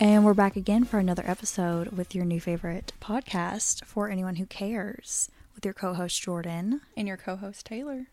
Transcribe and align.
And 0.00 0.24
we're 0.24 0.32
back 0.32 0.54
again 0.54 0.84
for 0.84 1.00
another 1.00 1.24
episode 1.26 1.88
with 1.88 2.14
your 2.14 2.24
new 2.24 2.38
favorite 2.40 2.92
podcast 3.00 3.84
for 3.84 4.08
anyone 4.08 4.36
who 4.36 4.46
cares 4.46 5.28
with 5.56 5.64
your 5.64 5.74
co 5.74 5.92
host 5.92 6.22
Jordan. 6.22 6.82
And 6.96 7.08
your 7.08 7.16
co 7.16 7.34
host 7.34 7.66
Taylor. 7.66 8.06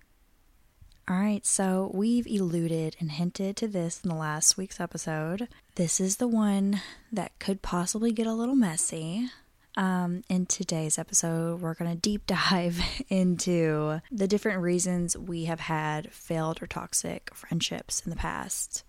All 1.08 1.16
right, 1.16 1.46
so 1.46 1.92
we've 1.94 2.26
eluded 2.26 2.96
and 3.00 3.12
hinted 3.12 3.56
to 3.58 3.68
this 3.68 4.02
in 4.04 4.10
the 4.10 4.16
last 4.16 4.58
week's 4.58 4.80
episode. 4.80 5.48
This 5.76 6.00
is 6.00 6.18
the 6.18 6.28
one 6.28 6.82
that 7.12 7.38
could 7.38 7.62
possibly 7.62 8.12
get 8.12 8.26
a 8.26 8.34
little 8.34 8.56
messy. 8.56 9.30
Um, 9.78 10.24
in 10.28 10.48
today's 10.48 10.98
episode, 10.98 11.62
we're 11.62 11.76
going 11.76 11.92
to 11.92 11.98
deep 11.98 12.26
dive 12.28 12.82
into 13.10 14.02
the 14.12 14.28
different 14.28 14.64
reasons 14.64 15.16
we 15.16 15.46
have 15.46 15.60
had 15.60 16.12
failed 16.12 16.64
or 16.64 16.66
toxic 16.66 17.30
friendships 17.36 18.02
in 18.04 18.10
the 18.10 18.16
past 18.16 18.84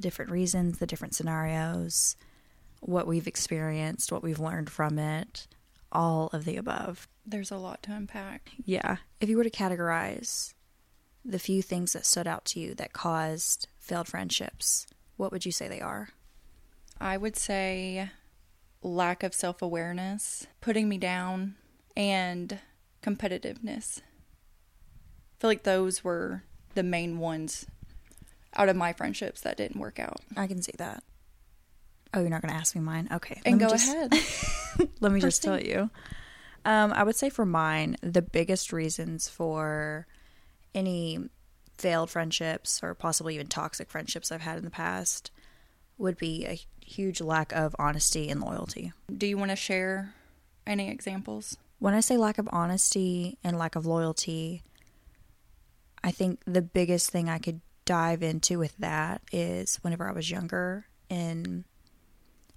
the 0.00 0.06
different 0.08 0.30
reasons, 0.30 0.78
the 0.78 0.86
different 0.86 1.14
scenarios, 1.14 2.16
what 2.80 3.06
we've 3.06 3.26
experienced, 3.26 4.10
what 4.10 4.22
we've 4.22 4.40
learned 4.40 4.70
from 4.70 4.98
it, 4.98 5.46
all 5.92 6.30
of 6.32 6.46
the 6.46 6.56
above. 6.56 7.06
There's 7.26 7.50
a 7.50 7.58
lot 7.58 7.82
to 7.82 7.92
unpack. 7.92 8.52
Yeah. 8.64 8.96
If 9.20 9.28
you 9.28 9.36
were 9.36 9.44
to 9.44 9.50
categorize 9.50 10.54
the 11.22 11.38
few 11.38 11.60
things 11.60 11.92
that 11.92 12.06
stood 12.06 12.26
out 12.26 12.46
to 12.46 12.60
you 12.60 12.74
that 12.76 12.94
caused 12.94 13.68
failed 13.78 14.08
friendships, 14.08 14.86
what 15.18 15.32
would 15.32 15.44
you 15.44 15.52
say 15.52 15.68
they 15.68 15.82
are? 15.82 16.08
I 16.98 17.18
would 17.18 17.36
say 17.36 18.08
lack 18.82 19.22
of 19.22 19.34
self 19.34 19.60
awareness, 19.60 20.46
putting 20.62 20.88
me 20.88 20.96
down, 20.96 21.56
and 21.94 22.58
competitiveness. 23.02 23.98
I 23.98 25.40
feel 25.40 25.50
like 25.50 25.64
those 25.64 26.02
were 26.02 26.44
the 26.74 26.82
main 26.82 27.18
ones 27.18 27.66
out 28.54 28.68
of 28.68 28.76
my 28.76 28.92
friendships 28.92 29.42
that 29.42 29.56
didn't 29.56 29.80
work 29.80 29.98
out. 29.98 30.20
I 30.36 30.46
can 30.46 30.62
see 30.62 30.74
that. 30.78 31.02
Oh, 32.12 32.20
you're 32.20 32.30
not 32.30 32.42
going 32.42 32.52
to 32.52 32.58
ask 32.58 32.74
me 32.74 32.80
mine? 32.80 33.08
Okay. 33.12 33.40
And 33.44 33.60
go 33.60 33.68
just- 33.68 33.88
ahead. 33.88 34.14
let 35.00 35.12
me 35.12 35.20
just 35.20 35.42
tell 35.42 35.60
you. 35.60 35.90
Um, 36.64 36.92
I 36.92 37.04
would 37.04 37.16
say 37.16 37.30
for 37.30 37.46
mine, 37.46 37.96
the 38.02 38.22
biggest 38.22 38.72
reasons 38.72 39.28
for 39.28 40.06
any 40.74 41.18
failed 41.78 42.10
friendships 42.10 42.80
or 42.82 42.94
possibly 42.94 43.34
even 43.34 43.46
toxic 43.46 43.88
friendships 43.90 44.30
I've 44.30 44.42
had 44.42 44.58
in 44.58 44.64
the 44.64 44.70
past 44.70 45.30
would 45.96 46.18
be 46.18 46.46
a 46.46 46.58
huge 46.84 47.20
lack 47.20 47.52
of 47.52 47.74
honesty 47.78 48.28
and 48.28 48.40
loyalty. 48.40 48.92
Do 49.16 49.26
you 49.26 49.38
want 49.38 49.50
to 49.50 49.56
share 49.56 50.14
any 50.66 50.90
examples? 50.90 51.56
When 51.78 51.94
I 51.94 52.00
say 52.00 52.16
lack 52.16 52.38
of 52.38 52.48
honesty 52.52 53.38
and 53.42 53.58
lack 53.58 53.74
of 53.76 53.86
loyalty, 53.86 54.62
I 56.04 56.10
think 56.10 56.40
the 56.46 56.62
biggest 56.62 57.10
thing 57.10 57.28
I 57.28 57.38
could 57.38 57.60
dive 57.90 58.22
into 58.22 58.56
with 58.56 58.76
that 58.76 59.20
is 59.32 59.80
whenever 59.82 60.08
I 60.08 60.12
was 60.12 60.30
younger 60.30 60.86
in 61.08 61.64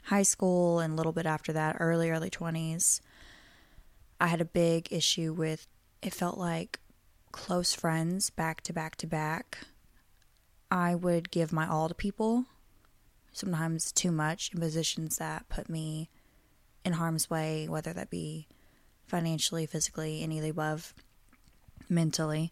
high 0.04 0.22
school 0.22 0.80
and 0.80 0.94
a 0.94 0.96
little 0.96 1.12
bit 1.12 1.26
after 1.26 1.52
that, 1.54 1.78
early, 1.80 2.12
early 2.12 2.30
20s, 2.30 3.02
I 4.22 4.28
had 4.28 4.42
a 4.42 4.46
big 4.46 4.94
issue 4.94 5.34
with 5.34 5.66
it 6.04 6.14
felt 6.14 6.38
like 6.38 6.80
close 7.32 7.74
friends 7.74 8.30
back 8.30 8.62
to 8.62 8.74
back 8.74 8.96
to 8.98 9.08
back. 9.08 9.58
I 10.70 10.94
would 10.94 11.32
give 11.32 11.52
my 11.52 11.68
all 11.68 11.90
to 11.90 11.96
people, 11.96 12.46
sometimes 13.32 13.92
too 13.92 14.12
much 14.12 14.52
in 14.54 14.60
positions 14.60 15.18
that 15.18 15.50
put 15.50 15.68
me 15.68 16.10
in 16.86 16.94
harm's 16.94 17.28
way, 17.28 17.68
whether 17.68 17.92
that 17.92 18.12
be 18.12 18.46
financially, 19.08 19.66
physically, 19.66 20.22
any 20.22 20.38
of 20.38 20.44
the 20.44 20.52
above, 20.52 20.94
mentally, 21.90 22.52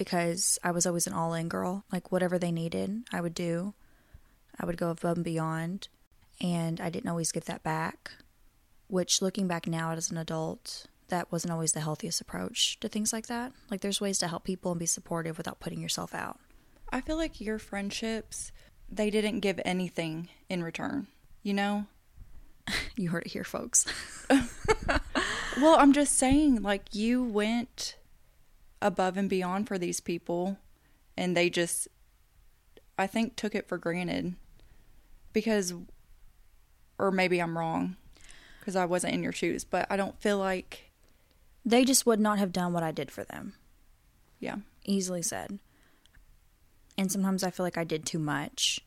because 0.00 0.58
I 0.64 0.70
was 0.70 0.86
always 0.86 1.06
an 1.06 1.12
all 1.12 1.34
in 1.34 1.50
girl. 1.50 1.84
Like, 1.92 2.10
whatever 2.10 2.38
they 2.38 2.50
needed, 2.50 3.02
I 3.12 3.20
would 3.20 3.34
do. 3.34 3.74
I 4.58 4.64
would 4.64 4.78
go 4.78 4.88
above 4.88 5.18
and 5.18 5.24
beyond, 5.24 5.88
and 6.40 6.80
I 6.80 6.88
didn't 6.88 7.10
always 7.10 7.30
get 7.32 7.44
that 7.44 7.62
back, 7.62 8.12
which, 8.88 9.20
looking 9.20 9.46
back 9.46 9.66
now 9.66 9.90
as 9.90 10.10
an 10.10 10.16
adult, 10.16 10.86
that 11.08 11.30
wasn't 11.30 11.52
always 11.52 11.72
the 11.72 11.82
healthiest 11.82 12.22
approach 12.22 12.80
to 12.80 12.88
things 12.88 13.12
like 13.12 13.26
that. 13.26 13.52
Like, 13.70 13.82
there's 13.82 14.00
ways 14.00 14.16
to 14.20 14.28
help 14.28 14.44
people 14.44 14.72
and 14.72 14.78
be 14.78 14.86
supportive 14.86 15.36
without 15.36 15.60
putting 15.60 15.82
yourself 15.82 16.14
out. 16.14 16.40
I 16.90 17.02
feel 17.02 17.18
like 17.18 17.38
your 17.38 17.58
friendships, 17.58 18.52
they 18.90 19.10
didn't 19.10 19.40
give 19.40 19.60
anything 19.66 20.30
in 20.48 20.64
return, 20.64 21.08
you 21.42 21.52
know? 21.52 21.84
You 22.96 23.10
heard 23.10 23.26
it 23.26 23.32
here, 23.32 23.44
folks. 23.44 23.84
Well, 25.60 25.76
I'm 25.78 25.92
just 25.92 26.16
saying, 26.16 26.62
like, 26.62 26.94
you 26.94 27.22
went 27.22 27.96
above 28.82 29.16
and 29.16 29.28
beyond 29.28 29.68
for 29.68 29.78
these 29.78 30.00
people, 30.00 30.58
and 31.16 31.36
they 31.36 31.50
just, 31.50 31.88
I 32.98 33.06
think, 33.06 33.36
took 33.36 33.54
it 33.54 33.68
for 33.68 33.78
granted. 33.78 34.34
Because, 35.32 35.74
or 36.98 37.10
maybe 37.10 37.40
I'm 37.40 37.56
wrong, 37.56 37.96
because 38.58 38.76
I 38.76 38.84
wasn't 38.84 39.14
in 39.14 39.22
your 39.22 39.32
shoes, 39.32 39.64
but 39.64 39.86
I 39.90 39.96
don't 39.96 40.20
feel 40.20 40.38
like, 40.38 40.90
they 41.64 41.84
just 41.84 42.06
would 42.06 42.20
not 42.20 42.38
have 42.38 42.52
done 42.52 42.72
what 42.72 42.82
I 42.82 42.90
did 42.90 43.10
for 43.10 43.24
them. 43.24 43.54
yeah. 44.38 44.56
easily 44.84 45.22
said. 45.22 45.58
And 46.96 47.12
sometimes 47.12 47.44
I 47.44 47.50
feel 47.50 47.64
like 47.64 47.78
I 47.78 47.84
did 47.84 48.04
too 48.04 48.18
much 48.18 48.80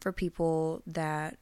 for 0.00 0.12
people 0.12 0.82
that 0.86 1.38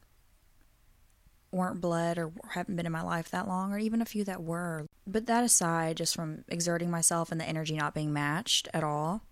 weren't 1.56 1.81
blood 1.81 2.19
or 2.19 2.33
haven't 2.50 2.77
been 2.77 2.87
in 2.87 2.93
my 2.93 3.03
life 3.03 3.31
that 3.31 3.49
long, 3.49 3.72
or 3.72 3.78
even 3.78 4.00
a 4.03 4.05
few 4.06 4.22
that 4.25 4.43
were. 4.43 4.87
But 5.06 5.27
that 5.27 5.43
aside, 5.44 5.97
just 5.97 6.15
from 6.15 6.44
exerting 6.49 6.91
myself 6.91 7.33
and 7.33 7.41
the 7.41 7.44
energy 7.49 7.75
not 7.77 7.94
being 7.94 8.12
matched 8.12 8.69
at 8.75 8.84
all, 8.84 9.22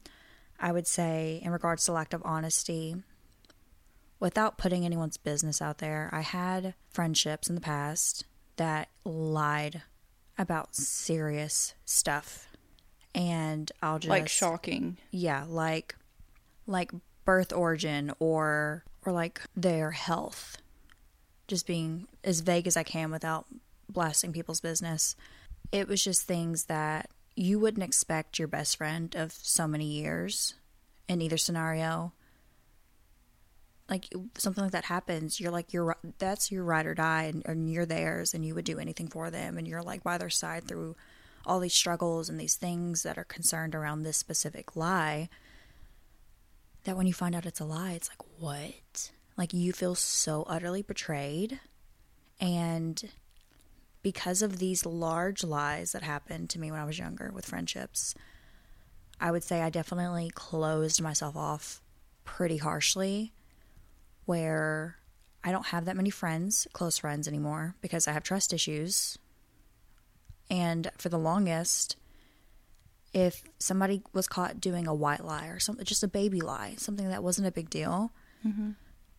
I 0.59 0.73
would 0.73 0.87
say, 0.87 1.41
in 1.45 1.51
regards 1.53 1.85
to 1.85 1.93
lack 1.93 2.13
of 2.13 2.23
honesty, 2.25 2.97
without 4.21 4.59
putting 4.59 4.85
anyone's 4.85 5.17
business 5.17 5.61
out 5.61 5.79
there, 5.79 6.09
I 6.13 6.21
had 6.23 6.75
friendships 6.91 7.49
in 7.49 7.55
the 7.55 7.61
past 7.61 8.25
that 8.57 8.89
lied 9.05 9.83
about 10.39 10.75
serious 10.75 11.75
stuff. 11.85 12.49
And 13.15 13.71
I'll 13.83 13.99
just 13.99 14.09
Like, 14.11 14.29
shocking. 14.29 14.97
yeah 15.13 15.45
like 15.49 15.95
like 16.67 16.91
birth 17.25 17.53
origin 17.53 18.13
or 18.19 18.85
or 19.07 19.13
like 19.13 19.41
their 19.55 19.93
health 19.93 20.57
just 21.47 21.67
being 21.67 22.07
as 22.23 22.41
vague 22.41 22.67
as 22.67 22.77
i 22.77 22.83
can 22.83 23.11
without 23.11 23.47
blasting 23.89 24.33
people's 24.33 24.61
business. 24.61 25.17
It 25.73 25.89
was 25.89 26.03
just 26.03 26.23
things 26.23 26.65
that 26.65 27.11
you 27.37 27.59
wouldn't 27.59 27.83
expect 27.85 28.39
your 28.39 28.49
best 28.49 28.77
friend 28.77 29.15
of 29.17 29.33
so 29.33 29.67
many 29.67 29.87
years 29.87 30.55
in 31.09 31.21
either 31.21 31.37
scenario. 31.37 32.13
Like 33.89 34.09
something 34.37 34.65
like 34.65 34.73
that 34.73 34.87
happens. 34.87 35.41
You're 35.41 35.51
like 35.51 35.73
you're 35.73 35.97
that's 36.19 36.51
your 36.51 36.65
ride 36.65 36.87
or 36.87 36.95
die 36.95 37.25
and, 37.25 37.45
and 37.45 37.71
you're 37.71 37.87
theirs 37.87 38.35
and 38.35 38.45
you 38.45 38.55
would 38.55 38.65
do 38.65 38.79
anything 38.79 39.09
for 39.09 39.31
them. 39.31 39.59
And 39.59 39.69
you're 39.69 39.83
like 39.83 40.03
by 40.03 40.19
their 40.19 40.31
side 40.31 40.67
through 40.67 40.97
all 41.45 41.61
these 41.61 41.75
struggles 41.75 42.29
and 42.29 42.41
these 42.41 42.57
things 42.57 43.03
that 43.03 43.19
are 43.19 43.25
concerned 43.25 43.75
around 43.75 44.03
this 44.03 44.17
specific 44.17 44.77
lie 44.77 45.29
that 46.85 46.97
when 46.97 47.07
you 47.07 47.13
find 47.13 47.35
out 47.35 47.45
it's 47.45 47.61
a 47.61 47.65
lie 47.65 47.93
it's 47.93 48.09
like 48.09 48.23
what 48.39 49.11
like 49.37 49.53
you 49.53 49.73
feel 49.73 49.95
so 49.95 50.45
utterly 50.49 50.83
betrayed 50.83 51.61
and 52.41 53.11
because 54.03 54.43
of 54.43 54.59
these 54.59 54.85
large 54.85 55.43
lies 55.43 55.93
that 55.93 56.03
happened 56.03 56.51
to 56.51 56.59
me 56.59 56.71
when 56.71 56.81
I 56.81 56.85
was 56.85 56.99
younger 56.99 57.31
with 57.33 57.47
friendships 57.47 58.15
I 59.21 59.31
would 59.31 59.45
say 59.45 59.63
I 59.63 59.71
definitely 59.71 60.31
closed 60.35 61.01
myself 61.01 61.37
off 61.37 61.81
pretty 62.25 62.57
harshly 62.57 63.33
where 64.25 64.97
I 65.43 65.53
don't 65.53 65.67
have 65.67 65.85
that 65.85 65.97
many 65.97 66.11
friends, 66.11 66.67
close 66.73 66.99
friends 66.99 67.29
anymore 67.29 67.75
because 67.81 68.09
I 68.09 68.13
have 68.13 68.23
trust 68.23 68.53
issues. 68.53 69.19
And 70.51 70.91
for 70.99 71.11
the 71.11 71.19
longest, 71.19 71.97
if 73.13 73.43
somebody 73.59 74.03
was 74.13 74.27
caught 74.27 74.61
doing 74.61 74.87
a 74.87 74.95
white 74.95 75.25
lie 75.25 75.49
or 75.49 75.59
something, 75.59 75.85
just 75.85 76.03
a 76.03 76.09
baby 76.09 76.41
lie, 76.41 76.75
something 76.79 77.09
that 77.09 77.23
wasn't 77.23 77.47
a 77.47 77.53
big 77.53 77.71
deal, 77.71 78.13
mm-hmm. 78.47 78.71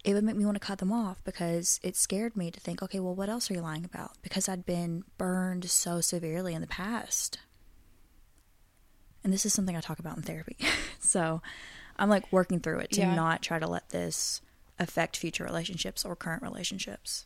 It 0.06 0.14
would 0.14 0.24
make 0.24 0.36
me 0.36 0.46
want 0.46 0.56
to 0.56 0.60
cut 0.66 0.78
them 0.78 0.92
off 0.92 1.18
because 1.24 1.80
it 1.82 1.96
scared 1.96 2.38
me 2.38 2.52
to 2.52 2.60
think, 2.60 2.84
okay, 2.84 3.00
well, 3.00 3.16
what 3.16 3.28
else 3.28 3.50
are 3.50 3.56
you 3.56 3.62
lying 3.62 3.84
about? 3.84 4.12
Because 4.22 4.48
I'd 4.48 4.64
been 4.64 5.04
burned 5.18 5.68
so 5.68 6.00
severely 6.00 6.54
in 6.54 6.62
the 6.62 6.68
past. 6.68 7.40
And 9.24 9.34
this 9.34 9.48
is 9.48 9.54
something 9.54 9.76
I 9.76 9.82
talk 9.82 9.98
about 9.98 10.16
in 10.16 10.22
therapy. 10.22 10.58
so 11.00 11.42
I'm 11.98 12.08
like 12.10 12.32
working 12.32 12.60
through 12.60 12.80
it 12.80 12.92
to 12.92 13.02
Yeah. 13.02 13.16
not 13.16 13.42
try 13.42 13.58
to 13.58 13.66
let 13.68 13.90
this 13.90 14.42
affect 14.78 15.18
future 15.18 15.44
relationships 15.44 16.06
or 16.06 16.16
current 16.16 16.44
relationships. 16.44 17.26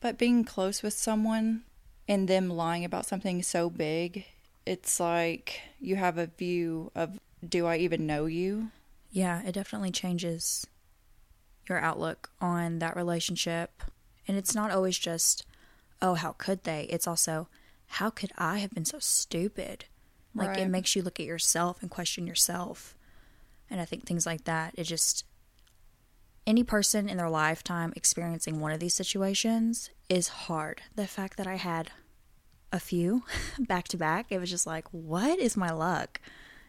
But 0.00 0.16
being 0.16 0.42
close 0.42 0.82
with 0.82 0.94
someone 0.94 1.64
and 2.08 2.28
them 2.28 2.48
lying 2.48 2.86
about 2.86 3.04
something 3.04 3.42
so 3.42 3.68
big, 3.68 4.24
it's 4.64 4.98
like 4.98 5.60
you 5.80 5.96
have 5.96 6.16
a 6.16 6.28
view 6.28 6.90
of 6.94 7.20
do 7.46 7.66
I 7.66 7.76
even 7.76 8.06
know 8.06 8.24
you? 8.24 8.70
Yeah, 9.10 9.42
it 9.42 9.52
definitely 9.52 9.90
changes 9.90 10.66
your 11.68 11.78
outlook 11.78 12.30
on 12.40 12.78
that 12.78 12.96
relationship. 12.96 13.82
And 14.26 14.36
it's 14.36 14.54
not 14.54 14.70
always 14.70 14.98
just, 14.98 15.44
oh, 16.00 16.14
how 16.14 16.32
could 16.32 16.64
they? 16.64 16.86
It's 16.90 17.06
also, 17.06 17.48
how 17.86 18.10
could 18.10 18.32
I 18.38 18.58
have 18.58 18.70
been 18.70 18.84
so 18.84 18.98
stupid? 18.98 19.86
Like, 20.36 20.58
it 20.58 20.66
makes 20.66 20.96
you 20.96 21.02
look 21.02 21.20
at 21.20 21.26
yourself 21.26 21.80
and 21.80 21.90
question 21.90 22.26
yourself. 22.26 22.96
And 23.70 23.80
I 23.80 23.84
think 23.84 24.04
things 24.04 24.26
like 24.26 24.44
that, 24.44 24.74
it 24.76 24.84
just, 24.84 25.24
any 26.46 26.64
person 26.64 27.08
in 27.08 27.18
their 27.18 27.30
lifetime 27.30 27.92
experiencing 27.94 28.60
one 28.60 28.72
of 28.72 28.80
these 28.80 28.94
situations 28.94 29.90
is 30.08 30.28
hard. 30.28 30.82
The 30.96 31.06
fact 31.06 31.36
that 31.36 31.46
I 31.46 31.54
had 31.54 31.92
a 32.72 32.80
few 32.80 33.22
back 33.58 33.86
to 33.88 33.96
back, 33.96 34.26
it 34.30 34.40
was 34.40 34.50
just 34.50 34.66
like, 34.66 34.88
what 34.90 35.38
is 35.38 35.56
my 35.56 35.70
luck? 35.70 36.20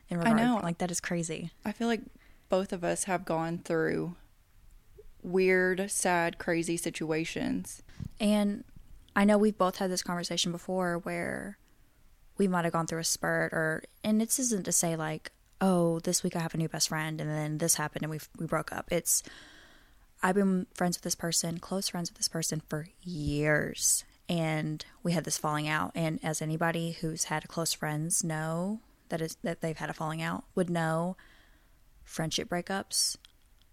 In 0.09 0.19
regard, 0.19 0.38
know. 0.38 0.59
like 0.62 0.77
that 0.77 0.91
is 0.91 1.00
crazy. 1.00 1.50
I 1.65 1.71
feel 1.71 1.88
like 1.88 2.01
both 2.48 2.71
of 2.71 2.83
us 2.83 3.06
have 3.06 3.25
gone 3.25 3.57
through 3.57 4.15
weird, 5.25 5.89
sad, 5.89 6.38
crazy 6.38 6.77
situations. 6.77 7.81
And 8.19 8.63
I 9.16 9.25
know 9.25 9.38
we've 9.38 9.57
both 9.57 9.77
had 9.77 9.89
this 9.89 10.04
conversation 10.04 10.51
before 10.51 11.00
where 11.00 11.57
we 12.38 12.48
might 12.48 12.66
have 12.66 12.74
gone 12.74 12.88
through 12.88 13.00
a 13.00 13.06
spurt 13.06 13.54
or 13.54 13.83
and 14.04 14.19
this 14.19 14.39
isn't 14.39 14.66
to 14.66 14.72
say 14.72 14.95
like, 14.95 15.31
oh, 15.62 16.00
this 16.00 16.22
week 16.24 16.36
I 16.36 16.39
have 16.39 16.54
a 16.54 16.57
new 16.57 16.69
best 16.69 16.89
friend 16.89 17.19
and 17.19 17.30
then 17.30 17.57
this 17.57 17.75
happened 17.75 18.04
and 18.04 18.12
we 18.12 18.19
we 18.38 18.45
broke 18.45 18.72
up. 18.72 18.92
It's 18.92 19.24
I've 20.22 20.36
been 20.36 20.68
friends 20.74 20.98
with 20.98 21.04
this 21.04 21.16
person, 21.16 21.60
close 21.60 21.89
friends 21.89 22.10
with 22.10 22.18
this 22.18 22.27
person 22.27 22.62
for 22.68 22.88
years 23.01 24.04
and 24.27 24.86
we 25.04 25.12
had 25.12 25.24
this 25.24 25.38
falling 25.38 25.68
out 25.68 25.92
and 25.95 26.19
as 26.24 26.42
anybody 26.42 26.94
who's 26.94 27.25
had 27.25 27.48
close 27.48 27.74
friends 27.74 28.24
know 28.24 28.80
that 29.10 29.22
is 29.22 29.38
that 29.44 29.62
they've 29.62 29.77
had 29.77 29.89
a 29.89 29.94
falling 29.94 30.22
out 30.22 30.44
would 30.56 30.69
know 30.69 31.16
friendship 32.04 32.50
breakups 32.50 33.18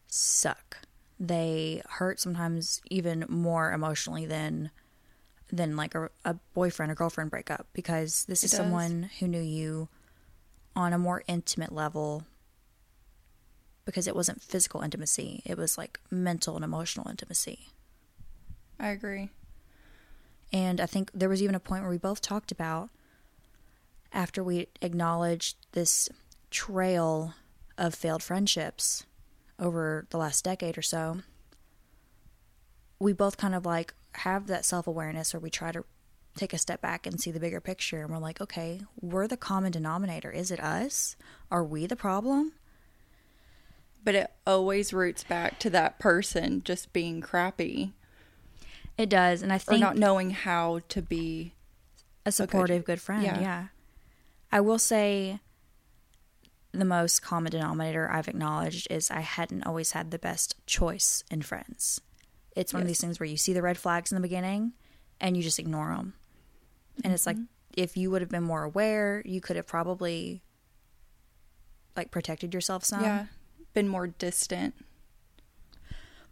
suck. 0.08 0.78
They 1.24 1.82
hurt 1.88 2.18
sometimes 2.18 2.80
even 2.90 3.24
more 3.28 3.72
emotionally 3.72 4.26
than 4.26 4.70
than 5.52 5.76
like 5.76 5.94
a, 5.94 6.10
a 6.24 6.34
boyfriend 6.52 6.90
or 6.90 6.96
girlfriend 6.96 7.30
breakup 7.30 7.68
because 7.72 8.24
this 8.24 8.42
It 8.42 8.46
is 8.46 8.50
does. 8.50 8.58
someone 8.58 9.08
who 9.20 9.28
knew 9.28 9.40
you 9.40 9.88
on 10.74 10.92
a 10.92 10.98
more 10.98 11.22
intimate 11.28 11.70
level 11.70 12.24
because 13.84 14.08
it 14.08 14.16
wasn't 14.16 14.40
physical 14.42 14.80
intimacy 14.80 15.42
it 15.44 15.56
was 15.58 15.76
like 15.76 16.00
mental 16.10 16.56
and 16.56 16.64
emotional 16.64 17.08
intimacy 17.10 17.68
I 18.80 18.88
agree. 18.88 19.28
and 20.52 20.80
i 20.80 20.86
think 20.86 21.10
there 21.12 21.28
was 21.28 21.42
even 21.42 21.54
a 21.54 21.60
point 21.60 21.82
where 21.82 21.90
we 21.90 21.98
both 21.98 22.20
talked 22.22 22.50
about 22.50 22.88
after 24.12 24.42
we 24.42 24.68
acknowledged 24.80 25.56
this 25.72 26.08
trail 26.50 27.34
of 27.76 27.94
failed 27.94 28.22
friendships 28.22 29.04
over 29.58 30.06
the 30.10 30.18
last 30.18 30.44
decade 30.44 30.76
or 30.76 30.82
so 30.82 31.18
we 32.98 33.12
both 33.12 33.36
kind 33.36 33.54
of 33.54 33.66
like 33.66 33.94
have 34.14 34.46
that 34.46 34.64
self-awareness 34.64 35.32
where 35.34 35.40
we 35.40 35.50
try 35.50 35.72
to 35.72 35.84
take 36.36 36.52
a 36.52 36.58
step 36.58 36.80
back 36.80 37.06
and 37.06 37.20
see 37.20 37.30
the 37.30 37.40
bigger 37.40 37.60
picture 37.60 38.02
and 38.02 38.10
we're 38.10 38.18
like 38.18 38.40
okay 38.40 38.80
we're 39.00 39.26
the 39.26 39.36
common 39.36 39.70
denominator 39.72 40.30
is 40.30 40.50
it 40.50 40.60
us 40.60 41.16
are 41.50 41.64
we 41.64 41.86
the 41.86 41.96
problem 41.96 42.52
But 44.04 44.14
it 44.14 44.32
always 44.46 44.92
roots 44.92 45.24
back 45.24 45.58
to 45.60 45.70
that 45.70 45.98
person 45.98 46.62
just 46.64 46.92
being 46.92 47.20
crappy 47.20 47.92
it 48.96 49.08
does 49.08 49.42
and 49.42 49.52
i 49.52 49.56
or 49.56 49.58
think 49.58 49.80
not 49.80 49.96
knowing 49.96 50.30
how 50.30 50.80
to 50.88 51.02
be. 51.02 51.54
a 52.24 52.32
supportive 52.32 52.84
good 52.84 53.00
friend 53.00 53.24
yeah. 53.24 53.40
yeah. 53.40 53.66
i 54.50 54.60
will 54.60 54.78
say 54.78 55.40
the 56.72 56.84
most 56.84 57.22
common 57.22 57.50
denominator 57.50 58.10
i've 58.10 58.28
acknowledged 58.28 58.86
is 58.90 59.10
i 59.10 59.20
hadn't 59.20 59.64
always 59.64 59.92
had 59.92 60.10
the 60.10 60.18
best 60.18 60.54
choice 60.66 61.22
in 61.30 61.42
friends 61.42 62.00
it's 62.54 62.72
one 62.72 62.82
of 62.82 62.88
these 62.88 63.00
things 63.00 63.18
where 63.18 63.28
you 63.28 63.36
see 63.36 63.52
the 63.52 63.62
red 63.62 63.78
flags 63.78 64.10
in 64.10 64.16
the 64.16 64.22
beginning 64.22 64.72
and 65.20 65.36
you 65.36 65.42
just 65.42 65.58
ignore 65.58 65.94
them 65.94 66.14
and 67.04 67.12
it's 67.12 67.26
like 67.26 67.36
mm-hmm. 67.36 67.44
if 67.76 67.96
you 67.96 68.10
would 68.10 68.22
have 68.22 68.30
been 68.30 68.42
more 68.42 68.62
aware 68.62 69.22
you 69.24 69.40
could 69.40 69.56
have 69.56 69.66
probably 69.66 70.42
like 71.96 72.10
protected 72.10 72.54
yourself 72.54 72.84
some 72.84 73.02
yeah. 73.02 73.26
Been 73.74 73.88
more 73.88 74.06
distant. 74.06 74.74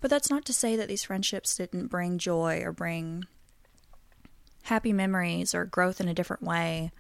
But 0.01 0.11
that's 0.11 0.31
not 0.31 0.45
to 0.47 0.53
say 0.53 0.77
that 0.77 0.89
these 0.89 1.05
friendships 1.05 1.57
didn't 1.57 1.87
bring 1.87 2.19
joy 2.19 2.63
or 2.63 2.73
bring 2.73 3.25
happy 4.65 4.93
memories 4.93 5.55
or 5.55 5.65
growth 5.65 6.01
in 6.01 6.09
a 6.09 6.15
different 6.15 6.43
way. 6.43 6.91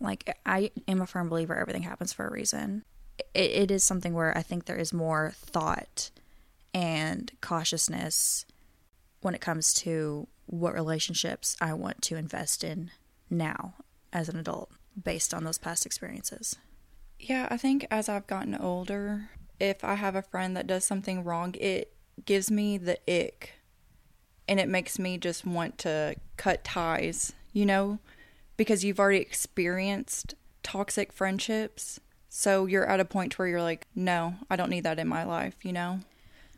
Like, 0.00 0.36
I 0.46 0.70
am 0.88 1.02
a 1.02 1.06
firm 1.06 1.28
believer 1.28 1.56
everything 1.56 1.82
happens 1.82 2.12
for 2.12 2.26
a 2.26 2.32
reason. 2.32 2.84
It, 3.34 3.50
it 3.50 3.70
is 3.70 3.84
something 3.84 4.14
where 4.14 4.36
I 4.36 4.42
think 4.42 4.64
there 4.64 4.78
is 4.78 4.92
more 4.92 5.32
thought 5.36 6.10
and 6.72 7.30
cautiousness 7.40 8.46
when 9.20 9.34
it 9.34 9.40
comes 9.40 9.74
to 9.74 10.26
what 10.46 10.74
relationships 10.74 11.56
I 11.60 11.74
want 11.74 12.02
to 12.02 12.16
invest 12.16 12.64
in 12.64 12.90
now 13.28 13.74
as 14.12 14.28
an 14.28 14.36
adult 14.36 14.70
based 15.00 15.32
on 15.32 15.44
those 15.44 15.58
past 15.58 15.86
experiences. 15.86 16.56
Yeah, 17.18 17.46
I 17.50 17.56
think 17.56 17.86
as 17.90 18.08
I've 18.08 18.26
gotten 18.26 18.54
older, 18.54 19.30
if 19.60 19.84
I 19.84 19.94
have 19.94 20.16
a 20.16 20.22
friend 20.22 20.56
that 20.56 20.66
does 20.66 20.84
something 20.84 21.22
wrong, 21.22 21.54
it 21.60 21.92
gives 22.24 22.50
me 22.50 22.78
the 22.78 22.98
ick. 23.08 23.52
And 24.48 24.58
it 24.58 24.68
makes 24.68 24.98
me 24.98 25.18
just 25.18 25.46
want 25.46 25.78
to 25.78 26.16
cut 26.36 26.64
ties, 26.64 27.34
you 27.52 27.66
know? 27.66 27.98
Because 28.60 28.84
you've 28.84 29.00
already 29.00 29.20
experienced 29.20 30.34
toxic 30.62 31.14
friendships. 31.14 31.98
So 32.28 32.66
you're 32.66 32.84
at 32.86 33.00
a 33.00 33.06
point 33.06 33.38
where 33.38 33.48
you're 33.48 33.62
like, 33.62 33.86
no, 33.94 34.34
I 34.50 34.56
don't 34.56 34.68
need 34.68 34.84
that 34.84 34.98
in 34.98 35.08
my 35.08 35.24
life, 35.24 35.56
you 35.62 35.72
know? 35.72 36.00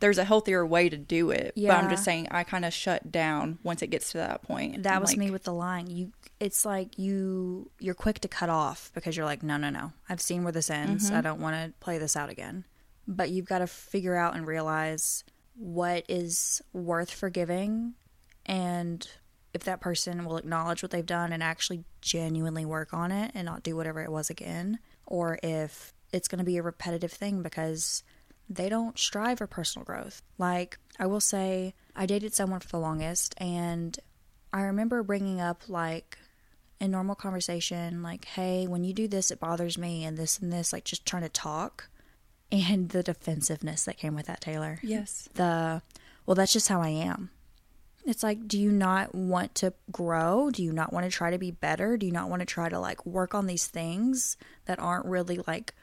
There's 0.01 0.17
a 0.17 0.25
healthier 0.25 0.65
way 0.65 0.89
to 0.89 0.97
do 0.97 1.31
it. 1.31 1.53
But 1.55 1.71
I'm 1.71 1.89
just 1.89 2.03
saying, 2.03 2.27
I 2.29 2.43
kind 2.43 2.65
of 2.65 2.73
shut 2.73 3.09
down 3.09 3.57
once 3.63 3.81
it 3.81 3.87
gets 3.87 4.11
to 4.11 4.17
that 4.17 4.41
point. 4.41 4.83
That 4.83 4.95
I'm 4.95 5.01
was 5.01 5.11
like, 5.11 5.17
me 5.17 5.31
with 5.31 5.45
the 5.45 5.53
lying. 5.53 5.87
You 5.89 6.11
it's 6.41 6.65
like 6.65 6.99
you 6.99 7.71
you're 7.79 7.95
quick 7.95 8.19
to 8.19 8.27
cut 8.27 8.49
off 8.49 8.91
because 8.93 9.15
you're 9.15 9.25
like, 9.25 9.41
no, 9.41 9.55
no, 9.55 9.69
no. 9.69 9.93
I've 10.09 10.19
seen 10.19 10.43
where 10.43 10.51
this 10.51 10.69
ends. 10.69 11.07
Mm-hmm. 11.07 11.15
I 11.15 11.21
don't 11.21 11.39
want 11.39 11.55
to 11.55 11.71
play 11.79 11.99
this 11.99 12.17
out 12.17 12.29
again. 12.29 12.65
But 13.07 13.29
you've 13.29 13.45
got 13.45 13.59
to 13.59 13.67
figure 13.67 14.17
out 14.17 14.35
and 14.35 14.45
realize 14.45 15.23
what 15.55 16.03
is 16.09 16.61
worth 16.73 17.11
forgiving 17.11 17.93
and 18.45 19.07
if 19.53 19.63
that 19.63 19.81
person 19.81 20.25
will 20.25 20.37
acknowledge 20.37 20.81
what 20.81 20.91
they've 20.91 21.05
done 21.05 21.31
and 21.31 21.43
actually 21.43 21.83
genuinely 22.01 22.65
work 22.65 22.93
on 22.93 23.11
it 23.11 23.31
and 23.33 23.45
not 23.45 23.63
do 23.63 23.75
whatever 23.75 24.01
it 24.01 24.11
was 24.11 24.29
again 24.29 24.79
or 25.05 25.39
if 25.43 25.93
it's 26.11 26.27
going 26.27 26.39
to 26.39 26.45
be 26.45 26.57
a 26.57 26.63
repetitive 26.63 27.11
thing 27.11 27.41
because 27.41 28.03
they 28.49 28.69
don't 28.69 28.99
strive 28.99 29.37
for 29.39 29.47
personal 29.47 29.85
growth. 29.85 30.21
Like, 30.37 30.77
I 30.99 31.05
will 31.05 31.19
say, 31.19 31.73
I 31.95 32.05
dated 32.05 32.33
someone 32.33 32.59
for 32.59 32.67
the 32.67 32.79
longest, 32.79 33.33
and 33.37 33.97
I 34.51 34.61
remember 34.61 35.01
bringing 35.01 35.41
up, 35.41 35.63
like, 35.67 36.17
in 36.79 36.91
normal 36.91 37.15
conversation, 37.15 38.03
like, 38.03 38.25
hey, 38.25 38.67
when 38.67 38.83
you 38.83 38.93
do 38.93 39.07
this, 39.07 39.31
it 39.31 39.39
bothers 39.39 39.77
me, 39.77 40.03
and 40.03 40.17
this 40.17 40.39
and 40.39 40.51
this, 40.51 40.73
like, 40.73 40.83
just 40.83 41.05
trying 41.05 41.23
to 41.23 41.29
talk. 41.29 41.89
And 42.51 42.89
the 42.89 43.01
defensiveness 43.01 43.85
that 43.85 43.97
came 43.97 44.13
with 44.13 44.27
that, 44.27 44.41
Taylor. 44.41 44.79
Yes. 44.83 45.29
The, 45.33 45.81
well, 46.25 46.35
that's 46.35 46.53
just 46.53 46.69
how 46.69 46.81
I 46.81 46.89
am. 46.89 47.31
It's 48.05 48.23
like, 48.23 48.47
do 48.47 48.59
you 48.59 48.71
not 48.71 49.15
want 49.15 49.55
to 49.55 49.73
grow? 49.91 50.49
Do 50.51 50.61
you 50.61 50.73
not 50.73 50.91
want 50.91 51.05
to 51.05 51.11
try 51.11 51.31
to 51.31 51.37
be 51.37 51.51
better? 51.51 51.95
Do 51.95 52.05
you 52.05 52.11
not 52.11 52.29
want 52.29 52.41
to 52.41 52.45
try 52.45 52.67
to, 52.67 52.79
like, 52.79 53.05
work 53.05 53.33
on 53.33 53.47
these 53.47 53.67
things 53.67 54.35
that 54.65 54.79
aren't 54.79 55.05
really, 55.05 55.39
like, 55.47 55.73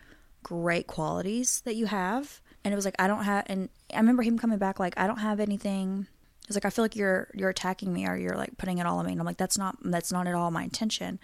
great 0.42 0.86
qualities 0.86 1.62
that 1.64 1.76
you 1.76 1.86
have? 1.86 2.40
And 2.62 2.72
it 2.72 2.76
was 2.76 2.84
like, 2.84 2.96
I 2.98 3.06
don't 3.06 3.24
have, 3.24 3.44
and 3.46 3.70
I 3.94 3.98
remember 3.98 4.22
him 4.22 4.38
coming 4.38 4.58
back, 4.58 4.78
like, 4.78 4.98
I 4.98 5.06
don't 5.06 5.18
have 5.18 5.40
anything. 5.40 6.06
It's 6.46 6.56
like 6.56 6.64
I 6.64 6.70
feel 6.70 6.84
like 6.84 6.96
you're 6.96 7.28
you're 7.32 7.48
attacking 7.48 7.92
me 7.92 8.08
or 8.08 8.16
you're 8.16 8.36
like 8.36 8.58
putting 8.58 8.78
it 8.78 8.86
all 8.86 8.98
on 8.98 9.06
me. 9.06 9.12
And 9.12 9.20
I'm 9.20 9.26
like, 9.26 9.36
that's 9.36 9.56
not 9.56 9.76
that's 9.84 10.10
not 10.10 10.26
at 10.26 10.34
all 10.34 10.50
my 10.50 10.64
intention. 10.64 11.06
And 11.06 11.18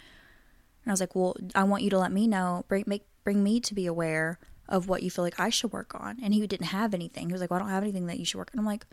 I 0.87 0.91
was 0.93 1.01
like, 1.01 1.17
well, 1.17 1.37
I 1.53 1.65
want 1.65 1.83
you 1.83 1.91
to 1.91 1.99
let 1.99 2.13
me 2.13 2.29
know, 2.29 2.65
bring 2.69 2.85
make 2.87 3.05
bring 3.25 3.43
me 3.43 3.59
to 3.59 3.75
be 3.75 3.87
aware 3.87 4.39
of 4.69 4.89
what 4.89 5.03
you 5.03 5.11
feel 5.11 5.25
like 5.25 5.41
I 5.41 5.51
should 5.51 5.73
work 5.73 5.97
on. 6.01 6.19
And 6.23 6.33
he 6.33 6.47
didn't 6.47 6.67
have 6.67 6.95
anything. 6.95 7.27
He 7.27 7.33
was 7.33 7.41
like, 7.41 7.51
well, 7.51 7.59
I 7.59 7.63
don't 7.63 7.73
have 7.73 7.83
anything 7.83 8.07
that 8.07 8.21
you 8.21 8.25
should 8.25 8.39
work 8.39 8.51
on. 8.55 8.59
And 8.59 8.61
I'm 8.61 8.67
like, 8.67 8.87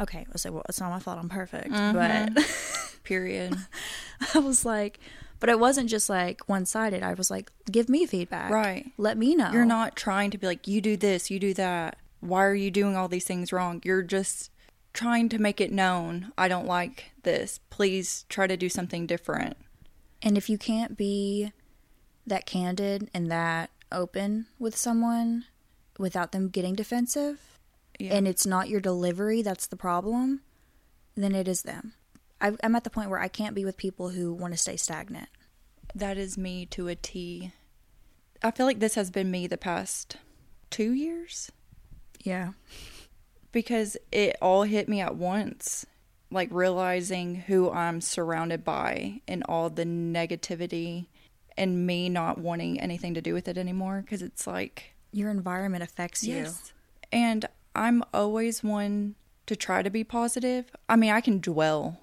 okay. 0.00 0.20
I 0.20 0.32
was 0.32 0.44
like, 0.44 0.54
well, 0.54 0.64
it's 0.68 0.80
not 0.80 0.90
my 0.90 0.98
fault. 0.98 1.18
I'm 1.18 1.28
perfect. 1.28 1.70
Mm-hmm. 1.70 2.34
But 2.34 3.00
Period. 3.04 3.56
I 4.34 4.38
was 4.38 4.64
like, 4.64 5.00
but 5.40 5.48
it 5.48 5.58
wasn't 5.58 5.88
just 5.88 6.08
like 6.08 6.48
one 6.48 6.66
sided. 6.66 7.02
I 7.02 7.14
was 7.14 7.30
like, 7.30 7.50
give 7.70 7.88
me 7.88 8.06
feedback. 8.06 8.50
Right. 8.50 8.92
Let 8.98 9.16
me 9.16 9.34
know. 9.34 9.50
You're 9.52 9.64
not 9.64 9.96
trying 9.96 10.30
to 10.32 10.38
be 10.38 10.46
like, 10.46 10.68
you 10.68 10.80
do 10.80 10.96
this, 10.96 11.30
you 11.30 11.38
do 11.38 11.54
that. 11.54 11.96
Why 12.20 12.44
are 12.44 12.54
you 12.54 12.70
doing 12.70 12.96
all 12.96 13.08
these 13.08 13.24
things 13.24 13.52
wrong? 13.52 13.80
You're 13.84 14.02
just 14.02 14.50
trying 14.92 15.28
to 15.30 15.38
make 15.38 15.60
it 15.60 15.72
known. 15.72 16.32
I 16.36 16.48
don't 16.48 16.66
like 16.66 17.12
this. 17.22 17.60
Please 17.70 18.26
try 18.28 18.46
to 18.46 18.56
do 18.56 18.68
something 18.68 19.06
different. 19.06 19.56
And 20.22 20.36
if 20.36 20.50
you 20.50 20.58
can't 20.58 20.96
be 20.96 21.52
that 22.26 22.44
candid 22.44 23.08
and 23.14 23.30
that 23.30 23.70
open 23.90 24.46
with 24.58 24.76
someone 24.76 25.46
without 25.98 26.32
them 26.32 26.48
getting 26.48 26.74
defensive, 26.74 27.58
Yeah. 28.00 28.14
and 28.14 28.26
it's 28.26 28.46
not 28.46 28.68
your 28.68 28.80
delivery 28.80 29.42
that's 29.42 29.66
the 29.66 29.76
problem, 29.76 30.40
then 31.16 31.34
it 31.34 31.46
is 31.46 31.62
them. 31.62 31.92
I, 32.40 32.52
I'm 32.64 32.74
at 32.74 32.84
the 32.84 32.90
point 32.90 33.10
where 33.10 33.20
I 33.20 33.28
can't 33.28 33.54
be 33.54 33.64
with 33.64 33.76
people 33.76 34.08
who 34.10 34.32
want 34.32 34.54
to 34.54 34.58
stay 34.58 34.76
stagnant. 34.76 35.28
that 35.94 36.16
is 36.16 36.38
me 36.38 36.64
to 36.66 36.88
a 36.88 36.94
T. 36.94 37.52
I 38.42 38.50
feel 38.52 38.64
like 38.66 38.78
this 38.80 38.94
has 38.94 39.10
been 39.10 39.30
me 39.30 39.46
the 39.46 39.58
past 39.58 40.16
two 40.70 40.92
years 40.92 41.50
Yeah. 42.24 42.52
because 43.52 43.96
it 44.12 44.36
all 44.40 44.62
hit 44.62 44.88
me 44.88 45.00
at 45.00 45.16
once. 45.16 45.84
Like 46.30 46.48
realizing 46.52 47.34
who 47.34 47.70
I'm 47.70 48.00
surrounded 48.00 48.64
by 48.64 49.20
and 49.26 49.42
all 49.48 49.68
the 49.68 49.84
negativity 49.84 51.06
and 51.58 51.86
me 51.86 52.08
not 52.08 52.38
wanting 52.38 52.80
anything 52.80 53.14
to 53.14 53.20
do 53.20 53.34
with 53.34 53.48
it 53.48 53.58
anymore 53.58 54.00
because 54.02 54.22
it's 54.22 54.46
like 54.46 54.94
Your 55.12 55.28
environment 55.30 55.82
affects 55.82 56.22
you. 56.24 56.46
And 57.12 57.46
I'm 57.74 58.02
always 58.12 58.62
one 58.62 59.14
to 59.46 59.56
try 59.56 59.82
to 59.82 59.90
be 59.90 60.04
positive. 60.04 60.66
I 60.88 60.96
mean, 60.96 61.10
I 61.10 61.20
can 61.20 61.40
dwell 61.40 62.00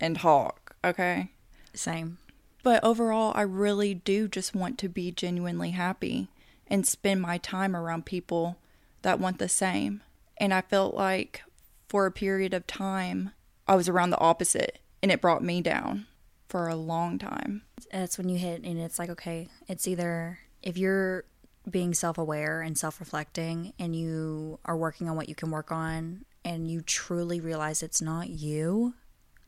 and 0.00 0.16
talk, 0.16 0.76
okay? 0.84 1.30
Same. 1.72 2.18
But 2.62 2.82
overall, 2.82 3.32
I 3.34 3.42
really 3.42 3.94
do 3.94 4.28
just 4.28 4.54
want 4.54 4.78
to 4.78 4.88
be 4.88 5.10
genuinely 5.12 5.70
happy 5.70 6.28
and 6.66 6.86
spend 6.86 7.20
my 7.20 7.38
time 7.38 7.76
around 7.76 8.06
people 8.06 8.56
that 9.02 9.20
want 9.20 9.38
the 9.38 9.48
same. 9.48 10.02
And 10.38 10.52
I 10.52 10.62
felt 10.62 10.94
like 10.94 11.42
for 11.88 12.06
a 12.06 12.12
period 12.12 12.54
of 12.54 12.66
time, 12.66 13.30
I 13.68 13.74
was 13.76 13.88
around 13.88 14.10
the 14.10 14.18
opposite 14.18 14.78
and 15.02 15.12
it 15.12 15.20
brought 15.20 15.44
me 15.44 15.60
down 15.60 16.06
for 16.48 16.68
a 16.68 16.74
long 16.74 17.18
time. 17.18 17.62
That's 17.92 18.16
when 18.16 18.28
you 18.28 18.38
hit, 18.38 18.62
and 18.62 18.78
it's 18.78 18.98
like, 18.98 19.10
okay, 19.10 19.48
it's 19.68 19.86
either 19.86 20.38
if 20.62 20.78
you're 20.78 21.24
being 21.68 21.94
self 21.94 22.18
aware 22.18 22.60
and 22.60 22.76
self 22.76 23.00
reflecting 23.00 23.72
and 23.78 23.96
you 23.96 24.58
are 24.64 24.76
working 24.76 25.08
on 25.08 25.16
what 25.16 25.28
you 25.28 25.34
can 25.34 25.50
work 25.50 25.72
on 25.72 26.24
and 26.44 26.70
you 26.70 26.82
truly 26.82 27.40
realize 27.40 27.82
it's 27.82 28.02
not 28.02 28.28
you, 28.28 28.94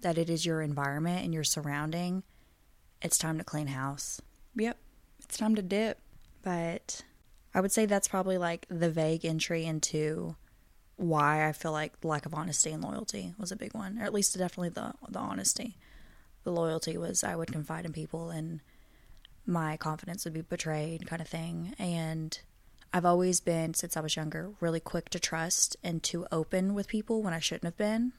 that 0.00 0.16
it 0.16 0.30
is 0.30 0.46
your 0.46 0.62
environment 0.62 1.24
and 1.24 1.34
your 1.34 1.44
surrounding, 1.44 2.22
it's 3.02 3.18
time 3.18 3.38
to 3.38 3.44
clean 3.44 3.66
house. 3.66 4.20
Yep, 4.54 4.78
it's 5.22 5.36
time 5.36 5.54
to 5.56 5.62
dip. 5.62 5.98
But 6.42 7.02
I 7.54 7.60
would 7.60 7.72
say 7.72 7.86
that's 7.86 8.08
probably 8.08 8.38
like 8.38 8.66
the 8.68 8.90
vague 8.90 9.24
entry 9.24 9.64
into 9.64 10.36
why 10.96 11.46
I 11.46 11.52
feel 11.52 11.72
like 11.72 11.92
lack 12.02 12.24
of 12.24 12.32
honesty 12.32 12.70
and 12.70 12.82
loyalty 12.82 13.34
was 13.38 13.52
a 13.52 13.56
big 13.56 13.74
one, 13.74 13.98
or 13.98 14.04
at 14.04 14.14
least 14.14 14.36
definitely 14.36 14.70
the 14.70 14.94
the 15.08 15.18
honesty. 15.18 15.76
The 16.44 16.52
loyalty 16.52 16.96
was 16.96 17.24
I 17.24 17.36
would 17.36 17.52
confide 17.52 17.84
in 17.84 17.92
people 17.92 18.30
and 18.30 18.60
my 19.46 19.76
confidence 19.76 20.24
would 20.24 20.34
be 20.34 20.42
betrayed, 20.42 21.06
kind 21.06 21.22
of 21.22 21.28
thing. 21.28 21.74
And 21.78 22.38
I've 22.92 23.04
always 23.04 23.40
been, 23.40 23.74
since 23.74 23.96
I 23.96 24.00
was 24.00 24.16
younger, 24.16 24.50
really 24.60 24.80
quick 24.80 25.10
to 25.10 25.20
trust 25.20 25.76
and 25.82 26.02
too 26.02 26.26
open 26.32 26.74
with 26.74 26.88
people 26.88 27.22
when 27.22 27.34
I 27.34 27.38
shouldn't 27.38 27.64
have 27.64 27.76
been. 27.76 28.12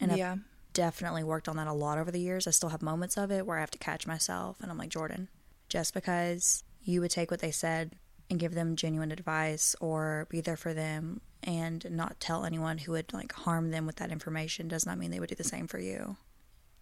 And 0.00 0.16
yeah. 0.16 0.32
I've 0.32 0.38
definitely 0.72 1.24
worked 1.24 1.48
on 1.48 1.56
that 1.56 1.66
a 1.66 1.72
lot 1.72 1.98
over 1.98 2.10
the 2.10 2.20
years. 2.20 2.46
I 2.46 2.50
still 2.50 2.68
have 2.68 2.82
moments 2.82 3.16
of 3.16 3.30
it 3.30 3.46
where 3.46 3.56
I 3.56 3.60
have 3.60 3.70
to 3.72 3.78
catch 3.78 4.06
myself 4.06 4.58
and 4.60 4.70
I'm 4.70 4.78
like, 4.78 4.90
Jordan, 4.90 5.28
just 5.68 5.94
because 5.94 6.64
you 6.82 7.00
would 7.00 7.10
take 7.10 7.30
what 7.30 7.40
they 7.40 7.50
said 7.50 7.96
and 8.30 8.38
give 8.38 8.54
them 8.54 8.76
genuine 8.76 9.12
advice 9.12 9.74
or 9.80 10.26
be 10.30 10.40
there 10.40 10.56
for 10.56 10.74
them 10.74 11.20
and 11.42 11.86
not 11.90 12.20
tell 12.20 12.44
anyone 12.44 12.78
who 12.78 12.92
would 12.92 13.12
like 13.12 13.32
harm 13.32 13.70
them 13.70 13.86
with 13.86 13.96
that 13.96 14.10
information 14.10 14.68
does 14.68 14.84
not 14.84 14.98
mean 14.98 15.10
they 15.10 15.20
would 15.20 15.28
do 15.28 15.34
the 15.34 15.44
same 15.44 15.66
for 15.66 15.78
you. 15.78 16.16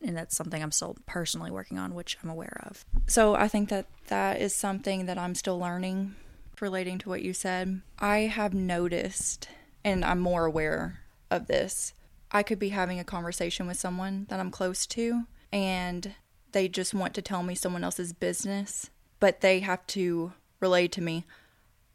And 0.06 0.16
that's 0.16 0.36
something 0.36 0.62
I'm 0.62 0.70
still 0.70 0.96
personally 1.04 1.50
working 1.50 1.78
on, 1.78 1.94
which 1.94 2.16
I'm 2.22 2.30
aware 2.30 2.62
of. 2.64 2.84
So 3.08 3.34
I 3.34 3.48
think 3.48 3.68
that 3.70 3.86
that 4.06 4.40
is 4.40 4.54
something 4.54 5.06
that 5.06 5.18
I'm 5.18 5.34
still 5.34 5.58
learning 5.58 6.14
relating 6.60 6.98
to 6.98 7.08
what 7.08 7.22
you 7.22 7.32
said. 7.32 7.82
I 7.98 8.18
have 8.18 8.54
noticed, 8.54 9.48
and 9.84 10.04
I'm 10.04 10.20
more 10.20 10.44
aware 10.44 11.00
of 11.30 11.48
this. 11.48 11.92
I 12.30 12.42
could 12.44 12.58
be 12.58 12.68
having 12.68 13.00
a 13.00 13.04
conversation 13.04 13.66
with 13.66 13.76
someone 13.78 14.26
that 14.28 14.40
I'm 14.40 14.50
close 14.50 14.86
to, 14.88 15.25
and 15.52 16.14
they 16.52 16.68
just 16.68 16.94
want 16.94 17.14
to 17.14 17.22
tell 17.22 17.42
me 17.42 17.54
someone 17.54 17.84
else's 17.84 18.12
business, 18.12 18.90
but 19.20 19.40
they 19.40 19.60
have 19.60 19.86
to 19.88 20.32
relay 20.60 20.88
to 20.88 21.00
me. 21.00 21.25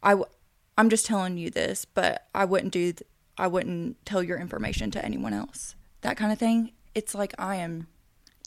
I, 0.02 0.10
w- 0.10 0.28
I'm 0.76 0.90
just 0.90 1.06
telling 1.06 1.38
you 1.38 1.50
this, 1.50 1.84
but 1.84 2.26
I 2.34 2.44
wouldn't 2.44 2.72
do. 2.72 2.92
Th- 2.92 3.08
I 3.38 3.46
wouldn't 3.46 4.04
tell 4.04 4.22
your 4.22 4.38
information 4.38 4.90
to 4.90 5.04
anyone 5.04 5.32
else. 5.32 5.74
That 6.02 6.18
kind 6.18 6.30
of 6.30 6.38
thing. 6.38 6.72
It's 6.94 7.14
like 7.14 7.34
I 7.38 7.56
am 7.56 7.86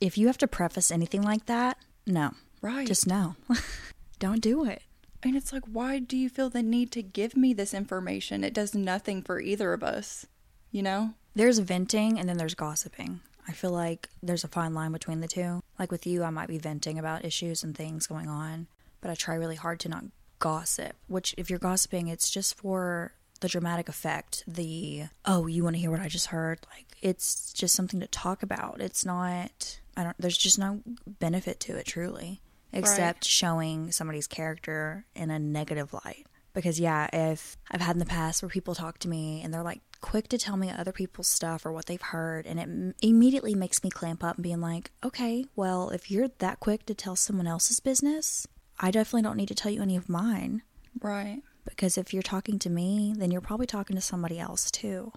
If 0.05 0.19
you 0.19 0.27
have 0.27 0.37
to 0.37 0.47
preface 0.47 0.91
anything 0.91 1.23
like 1.23 1.47
that, 1.47 1.79
no. 2.05 2.35
right. 2.61 2.85
Just 2.85 3.07
no. 3.07 3.35
Don't 4.19 4.39
do 4.39 4.63
it. 4.63 4.83
And 5.23 5.35
it's 5.35 5.51
like, 5.51 5.63
why 5.65 5.97
do 5.97 6.15
you 6.15 6.29
feel 6.29 6.51
the 6.51 6.61
need 6.61 6.91
to 6.91 7.01
give 7.01 7.35
me 7.35 7.55
this 7.55 7.73
information? 7.73 8.43
It 8.43 8.53
does 8.53 8.75
nothing 8.75 9.23
for 9.23 9.39
either 9.39 9.73
of 9.73 9.81
us, 9.83 10.27
you 10.71 10.83
know? 10.83 11.15
There's 11.33 11.57
venting 11.57 12.19
and 12.19 12.29
then 12.29 12.37
there's 12.37 12.53
gossiping. 12.53 13.21
I 13.47 13.53
feel 13.53 13.71
like 13.71 14.09
there's 14.21 14.43
a 14.43 14.47
fine 14.47 14.75
line 14.75 14.91
between 14.91 15.21
the 15.21 15.27
two. 15.27 15.63
Like 15.79 15.91
with 15.91 16.05
you, 16.05 16.23
I 16.23 16.29
might 16.29 16.49
be 16.49 16.59
venting 16.59 16.99
about 16.99 17.25
issues 17.25 17.63
and 17.63 17.75
things 17.75 18.05
going 18.05 18.29
on, 18.29 18.67
but 19.01 19.09
I 19.09 19.15
try 19.15 19.33
really 19.33 19.55
hard 19.55 19.79
to 19.81 19.89
not 19.89 20.05
gossip. 20.37 20.95
Which, 21.07 21.33
if 21.35 21.49
you're 21.49 21.57
gossiping, 21.57 22.09
it's 22.09 22.29
just 22.29 22.55
for 22.55 23.13
the 23.39 23.47
dramatic 23.47 23.89
effect. 23.89 24.43
The, 24.47 25.05
oh, 25.25 25.47
you 25.47 25.63
want 25.63 25.75
to 25.75 25.79
hear 25.79 25.89
what 25.89 25.99
I 25.99 26.09
just 26.09 26.27
heard? 26.27 26.59
Like, 26.71 26.85
it's 27.01 27.51
just 27.51 27.75
something 27.75 27.99
to 27.99 28.07
talk 28.07 28.43
about. 28.43 28.79
It's 28.79 29.03
not, 29.03 29.79
I 29.97 30.03
don't, 30.03 30.15
there's 30.19 30.37
just 30.37 30.59
no 30.59 30.81
benefit 31.19 31.59
to 31.61 31.75
it, 31.77 31.85
truly, 31.85 32.41
except 32.73 33.25
showing 33.25 33.91
somebody's 33.91 34.27
character 34.27 35.05
in 35.15 35.31
a 35.31 35.39
negative 35.39 35.93
light. 35.93 36.27
Because, 36.53 36.79
yeah, 36.79 37.09
if 37.11 37.57
I've 37.69 37.81
had 37.81 37.95
in 37.95 37.99
the 37.99 38.05
past 38.05 38.41
where 38.41 38.49
people 38.49 38.75
talk 38.75 38.97
to 38.99 39.09
me 39.09 39.41
and 39.43 39.53
they're 39.53 39.63
like 39.63 39.81
quick 39.99 40.29
to 40.29 40.37
tell 40.37 40.55
me 40.55 40.69
other 40.71 40.93
people's 40.93 41.27
stuff 41.27 41.65
or 41.65 41.71
what 41.71 41.85
they've 41.85 42.01
heard, 42.01 42.45
and 42.45 42.59
it 42.59 42.63
m- 42.63 42.95
immediately 43.01 43.55
makes 43.55 43.83
me 43.83 43.89
clamp 43.89 44.23
up 44.23 44.35
and 44.35 44.43
being 44.43 44.61
like, 44.61 44.91
okay, 45.03 45.45
well, 45.55 45.89
if 45.89 46.09
you're 46.09 46.29
that 46.39 46.61
quick 46.61 46.85
to 46.85 46.93
tell 46.93 47.15
someone 47.17 47.47
else's 47.47 47.81
business, 47.81 48.47
I 48.79 48.91
definitely 48.91 49.23
don't 49.23 49.37
need 49.37 49.49
to 49.49 49.55
tell 49.55 49.71
you 49.71 49.81
any 49.81 49.97
of 49.97 50.07
mine. 50.07 50.61
Right. 51.01 51.41
Because 51.65 51.97
if 51.97 52.13
you're 52.13 52.23
talking 52.23 52.59
to 52.59 52.69
me, 52.69 53.13
then 53.17 53.31
you're 53.31 53.41
probably 53.41 53.65
talking 53.67 53.95
to 53.95 54.01
somebody 54.01 54.39
else 54.39 54.71
too. 54.71 55.11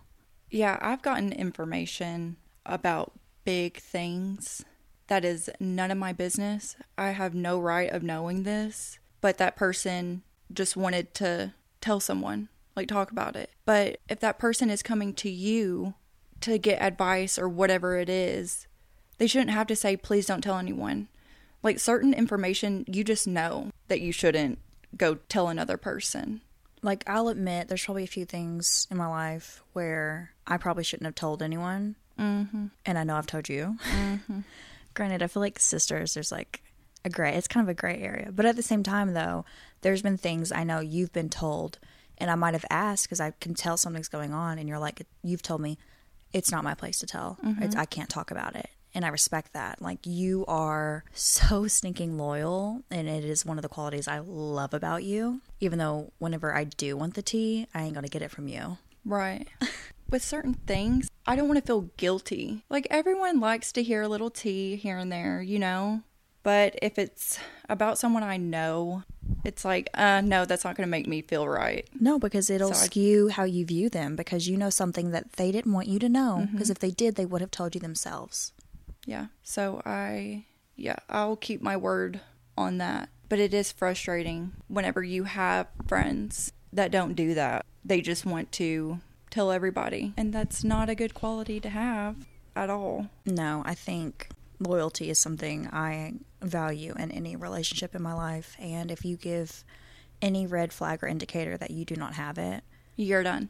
Yeah, 0.50 0.78
I've 0.80 1.02
gotten 1.02 1.30
information 1.32 2.37
about 2.66 3.12
big 3.49 3.78
things 3.78 4.62
that 5.07 5.25
is 5.25 5.49
none 5.59 5.90
of 5.90 5.97
my 5.97 6.12
business. 6.12 6.76
I 6.99 7.12
have 7.12 7.35
no 7.35 7.59
right 7.59 7.90
of 7.90 8.02
knowing 8.02 8.43
this, 8.43 8.99
but 9.23 9.38
that 9.38 9.57
person 9.57 10.21
just 10.52 10.76
wanted 10.76 11.14
to 11.14 11.55
tell 11.81 11.99
someone, 11.99 12.50
like 12.76 12.88
talk 12.88 13.11
about 13.11 13.37
it. 13.37 13.49
But 13.64 14.00
if 14.07 14.21
that 14.21 14.38
person 14.38 14.69
is 14.69 14.83
coming 14.83 15.14
to 15.14 15.31
you 15.31 15.95
to 16.43 16.59
get 16.59 16.83
advice 16.83 17.38
or 17.38 17.49
whatever 17.49 17.97
it 17.97 18.11
is, 18.11 18.67
they 19.17 19.26
shouldn't 19.26 19.52
have 19.52 19.67
to 19.69 19.76
say, 19.76 19.97
please 19.97 20.26
don't 20.26 20.43
tell 20.43 20.59
anyone. 20.59 21.09
Like 21.62 21.81
certain 21.81 22.12
information, 22.12 22.85
you 22.87 23.02
just 23.02 23.26
know 23.26 23.71
that 23.87 24.02
you 24.02 24.12
shouldn't 24.12 24.59
go 24.95 25.21
tell 25.31 25.49
another 25.49 25.78
person. 25.78 26.43
Like, 26.83 27.02
I'll 27.09 27.28
admit, 27.28 27.69
there's 27.69 27.87
probably 27.87 28.05
a 28.05 28.09
few 28.09 28.26
things 28.26 28.87
in 28.90 28.99
my 28.99 29.07
life 29.07 29.62
where 29.73 30.33
I 30.47 30.59
probably 30.59 30.85
shouldn't 30.85 31.07
have 31.07 31.14
told 31.14 31.43
anyone. 31.43 31.97
Mm-hmm. 32.19 32.67
And 32.87 32.99
I 32.99 33.05
know 33.05 33.17
I've 33.17 33.27
told 33.27 33.49
you. 33.49 33.77
Mm-hmm. 33.91 34.41
Granted, 34.95 35.23
I 35.23 35.27
feel 35.29 35.41
like 35.41 35.59
sisters, 35.59 36.15
there's 36.15 36.33
like 36.33 36.63
a 37.05 37.11
gray, 37.11 37.35
it's 37.35 37.49
kind 37.49 37.65
of 37.65 37.69
a 37.69 37.75
gray 37.75 38.01
area. 38.01 38.31
But 38.33 38.47
at 38.47 38.57
the 38.57 38.63
same 38.63 38.83
time, 38.83 39.15
though, 39.15 39.45
there's 39.83 40.03
been 40.03 40.17
things 40.17 40.51
I 40.51 40.65
know 40.65 40.81
you've 40.81 41.13
been 41.13 41.29
told, 41.29 41.79
and 42.19 42.31
I 42.31 42.35
might 42.35 42.55
have 42.55 42.65
asked 42.71 43.05
because 43.05 43.21
I 43.21 43.33
can 43.41 43.55
tell 43.55 43.77
something's 43.77 44.09
going 44.09 44.33
on, 44.33 44.59
and 44.59 44.69
you're 44.69 44.79
like, 44.79 45.07
you've 45.23 45.43
told 45.43 45.61
me 45.61 45.79
it's 46.33 46.51
not 46.51 46.65
my 46.65 46.75
place 46.75 46.99
to 46.99 47.07
tell. 47.07 47.39
It's, 47.61 47.77
I 47.77 47.85
can't 47.85 48.11
talk 48.11 48.31
about 48.31 48.57
it. 48.57 48.69
And 48.95 49.05
I 49.05 49.09
respect 49.09 49.53
that. 49.53 49.81
Like, 49.81 50.01
you 50.05 50.45
are 50.47 51.05
so 51.15 51.69
stinking 51.69 52.19
loyal, 52.19 52.83
and 52.91 53.09
it 53.09 53.25
is 53.25 53.47
one 53.47 53.59
of 53.59 53.63
the 53.63 53.69
qualities 53.69 54.09
I 54.09 54.19
love 54.19 54.75
about 54.75 55.05
you. 55.05 55.41
Even 55.61 55.79
though, 55.79 56.13
whenever 56.19 56.55
I 56.55 56.65
do 56.65 56.97
want 56.97 57.15
the 57.15 57.23
tea, 57.23 57.67
I 57.73 57.83
ain't 57.83 57.95
gonna 57.95 58.09
get 58.09 58.23
it 58.23 58.31
from 58.31 58.49
you. 58.49 58.79
Right. 59.05 59.47
With 60.11 60.23
certain 60.23 60.55
things, 60.55 61.11
I 61.27 61.37
don't 61.37 61.49
want 61.49 61.61
to 61.61 61.67
feel 61.67 61.83
guilty. 61.97 62.65
Like 62.71 62.87
everyone 62.91 63.41
likes 63.41 63.73
to 63.73 63.83
hear 63.83 64.03
a 64.03 64.09
little 64.09 64.31
tea 64.31 64.77
here 64.77 64.97
and 64.97 65.12
there, 65.12 65.43
you 65.43 65.59
know? 65.59 66.03
But 66.43 66.79
if 66.81 66.99
it's 66.99 67.38
about 67.69 67.99
someone 67.99 68.23
I 68.23 68.38
know, 68.38 69.03
it's 69.45 69.65
like, 69.67 69.91
uh, 69.93 70.23
no, 70.23 70.47
that's 70.47 70.65
not 70.65 70.77
going 70.77 70.87
to 70.87 70.91
make 70.91 71.07
me 71.07 71.21
feel 71.21 71.47
right. 71.47 71.87
No, 72.00 72.19
because 72.19 72.49
it'll 72.49 72.73
So 72.73 72.81
I- 72.81 72.87
skew 72.87 73.29
how 73.29 73.45
you 73.45 73.67
view 73.67 73.91
them 73.91 74.17
because 74.17 74.49
you 74.49 74.57
know 74.57 74.71
something 74.71 75.11
that 75.11 75.33
they 75.35 75.53
didn't 75.53 75.73
want 75.75 75.88
you 75.88 75.99
to 75.99 76.09
know. 76.09 76.38
Mm-hmm. 76.41 76.53
Because 76.53 76.71
if 76.71 76.79
they 76.79 76.91
did, 76.91 77.17
they 77.17 77.27
would 77.27 77.43
have 77.43 77.50
told 77.50 77.75
you 77.75 77.81
themselves. 77.81 78.53
Yeah. 79.05 79.27
So 79.43 79.83
I, 79.85 80.47
yeah, 80.75 80.97
I'll 81.11 81.37
keep 81.37 81.61
my 81.61 81.77
word 81.77 82.21
on 82.57 82.79
that. 82.79 83.11
But 83.29 83.41
it 83.41 83.53
is 83.53 83.71
frustrating 83.73 84.53
whenever 84.69 85.03
you 85.03 85.25
have 85.25 85.67
friends 85.87 86.53
that 86.73 86.91
don't 86.91 87.12
do 87.15 87.35
that. 87.35 87.67
They 87.85 88.00
just 88.00 88.25
want 88.25 88.53
to 88.53 89.00
tell 89.30 89.50
everybody. 89.52 90.12
And 90.16 90.32
that's 90.32 90.64
not 90.64 90.88
a 90.88 90.94
good 90.94 91.14
quality 91.14 91.61
to 91.61 91.68
have 91.68 92.16
at 92.56 92.70
all. 92.70 93.08
No, 93.26 93.62
I 93.64 93.75
think 93.75 94.28
loyalty 94.58 95.11
is 95.11 95.18
something 95.18 95.68
I 95.73 96.14
value 96.42 96.94
in 96.99 97.11
any 97.11 97.37
relationship 97.37 97.94
in 97.94 98.02
my 98.02 98.14
life. 98.14 98.56
And 98.58 98.90
if 98.90 99.04
you 99.04 99.16
give 99.16 99.64
any 100.20 100.47
red 100.47 100.73
flag 100.73 101.02
or 101.02 101.06
indicator 101.06 101.56
that 101.56 101.70
you 101.70 101.85
do 101.85 101.94
not 101.94 102.14
have 102.14 102.38
it, 102.38 102.64
You're 102.97 103.23
done. 103.23 103.49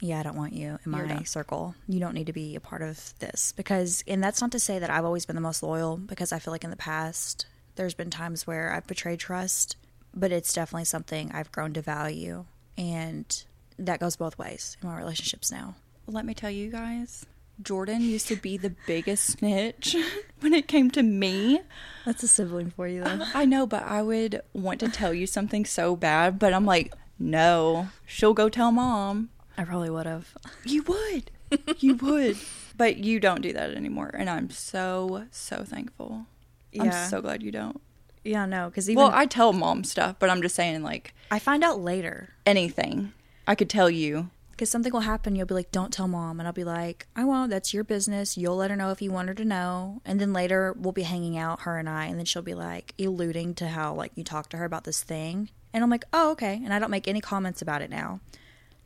yeah, 0.00 0.20
I 0.20 0.22
don't 0.22 0.36
want 0.36 0.52
you 0.52 0.78
in 0.84 0.90
my 0.90 1.22
circle. 1.24 1.74
You 1.88 2.00
don't 2.00 2.14
need 2.14 2.26
to 2.26 2.32
be 2.34 2.56
a 2.56 2.60
part 2.60 2.82
of 2.82 3.14
this. 3.20 3.52
Because, 3.52 4.04
and 4.06 4.22
that's 4.22 4.40
not 4.42 4.52
to 4.52 4.58
say 4.58 4.78
that 4.78 4.90
I've 4.90 5.04
always 5.06 5.24
been 5.26 5.36
the 5.36 5.40
most 5.42 5.62
loyal, 5.62 5.96
because 5.96 6.32
I 6.32 6.38
feel 6.38 6.52
like 6.52 6.64
in 6.64 6.70
the 6.70 6.76
past, 6.76 7.46
there's 7.76 7.94
been 7.94 8.10
times 8.10 8.46
where 8.46 8.72
I've 8.72 8.86
betrayed 8.86 9.20
trust, 9.20 9.76
but 10.14 10.32
it's 10.32 10.52
definitely 10.52 10.84
something 10.84 11.30
I've 11.32 11.52
grown 11.52 11.72
to 11.74 11.80
value. 11.82 12.44
And 12.76 13.44
that 13.86 14.00
goes 14.00 14.16
both 14.16 14.38
ways 14.38 14.76
in 14.82 14.88
my 14.88 14.96
relationships 14.96 15.50
now. 15.50 15.74
Let 16.06 16.24
me 16.24 16.34
tell 16.34 16.50
you 16.50 16.70
guys, 16.70 17.26
Jordan 17.62 18.02
used 18.02 18.28
to 18.28 18.36
be 18.36 18.56
the 18.56 18.74
biggest 18.86 19.26
snitch 19.26 19.94
when 20.40 20.54
it 20.54 20.68
came 20.68 20.90
to 20.92 21.02
me. 21.02 21.60
That's 22.04 22.22
a 22.22 22.28
sibling 22.28 22.70
for 22.70 22.88
you, 22.88 23.04
though. 23.04 23.24
I 23.34 23.44
know, 23.44 23.66
but 23.66 23.84
I 23.84 24.02
would 24.02 24.42
want 24.52 24.80
to 24.80 24.88
tell 24.88 25.12
you 25.14 25.26
something 25.26 25.64
so 25.64 25.96
bad, 25.96 26.38
but 26.38 26.52
I'm 26.52 26.66
like, 26.66 26.92
no, 27.18 27.88
she'll 28.06 28.34
go 28.34 28.48
tell 28.48 28.72
mom. 28.72 29.30
I 29.56 29.64
probably 29.64 29.90
would 29.90 30.06
have. 30.06 30.34
You 30.64 30.82
would. 30.84 31.30
you 31.78 31.96
would. 31.96 32.38
But 32.76 32.98
you 32.98 33.20
don't 33.20 33.42
do 33.42 33.52
that 33.52 33.72
anymore. 33.74 34.10
And 34.14 34.30
I'm 34.30 34.50
so, 34.50 35.24
so 35.30 35.64
thankful. 35.64 36.26
Yeah. 36.72 36.84
I'm 36.84 37.10
so 37.10 37.20
glad 37.20 37.42
you 37.42 37.50
don't. 37.50 37.80
Yeah, 38.24 38.46
no, 38.46 38.68
because 38.68 38.88
even 38.88 39.02
Well, 39.02 39.12
I 39.12 39.26
tell 39.26 39.52
mom 39.52 39.84
stuff, 39.84 40.16
but 40.18 40.30
I'm 40.30 40.42
just 40.42 40.54
saying, 40.54 40.82
like, 40.82 41.14
I 41.30 41.38
find 41.38 41.62
out 41.64 41.80
later 41.80 42.30
anything 42.46 43.12
I 43.46 43.54
could 43.54 43.70
tell 43.70 43.90
you. 43.90 44.30
because 44.52 44.70
something 44.70 44.92
will 44.92 45.00
happen. 45.00 45.34
You'll 45.34 45.46
be 45.46 45.54
like, 45.54 45.72
"Don't 45.72 45.92
tell 45.92 46.06
mom," 46.06 46.38
and 46.38 46.46
I'll 46.46 46.52
be 46.52 46.64
like, 46.64 47.06
"I 47.16 47.24
won't. 47.24 47.50
That's 47.50 47.72
your 47.72 47.82
business. 47.82 48.36
You'll 48.36 48.56
let 48.56 48.70
her 48.70 48.76
know 48.76 48.90
if 48.90 49.00
you 49.00 49.10
want 49.10 49.28
her 49.28 49.34
to 49.34 49.44
know." 49.44 50.02
And 50.04 50.20
then 50.20 50.32
later 50.34 50.74
we'll 50.78 50.92
be 50.92 51.02
hanging 51.02 51.38
out, 51.38 51.62
her 51.62 51.78
and 51.78 51.88
I, 51.88 52.04
and 52.06 52.18
then 52.18 52.26
she'll 52.26 52.42
be 52.42 52.54
like 52.54 52.92
alluding 52.98 53.54
to 53.54 53.68
how 53.68 53.94
like 53.94 54.12
you 54.16 54.22
talked 54.24 54.50
to 54.50 54.58
her 54.58 54.64
about 54.66 54.84
this 54.84 55.02
thing, 55.02 55.48
and 55.72 55.82
I'm 55.82 55.88
like, 55.90 56.04
"Oh, 56.12 56.32
okay," 56.32 56.60
and 56.62 56.74
I 56.74 56.78
don't 56.78 56.90
make 56.90 57.08
any 57.08 57.20
comments 57.22 57.62
about 57.62 57.80
it 57.82 57.88
now. 57.90 58.20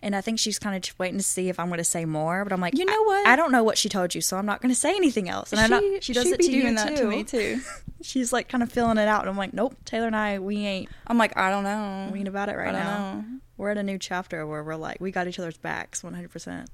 And 0.01 0.15
I 0.15 0.21
think 0.21 0.39
she's 0.39 0.59
kind 0.59 0.77
of 0.77 0.83
just 0.83 0.99
waiting 0.99 1.17
to 1.17 1.25
see 1.25 1.49
if 1.49 1.59
I'm 1.59 1.69
going 1.69 1.79
to 1.79 1.85
say 1.85 2.05
more, 2.05 2.45
but 2.45 2.53
I'm 2.53 2.61
like, 2.61 2.77
You 2.77 2.85
know 2.85 3.03
what? 3.05 3.27
I, 3.27 3.37
don't 3.37 3.51
know 3.51 3.65
what 3.65 3.79
she 3.79 3.89
told 3.89 4.15
you, 4.15 4.21
so 4.21 4.37
I'm 4.37 4.45
not 4.45 4.61
going 4.61 4.69
to 4.69 4.79
say 4.79 4.95
anything 4.95 5.31
else. 5.31 5.51
And 5.51 5.59
I 5.59 5.67
don't, 5.67 6.05
she 6.05 6.13
does 6.13 6.27
it 6.27 6.41
to 6.41 6.53
you 6.53 6.61
doing 6.61 6.75
that 6.75 6.91
too. 6.95 7.05
to 7.05 7.09
me, 7.09 7.25
too. 7.25 7.63
She's 8.03 8.31
like 8.31 8.47
kind 8.51 8.63
of 8.63 8.71
filling 8.71 8.99
it 8.99 9.09
out, 9.09 9.23
and 9.23 9.31
I'm 9.31 9.37
like, 9.39 9.55
nope, 9.55 9.75
Taylor 9.87 10.07
and 10.09 10.15
I, 10.15 10.41
we 10.41 10.59
ain't 10.67 10.91
I'm 11.07 11.17
like, 11.17 11.35
I 11.39 11.49
don't 11.49 11.65
know. 11.65 12.11
we 12.13 12.19
ain't 12.19 12.29
about 12.29 12.51
it 12.51 12.57
right 12.59 12.69
I 12.69 12.73
don't 12.73 12.85
now. 12.85 13.15
know. 13.15 13.25
We're 13.57 13.71
at 13.71 13.79
a 13.79 13.83
new 13.83 13.99
chapter 13.99 14.47
where 14.47 14.63
we're 14.65 14.75
like, 14.77 15.01
we 15.01 15.11
got 15.11 15.29
each 15.29 15.39
other's 15.39 15.57
backs 15.57 16.03
100%. 16.03 16.67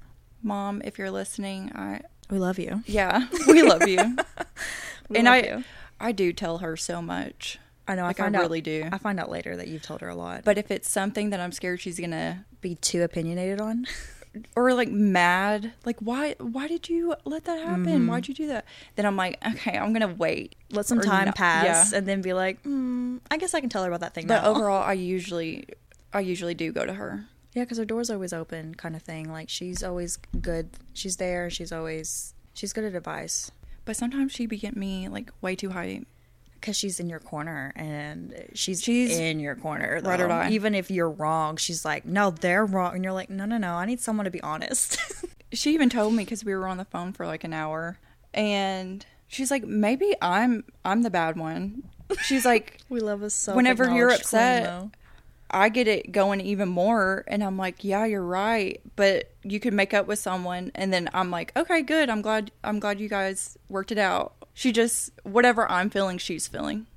Mom, 0.43 0.81
if 0.83 0.97
you're 0.97 1.11
listening, 1.11 1.71
I, 1.75 2.01
We 2.29 2.39
love 2.39 2.57
you. 2.57 2.83
yeah, 2.87 3.27
we 3.47 3.61
love 3.63 3.87
you. 3.87 3.97
We 5.09 5.17
and 5.19 5.25
love 5.25 5.33
I, 5.33 5.41
you. 5.41 5.63
I 5.99 6.11
do 6.13 6.31
tell 6.31 6.59
her 6.59 6.77
so 6.77 7.01
much. 7.01 7.59
I 7.87 7.95
know. 7.95 8.03
Like, 8.03 8.19
I 8.19 8.23
I 8.23 8.25
find 8.25 8.35
out, 8.37 8.41
really 8.43 8.61
do. 8.61 8.87
I 8.91 8.97
find 8.97 9.19
out 9.19 9.29
later 9.29 9.57
that 9.57 9.67
you've 9.67 9.81
told 9.81 9.99
her 10.01 10.07
a 10.07 10.15
lot, 10.15 10.43
but 10.45 10.57
if 10.57 10.71
it's 10.71 10.89
something 10.89 11.31
that 11.31 11.39
I'm 11.41 11.51
scared 11.51 11.81
she's 11.81 11.99
gonna 11.99 12.45
be 12.61 12.75
too 12.75 13.03
opinionated 13.03 13.59
on. 13.59 13.85
or 14.55 14.73
like 14.73 14.89
mad, 14.89 15.73
like 15.83 15.97
why 15.99 16.35
why 16.39 16.67
did 16.69 16.87
you 16.87 17.13
let 17.25 17.43
that 17.43 17.59
happen? 17.59 17.85
Mm-hmm. 17.85 18.07
Why'd 18.07 18.29
you 18.29 18.33
do 18.33 18.47
that? 18.47 18.63
Then 18.95 19.05
I'm 19.05 19.17
like, 19.17 19.37
okay, 19.45 19.77
I'm 19.77 19.91
gonna 19.91 20.15
wait. 20.17 20.55
Let 20.71 20.85
some 20.85 20.99
Or 20.99 21.03
time 21.03 21.33
pass, 21.33 21.91
yeah. 21.91 21.97
and 21.97 22.07
then 22.07 22.21
be 22.21 22.31
like, 22.31 22.63
mm, 22.63 23.19
I 23.29 23.35
guess 23.35 23.53
I 23.53 23.59
can 23.59 23.67
tell 23.69 23.83
her 23.83 23.89
about 23.89 23.99
that 23.99 24.13
thing. 24.13 24.27
But 24.27 24.43
now. 24.43 24.49
overall, 24.51 24.81
I 24.81 24.93
usually 24.93 25.65
I 26.13 26.19
usually 26.21 26.53
do 26.53 26.71
go 26.71 26.85
to 26.85 26.93
her. 26.93 27.25
yeah, 27.53 27.63
because 27.63 27.77
her 27.77 27.85
door's 27.85 28.09
always 28.09 28.33
open, 28.33 28.75
kind 28.75 28.95
of 28.95 29.01
thing. 29.01 29.31
Like 29.31 29.49
she's 29.49 29.83
always 29.83 30.17
good. 30.41 30.69
She's 30.93 31.17
there. 31.17 31.49
She's 31.49 31.71
always 31.71 32.33
she's 32.53 32.73
good 32.73 32.83
at 32.83 32.95
advice 32.95 33.49
But 33.85 33.95
sometimes 33.95 34.31
she 34.33 34.45
be 34.45 34.57
getting 34.57 34.79
me 34.79 35.07
like 35.07 35.31
way 35.41 35.55
too 35.55 35.69
high. 35.71 36.01
because 36.55 36.75
she's 36.77 36.99
in 36.99 37.09
your 37.09 37.19
corner, 37.19 37.71
and 37.75 38.33
she's 38.53 38.83
She's 38.83 39.17
in 39.17 39.39
your 39.39 39.55
corner. 39.55 39.95
or 39.95 40.01
though. 40.01 40.27
die. 40.27 40.49
Even 40.51 40.75
if 40.75 40.91
you're 40.91 41.09
wrong, 41.09 41.57
she's 41.57 41.83
like, 41.85 42.05
no, 42.05 42.29
they're 42.31 42.65
wrong, 42.65 42.93
and 42.95 43.03
you're 43.03 43.13
like, 43.13 43.29
no, 43.31 43.45
no, 43.45 43.57
no. 43.57 43.73
I 43.73 43.85
need 43.85 43.99
someone 43.99 44.25
to 44.25 44.31
be 44.31 44.41
honest. 44.41 44.97
She 45.53 45.73
even 45.73 45.89
told 45.89 46.13
me 46.13 46.23
because 46.23 46.45
we 46.45 46.55
were 46.55 46.65
on 46.65 46.77
the 46.77 46.85
phone 46.85 47.11
for 47.11 47.25
like 47.27 47.43
an 47.43 47.51
hour, 47.51 47.97
and 48.33 49.05
she's 49.27 49.51
like, 49.51 49.65
maybe 49.65 50.15
I'm 50.21 50.63
I'm 50.85 51.01
the 51.01 51.09
bad 51.09 51.35
one. 51.35 51.83
She's 52.21 52.45
like, 52.45 52.77
we 52.89 53.01
love 53.01 53.21
us 53.21 53.33
so. 53.33 53.53
Whenever 53.53 53.93
you're 53.93 54.11
upset, 54.11 54.85
I 55.51 55.69
get 55.69 55.87
it 55.87 56.11
going 56.11 56.41
even 56.41 56.69
more, 56.69 57.23
and 57.27 57.43
I'm 57.43 57.57
like, 57.57 57.83
yeah, 57.83 58.05
you're 58.05 58.23
right, 58.23 58.81
but 58.95 59.31
you 59.43 59.59
could 59.59 59.73
make 59.73 59.93
up 59.93 60.07
with 60.07 60.19
someone, 60.19 60.71
and 60.75 60.93
then 60.93 61.09
I'm 61.13 61.31
like, 61.31 61.55
okay, 61.55 61.81
good. 61.81 62.09
I'm 62.09 62.21
glad 62.21 62.51
I'm 62.63 62.79
glad 62.79 62.99
you 62.99 63.09
guys 63.09 63.57
worked 63.69 63.91
it 63.91 63.97
out. 63.97 64.33
She 64.53 64.71
just 64.71 65.11
whatever 65.23 65.69
I'm 65.69 65.89
feeling, 65.89 66.17
she's 66.17 66.47
feeling. 66.47 66.87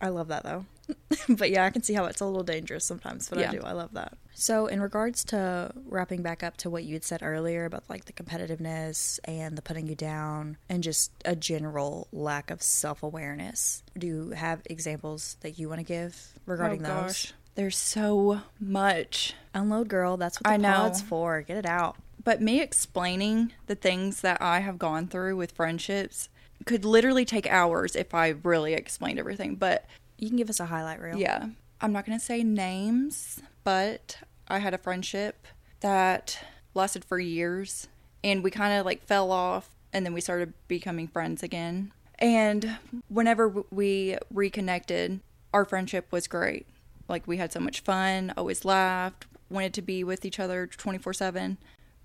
I 0.00 0.08
love 0.08 0.28
that 0.28 0.44
though. 0.44 0.66
but 1.28 1.50
yeah, 1.50 1.64
I 1.64 1.70
can 1.70 1.82
see 1.82 1.94
how 1.94 2.04
it's 2.04 2.20
a 2.20 2.26
little 2.26 2.42
dangerous 2.42 2.84
sometimes, 2.84 3.28
but 3.28 3.38
I 3.38 3.50
do. 3.50 3.60
I 3.62 3.72
love 3.72 3.92
that. 3.94 4.14
So, 4.34 4.66
in 4.66 4.82
regards 4.82 5.24
to 5.26 5.72
wrapping 5.86 6.22
back 6.22 6.42
up 6.42 6.58
to 6.58 6.70
what 6.70 6.84
you 6.84 6.92
had 6.92 7.04
said 7.04 7.22
earlier 7.22 7.64
about 7.64 7.84
like 7.88 8.04
the 8.04 8.12
competitiveness 8.12 9.18
and 9.24 9.56
the 9.56 9.62
putting 9.62 9.86
you 9.86 9.94
down 9.94 10.58
and 10.68 10.82
just 10.82 11.10
a 11.24 11.34
general 11.34 12.06
lack 12.12 12.50
of 12.50 12.62
self 12.62 13.02
awareness, 13.02 13.82
do 13.96 14.06
you 14.06 14.30
have 14.30 14.60
examples 14.66 15.38
that 15.40 15.58
you 15.58 15.68
want 15.68 15.80
to 15.80 15.84
give 15.84 16.34
regarding 16.44 16.84
oh, 16.84 16.88
those? 16.88 17.02
gosh. 17.02 17.32
There's 17.56 17.76
so 17.76 18.42
much. 18.60 19.34
Unload, 19.54 19.88
girl. 19.88 20.16
That's 20.16 20.38
what 20.38 20.44
the 20.44 20.50
I 20.50 20.56
know. 20.56 20.72
pod's 20.72 21.02
for. 21.02 21.42
Get 21.42 21.56
it 21.56 21.66
out. 21.66 21.96
But 22.22 22.40
me 22.40 22.60
explaining 22.60 23.52
the 23.66 23.74
things 23.74 24.20
that 24.20 24.40
I 24.40 24.60
have 24.60 24.78
gone 24.78 25.06
through 25.08 25.36
with 25.36 25.52
friendships 25.52 26.28
could 26.64 26.84
literally 26.84 27.24
take 27.24 27.46
hours 27.46 27.94
if 27.96 28.14
I 28.14 28.28
really 28.42 28.72
explained 28.74 29.18
everything. 29.18 29.54
But 29.56 29.84
You 30.18 30.28
can 30.28 30.36
give 30.36 30.50
us 30.50 30.60
a 30.60 30.66
highlight 30.66 31.00
reel. 31.00 31.16
yeah, 31.18 31.46
I'm 31.80 31.92
not 31.92 32.06
going 32.06 32.18
to 32.18 32.24
say 32.24 32.42
names, 32.42 33.40
but 33.64 34.18
I 34.48 34.58
had 34.60 34.74
a 34.74 34.78
friendship 34.78 35.46
that 35.80 36.38
lasted 36.74 37.04
for 37.04 37.18
years 37.18 37.88
and 38.24 38.42
we 38.42 38.50
kind 38.50 38.78
of 38.78 38.84
like 38.86 39.02
fell 39.04 39.30
off 39.30 39.70
and 39.92 40.04
then 40.04 40.12
we 40.14 40.20
started 40.20 40.52
becoming 40.68 41.06
friends 41.08 41.42
again. 41.42 41.92
And 42.18 42.78
whenever 43.08 43.62
we 43.70 44.16
reconnected, 44.32 45.20
our 45.52 45.64
friendship 45.64 46.10
was 46.10 46.26
great. 46.26 46.66
Like 47.08 47.26
we 47.26 47.36
had 47.36 47.52
so 47.52 47.60
much 47.60 47.80
fun, 47.80 48.32
always 48.36 48.64
laughed, 48.64 49.26
wanted 49.50 49.74
to 49.74 49.82
be 49.82 50.02
with 50.04 50.24
each 50.24 50.40
other 50.40 50.66
24 50.66 51.12
7. 51.12 51.58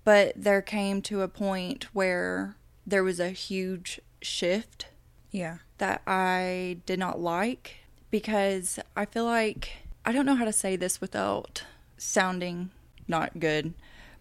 But 0.04 0.32
there 0.36 0.62
came 0.62 1.00
to 1.02 1.22
a 1.22 1.28
point 1.28 1.84
where 1.94 2.56
there 2.86 3.04
was 3.04 3.20
a 3.20 3.30
huge 3.30 4.00
shift 4.20 4.86
Yeah. 5.30 5.58
that 5.78 6.02
I 6.06 6.78
did 6.86 6.98
not 6.98 7.20
like 7.20 7.76
because 8.10 8.78
I 8.96 9.04
feel 9.04 9.24
like 9.24 9.72
I 10.04 10.10
don't 10.12 10.26
know 10.26 10.34
how 10.34 10.44
to 10.44 10.52
say 10.52 10.74
this 10.76 11.00
without 11.00 11.62
sounding 11.96 12.70
not 13.06 13.38
good, 13.38 13.74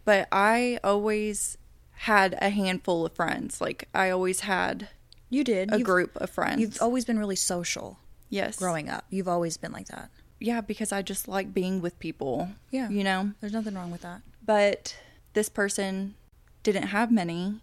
but 0.06 0.28
I 0.32 0.80
always 0.84 1.58
had 1.94 2.36
a 2.42 2.50
handful 2.50 3.06
of 3.06 3.14
friends. 3.14 3.60
Like 3.62 3.88
I 3.94 4.10
always 4.12 4.42
had 4.42 4.90
You 5.30 5.44
did. 5.44 5.70
a 5.72 5.78
You've- 5.78 5.84
group 5.84 6.16
of 6.18 6.30
friends. 6.30 6.60
You've 6.62 6.82
always 6.82 7.06
been 7.06 7.18
really 7.20 7.36
social 7.36 7.98
yes. 8.30 8.58
growing 8.58 8.90
up. 8.90 9.06
You've 9.10 9.28
always 9.28 9.58
been 9.58 9.72
like 9.72 9.88
that. 9.88 10.10
Yeah, 10.42 10.62
because 10.62 10.92
I 10.92 11.02
just 11.04 11.28
like 11.28 11.54
being 11.54 11.82
with 11.82 11.98
people. 12.00 12.50
Yeah. 12.72 12.90
You 12.90 13.04
know? 13.04 13.32
There's 13.40 13.54
nothing 13.54 13.76
wrong 13.76 13.92
with 13.92 14.02
that. 14.02 14.22
But 14.44 14.98
this 15.34 15.48
person 15.48 16.16
didn't 16.64 16.88
have 16.88 17.12
many 17.12 17.62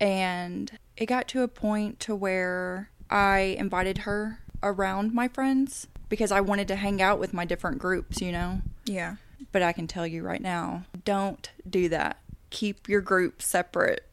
and 0.00 0.78
it 0.96 1.06
got 1.06 1.28
to 1.28 1.42
a 1.42 1.48
point 1.48 2.00
to 2.00 2.14
where 2.14 2.90
I 3.08 3.56
invited 3.58 3.98
her 3.98 4.40
around 4.62 5.14
my 5.14 5.28
friends 5.28 5.86
because 6.08 6.32
I 6.32 6.40
wanted 6.40 6.68
to 6.68 6.76
hang 6.76 7.00
out 7.02 7.18
with 7.18 7.34
my 7.34 7.44
different 7.44 7.78
groups, 7.78 8.20
you 8.20 8.32
know. 8.32 8.62
Yeah. 8.84 9.16
But 9.52 9.62
I 9.62 9.72
can 9.72 9.86
tell 9.86 10.06
you 10.06 10.22
right 10.22 10.40
now, 10.40 10.84
don't 11.04 11.50
do 11.68 11.88
that. 11.90 12.18
Keep 12.50 12.88
your 12.88 13.00
group 13.00 13.42
separate 13.42 14.04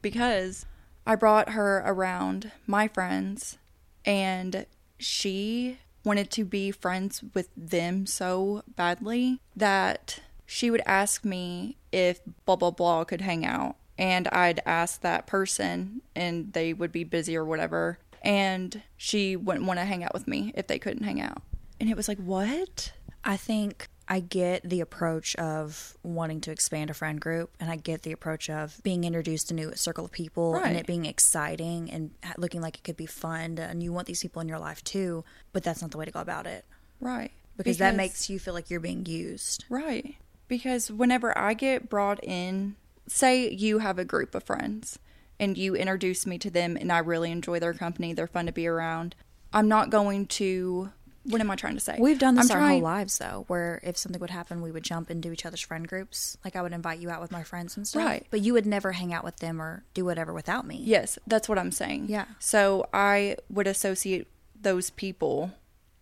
because 0.00 0.64
I 1.06 1.16
brought 1.16 1.50
her 1.50 1.82
around 1.84 2.52
my 2.66 2.86
friends 2.86 3.58
and 4.04 4.66
she 4.98 5.78
wanted 6.08 6.30
to 6.30 6.44
be 6.44 6.70
friends 6.70 7.22
with 7.34 7.48
them 7.56 8.06
so 8.06 8.62
badly 8.74 9.40
that 9.54 10.18
she 10.46 10.70
would 10.70 10.82
ask 10.86 11.24
me 11.24 11.76
if 11.92 12.20
blah 12.46 12.56
blah 12.56 12.70
blah 12.70 13.04
could 13.04 13.20
hang 13.20 13.44
out 13.44 13.76
and 13.98 14.26
I'd 14.28 14.60
ask 14.64 15.02
that 15.02 15.26
person 15.26 16.00
and 16.16 16.52
they 16.54 16.72
would 16.72 16.90
be 16.90 17.04
busy 17.04 17.36
or 17.36 17.44
whatever 17.44 17.98
and 18.22 18.82
she 18.96 19.36
wouldn't 19.36 19.66
want 19.66 19.78
to 19.78 19.84
hang 19.84 20.02
out 20.02 20.14
with 20.14 20.26
me 20.26 20.52
if 20.56 20.66
they 20.66 20.78
couldn't 20.78 21.04
hang 21.04 21.20
out. 21.20 21.42
And 21.78 21.88
it 21.88 21.96
was 21.96 22.08
like, 22.08 22.18
"What?" 22.18 22.92
I 23.22 23.36
think 23.36 23.88
I 24.10 24.20
get 24.20 24.62
the 24.68 24.80
approach 24.80 25.36
of 25.36 25.96
wanting 26.02 26.40
to 26.42 26.50
expand 26.50 26.88
a 26.88 26.94
friend 26.94 27.20
group, 27.20 27.50
and 27.60 27.70
I 27.70 27.76
get 27.76 28.02
the 28.02 28.12
approach 28.12 28.48
of 28.48 28.80
being 28.82 29.04
introduced 29.04 29.48
to 29.48 29.54
a 29.54 29.56
new 29.56 29.72
circle 29.74 30.06
of 30.06 30.12
people 30.12 30.54
and 30.56 30.76
it 30.78 30.86
being 30.86 31.04
exciting 31.04 31.90
and 31.90 32.12
looking 32.38 32.62
like 32.62 32.78
it 32.78 32.84
could 32.84 32.96
be 32.96 33.06
fun. 33.06 33.58
And 33.58 33.82
you 33.82 33.92
want 33.92 34.06
these 34.06 34.22
people 34.22 34.40
in 34.40 34.48
your 34.48 34.58
life 34.58 34.82
too, 34.82 35.24
but 35.52 35.62
that's 35.62 35.82
not 35.82 35.90
the 35.90 35.98
way 35.98 36.06
to 36.06 36.10
go 36.10 36.20
about 36.20 36.46
it 36.46 36.64
Right. 37.00 37.30
because, 37.58 37.76
that 37.78 37.94
makes 37.96 38.30
you 38.30 38.38
feel 38.38 38.54
like 38.54 38.70
you're 38.70 38.80
being 38.80 39.04
used. 39.04 39.66
Right. 39.68 40.16
Because 40.48 40.90
whenever 40.90 41.36
I 41.36 41.52
get 41.52 41.90
brought 41.90 42.24
in, 42.24 42.76
say 43.06 43.50
you 43.50 43.78
have 43.80 43.98
a 43.98 44.04
group 44.06 44.34
of 44.34 44.42
friends 44.42 44.98
and 45.38 45.58
you 45.58 45.74
introduce 45.76 46.26
me 46.26 46.38
to 46.38 46.50
them 46.50 46.78
and 46.80 46.90
I 46.90 46.98
really 46.98 47.30
enjoy 47.30 47.60
their 47.60 47.74
company, 47.74 48.14
they're 48.14 48.26
fun 48.26 48.46
to 48.46 48.52
be 48.52 48.66
around. 48.66 49.14
I'm 49.52 49.68
not 49.68 49.90
going 49.90 50.26
to 50.26 50.92
what 51.28 51.40
am 51.40 51.50
I 51.50 51.56
trying 51.56 51.74
to 51.74 51.80
say? 51.80 51.96
We've 51.98 52.18
done 52.18 52.34
this 52.34 52.50
I'm 52.50 52.60
our 52.62 52.68
whole 52.70 52.80
lives 52.80 53.18
though, 53.18 53.44
where 53.48 53.80
if 53.82 53.96
something 53.96 54.20
would 54.20 54.30
happen, 54.30 54.60
we 54.62 54.70
would 54.72 54.82
jump 54.82 55.10
into 55.10 55.30
each 55.32 55.44
other's 55.46 55.60
friend 55.60 55.86
groups. 55.86 56.36
Like 56.44 56.56
I 56.56 56.62
would 56.62 56.72
invite 56.72 56.98
you 56.98 57.10
out 57.10 57.20
with 57.20 57.30
my 57.30 57.42
friends 57.42 57.76
and 57.76 57.86
stuff. 57.86 58.04
Right. 58.04 58.26
But 58.30 58.40
you 58.40 58.52
would 58.54 58.66
never 58.66 58.92
hang 58.92 59.12
out 59.12 59.24
with 59.24 59.36
them 59.36 59.60
or 59.60 59.84
do 59.94 60.04
whatever 60.04 60.32
without 60.32 60.66
me. 60.66 60.80
Yes, 60.82 61.18
that's 61.26 61.48
what 61.48 61.58
I'm 61.58 61.70
saying. 61.72 62.06
Yeah. 62.08 62.24
So 62.38 62.88
I 62.92 63.36
would 63.50 63.66
associate 63.66 64.26
those 64.60 64.90
people 64.90 65.52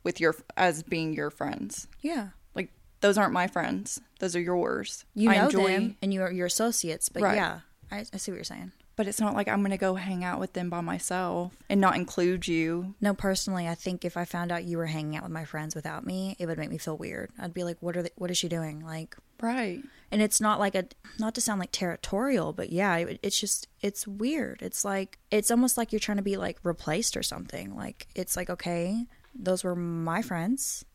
with 0.04 0.20
your 0.20 0.34
as 0.56 0.82
being 0.82 1.12
your 1.12 1.30
friends. 1.30 1.88
Yeah. 2.00 2.28
Like 2.54 2.70
those 3.00 3.18
aren't 3.18 3.32
my 3.32 3.48
friends. 3.48 4.00
Those 4.20 4.36
are 4.36 4.40
yours. 4.40 5.04
You 5.14 5.30
I 5.30 5.36
know 5.38 5.44
enjoy 5.46 5.66
them 5.68 5.96
and 6.00 6.14
you're 6.14 6.30
your 6.30 6.46
associates, 6.46 7.08
but 7.08 7.22
Right. 7.22 7.36
yeah, 7.36 7.60
I, 7.90 8.04
I 8.12 8.16
see 8.16 8.30
what 8.30 8.36
you're 8.36 8.44
saying. 8.44 8.72
But 8.96 9.06
it's 9.06 9.20
not 9.20 9.34
like 9.34 9.46
I'm 9.46 9.60
going 9.60 9.72
to 9.72 9.76
go 9.76 9.94
hang 9.96 10.24
out 10.24 10.40
with 10.40 10.54
them 10.54 10.70
by 10.70 10.80
myself 10.80 11.54
and 11.68 11.80
not 11.82 11.96
include 11.96 12.48
you. 12.48 12.94
No, 12.98 13.12
personally, 13.12 13.68
I 13.68 13.74
think 13.74 14.06
if 14.06 14.16
I 14.16 14.24
found 14.24 14.50
out 14.50 14.64
you 14.64 14.78
were 14.78 14.86
hanging 14.86 15.16
out 15.16 15.22
with 15.22 15.32
my 15.32 15.44
friends 15.44 15.74
without 15.74 16.06
me, 16.06 16.34
it 16.38 16.46
would 16.46 16.56
make 16.56 16.70
me 16.70 16.78
feel 16.78 16.96
weird. 16.96 17.30
I'd 17.38 17.52
be 17.52 17.62
like, 17.62 17.76
"What 17.80 17.94
are 17.96 18.02
they, 18.02 18.10
what 18.16 18.30
is 18.30 18.38
she 18.38 18.48
doing?" 18.48 18.80
Like, 18.82 19.14
Right. 19.38 19.82
and 20.10 20.22
it's 20.22 20.40
not 20.40 20.58
like 20.58 20.74
a 20.74 20.86
not 21.18 21.34
to 21.34 21.42
sound 21.42 21.60
like 21.60 21.72
territorial, 21.72 22.54
but 22.54 22.70
yeah, 22.70 22.96
it, 22.96 23.20
it's 23.22 23.38
just 23.38 23.68
it's 23.82 24.08
weird. 24.08 24.62
It's 24.62 24.82
like 24.82 25.18
it's 25.30 25.50
almost 25.50 25.76
like 25.76 25.92
you're 25.92 26.00
trying 26.00 26.16
to 26.16 26.22
be 26.22 26.38
like 26.38 26.58
replaced 26.62 27.18
or 27.18 27.22
something. 27.22 27.76
Like 27.76 28.06
it's 28.14 28.34
like 28.34 28.48
okay, 28.48 29.04
those 29.34 29.62
were 29.62 29.76
my 29.76 30.22
friends, 30.22 30.86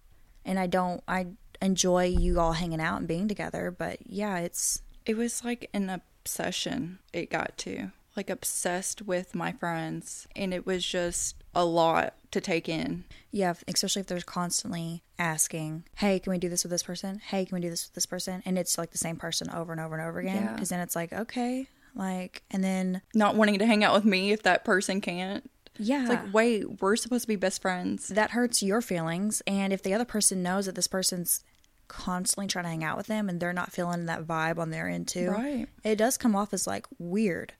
and 0.43 0.57
I 0.57 0.65
don't 0.65 1.03
I 1.07 1.27
enjoy 1.61 2.05
you 2.05 2.39
all 2.39 2.53
hanging 2.53 2.81
out 2.81 2.97
and 2.97 3.07
being 3.07 3.27
together, 3.27 3.69
but 3.69 3.99
yeah, 4.07 4.39
it's 4.39 4.81
It 5.05 5.15
was 5.17 5.43
like 5.43 5.69
an 5.75 6.01
obsession 6.21 6.99
it 7.13 7.29
got 7.29 7.57
to. 7.59 7.91
Like 8.15 8.29
obsessed 8.29 9.01
with 9.01 9.33
my 9.33 9.51
friends. 9.53 10.27
And 10.35 10.53
it 10.53 10.65
was 10.65 10.85
just 10.85 11.35
a 11.55 11.63
lot 11.65 12.15
to 12.31 12.41
take 12.41 12.67
in. 12.67 13.05
Yeah, 13.31 13.53
especially 13.67 14.01
if 14.01 14.07
they're 14.07 14.19
constantly 14.21 15.01
asking, 15.17 15.85
"Hey, 15.95 16.19
can 16.19 16.31
we 16.31 16.37
do 16.37 16.49
this 16.49 16.63
with 16.63 16.71
this 16.71 16.83
person? 16.83 17.19
Hey, 17.25 17.45
can 17.45 17.55
we 17.55 17.61
do 17.61 17.69
this 17.69 17.85
with 17.87 17.93
this 17.95 18.05
person?" 18.05 18.41
And 18.45 18.57
it's 18.57 18.77
like 18.77 18.91
the 18.91 18.97
same 18.97 19.15
person 19.15 19.49
over 19.49 19.71
and 19.71 19.79
over 19.81 19.97
and 19.97 20.05
over 20.07 20.19
again. 20.19 20.43
Yeah. 20.43 20.53
Because 20.53 20.69
then 20.69 20.81
it's 20.81 20.95
like, 20.95 21.13
okay, 21.13 21.67
like, 21.95 22.43
and 22.51 22.63
then 22.63 23.01
Not 23.15 23.35
wanting 23.35 23.59
to 23.59 23.65
hang 23.65 23.83
out 23.83 23.93
with 23.93 24.05
me 24.05 24.31
if 24.33 24.43
that 24.43 24.63
person 24.65 24.99
can't. 25.01 25.49
yeah, 25.77 26.01
It's 26.01 26.09
like, 26.09 26.33
wait, 26.33 26.81
we're 26.81 26.95
supposed 26.97 27.23
to 27.23 27.27
be 27.29 27.35
best 27.37 27.61
friends. 27.61 28.09
that 28.09 28.31
hurts 28.31 28.61
your 28.61 28.81
feelings. 28.81 29.41
And 29.47 29.71
if 29.73 29.83
the 29.83 29.93
other 29.93 30.05
person 30.05 30.43
knows 30.43 30.65
that 30.67 30.75
this 30.75 30.87
person's 30.87 31.43
constantly 31.91 32.47
trying 32.47 32.63
to 32.63 32.69
hang 32.69 32.83
out 32.83 32.97
with 32.97 33.07
them 33.07 33.27
and 33.29 33.39
they're 33.39 33.53
not 33.53 33.71
feeling 33.71 34.05
that 34.05 34.23
vibe 34.25 34.57
on 34.57 34.69
their 34.71 34.87
end 34.87 35.07
too, 35.07 35.29
Right. 35.29 35.67
it 35.83 35.97
does 35.97 36.17
come 36.17 36.35
off 36.35 36.53
as 36.53 36.65
like 36.65 36.87
weird, 36.97 37.53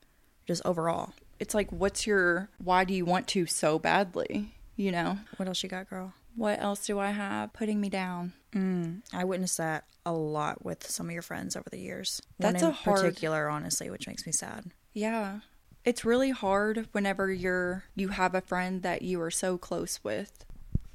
just 0.46 0.62
overall. 0.64 1.12
It's 1.38 1.54
like, 1.54 1.70
what's 1.70 2.06
your, 2.06 2.48
why 2.58 2.84
do 2.84 2.94
you 2.94 3.04
want 3.04 3.28
to 3.28 3.46
so 3.46 3.78
badly? 3.78 4.54
You 4.76 4.90
know? 4.92 5.18
What 5.36 5.48
else 5.48 5.62
you 5.62 5.68
got, 5.68 5.90
girl? 5.90 6.14
What 6.34 6.60
else 6.60 6.86
do 6.86 6.98
I 6.98 7.10
have 7.10 7.52
putting 7.52 7.80
me 7.80 7.88
down? 7.90 8.32
Mm, 8.54 9.02
I 9.12 9.24
witnessed 9.24 9.58
that 9.58 9.84
a 10.06 10.12
lot 10.12 10.64
with 10.64 10.88
some 10.90 11.06
of 11.06 11.12
your 11.12 11.20
friends 11.22 11.56
over 11.56 11.68
the 11.68 11.78
years. 11.78 12.22
That's 12.38 12.62
One 12.62 12.70
in 12.70 12.70
a 12.70 12.72
hard- 12.72 13.00
particular, 13.00 13.48
honestly, 13.48 13.90
which 13.90 14.06
makes 14.06 14.24
me 14.24 14.32
sad. 14.32 14.70
Yeah. 14.94 15.40
It's 15.84 16.04
really 16.04 16.30
hard 16.30 16.88
whenever 16.92 17.30
you're 17.32 17.84
you 17.94 18.08
have 18.08 18.34
a 18.34 18.40
friend 18.40 18.82
that 18.82 19.02
you 19.02 19.20
are 19.20 19.30
so 19.30 19.58
close 19.58 19.98
with. 20.04 20.44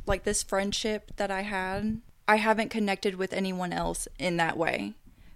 Like 0.06 0.23
this 0.23 0.41
friendship 0.43 1.12
that 1.17 1.30
I 1.30 1.41
had, 1.41 2.00
I 2.28 2.36
haven't 2.38 2.70
connected 2.70 3.16
with 3.16 3.34
anyone 3.34 3.72
else 3.74 4.08
in 4.20 4.38
that 4.38 4.58
way. 4.58 4.94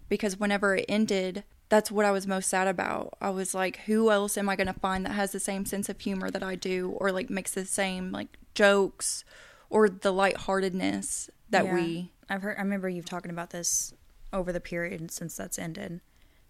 Because 0.09 0.37
whenever 0.39 0.75
it 0.75 0.85
ended, 0.89 1.43
that's 1.69 1.89
what 1.89 2.05
I 2.05 2.11
was 2.11 2.27
most 2.27 2.49
sad 2.49 2.67
about. 2.67 3.13
I 3.21 3.29
was 3.29 3.53
like, 3.53 3.77
who 3.85 4.11
else 4.11 4.37
am 4.37 4.49
I 4.49 4.57
going 4.57 4.67
to 4.67 4.73
find 4.73 5.05
that 5.05 5.13
has 5.13 5.31
the 5.31 5.39
same 5.39 5.65
sense 5.65 5.87
of 5.87 5.99
humor 6.01 6.29
that 6.29 6.43
I 6.43 6.55
do 6.55 6.89
or 6.99 7.11
like 7.13 7.29
makes 7.29 7.51
the 7.51 7.63
same 7.65 8.11
like 8.11 8.27
jokes 8.53 9.23
or 9.69 9.87
the 9.87 10.11
lightheartedness 10.11 11.29
that 11.49 11.65
Yeah. 11.65 11.73
we 11.75 12.11
I've 12.29 12.41
heard. 12.41 12.57
I 12.57 12.61
remember 12.61 12.89
you 12.89 13.01
talking 13.01 13.31
about 13.31 13.49
this 13.51 13.93
over 14.33 14.51
the 14.51 14.59
period 14.59 15.11
since 15.11 15.35
that's 15.37 15.57
ended. 15.59 16.01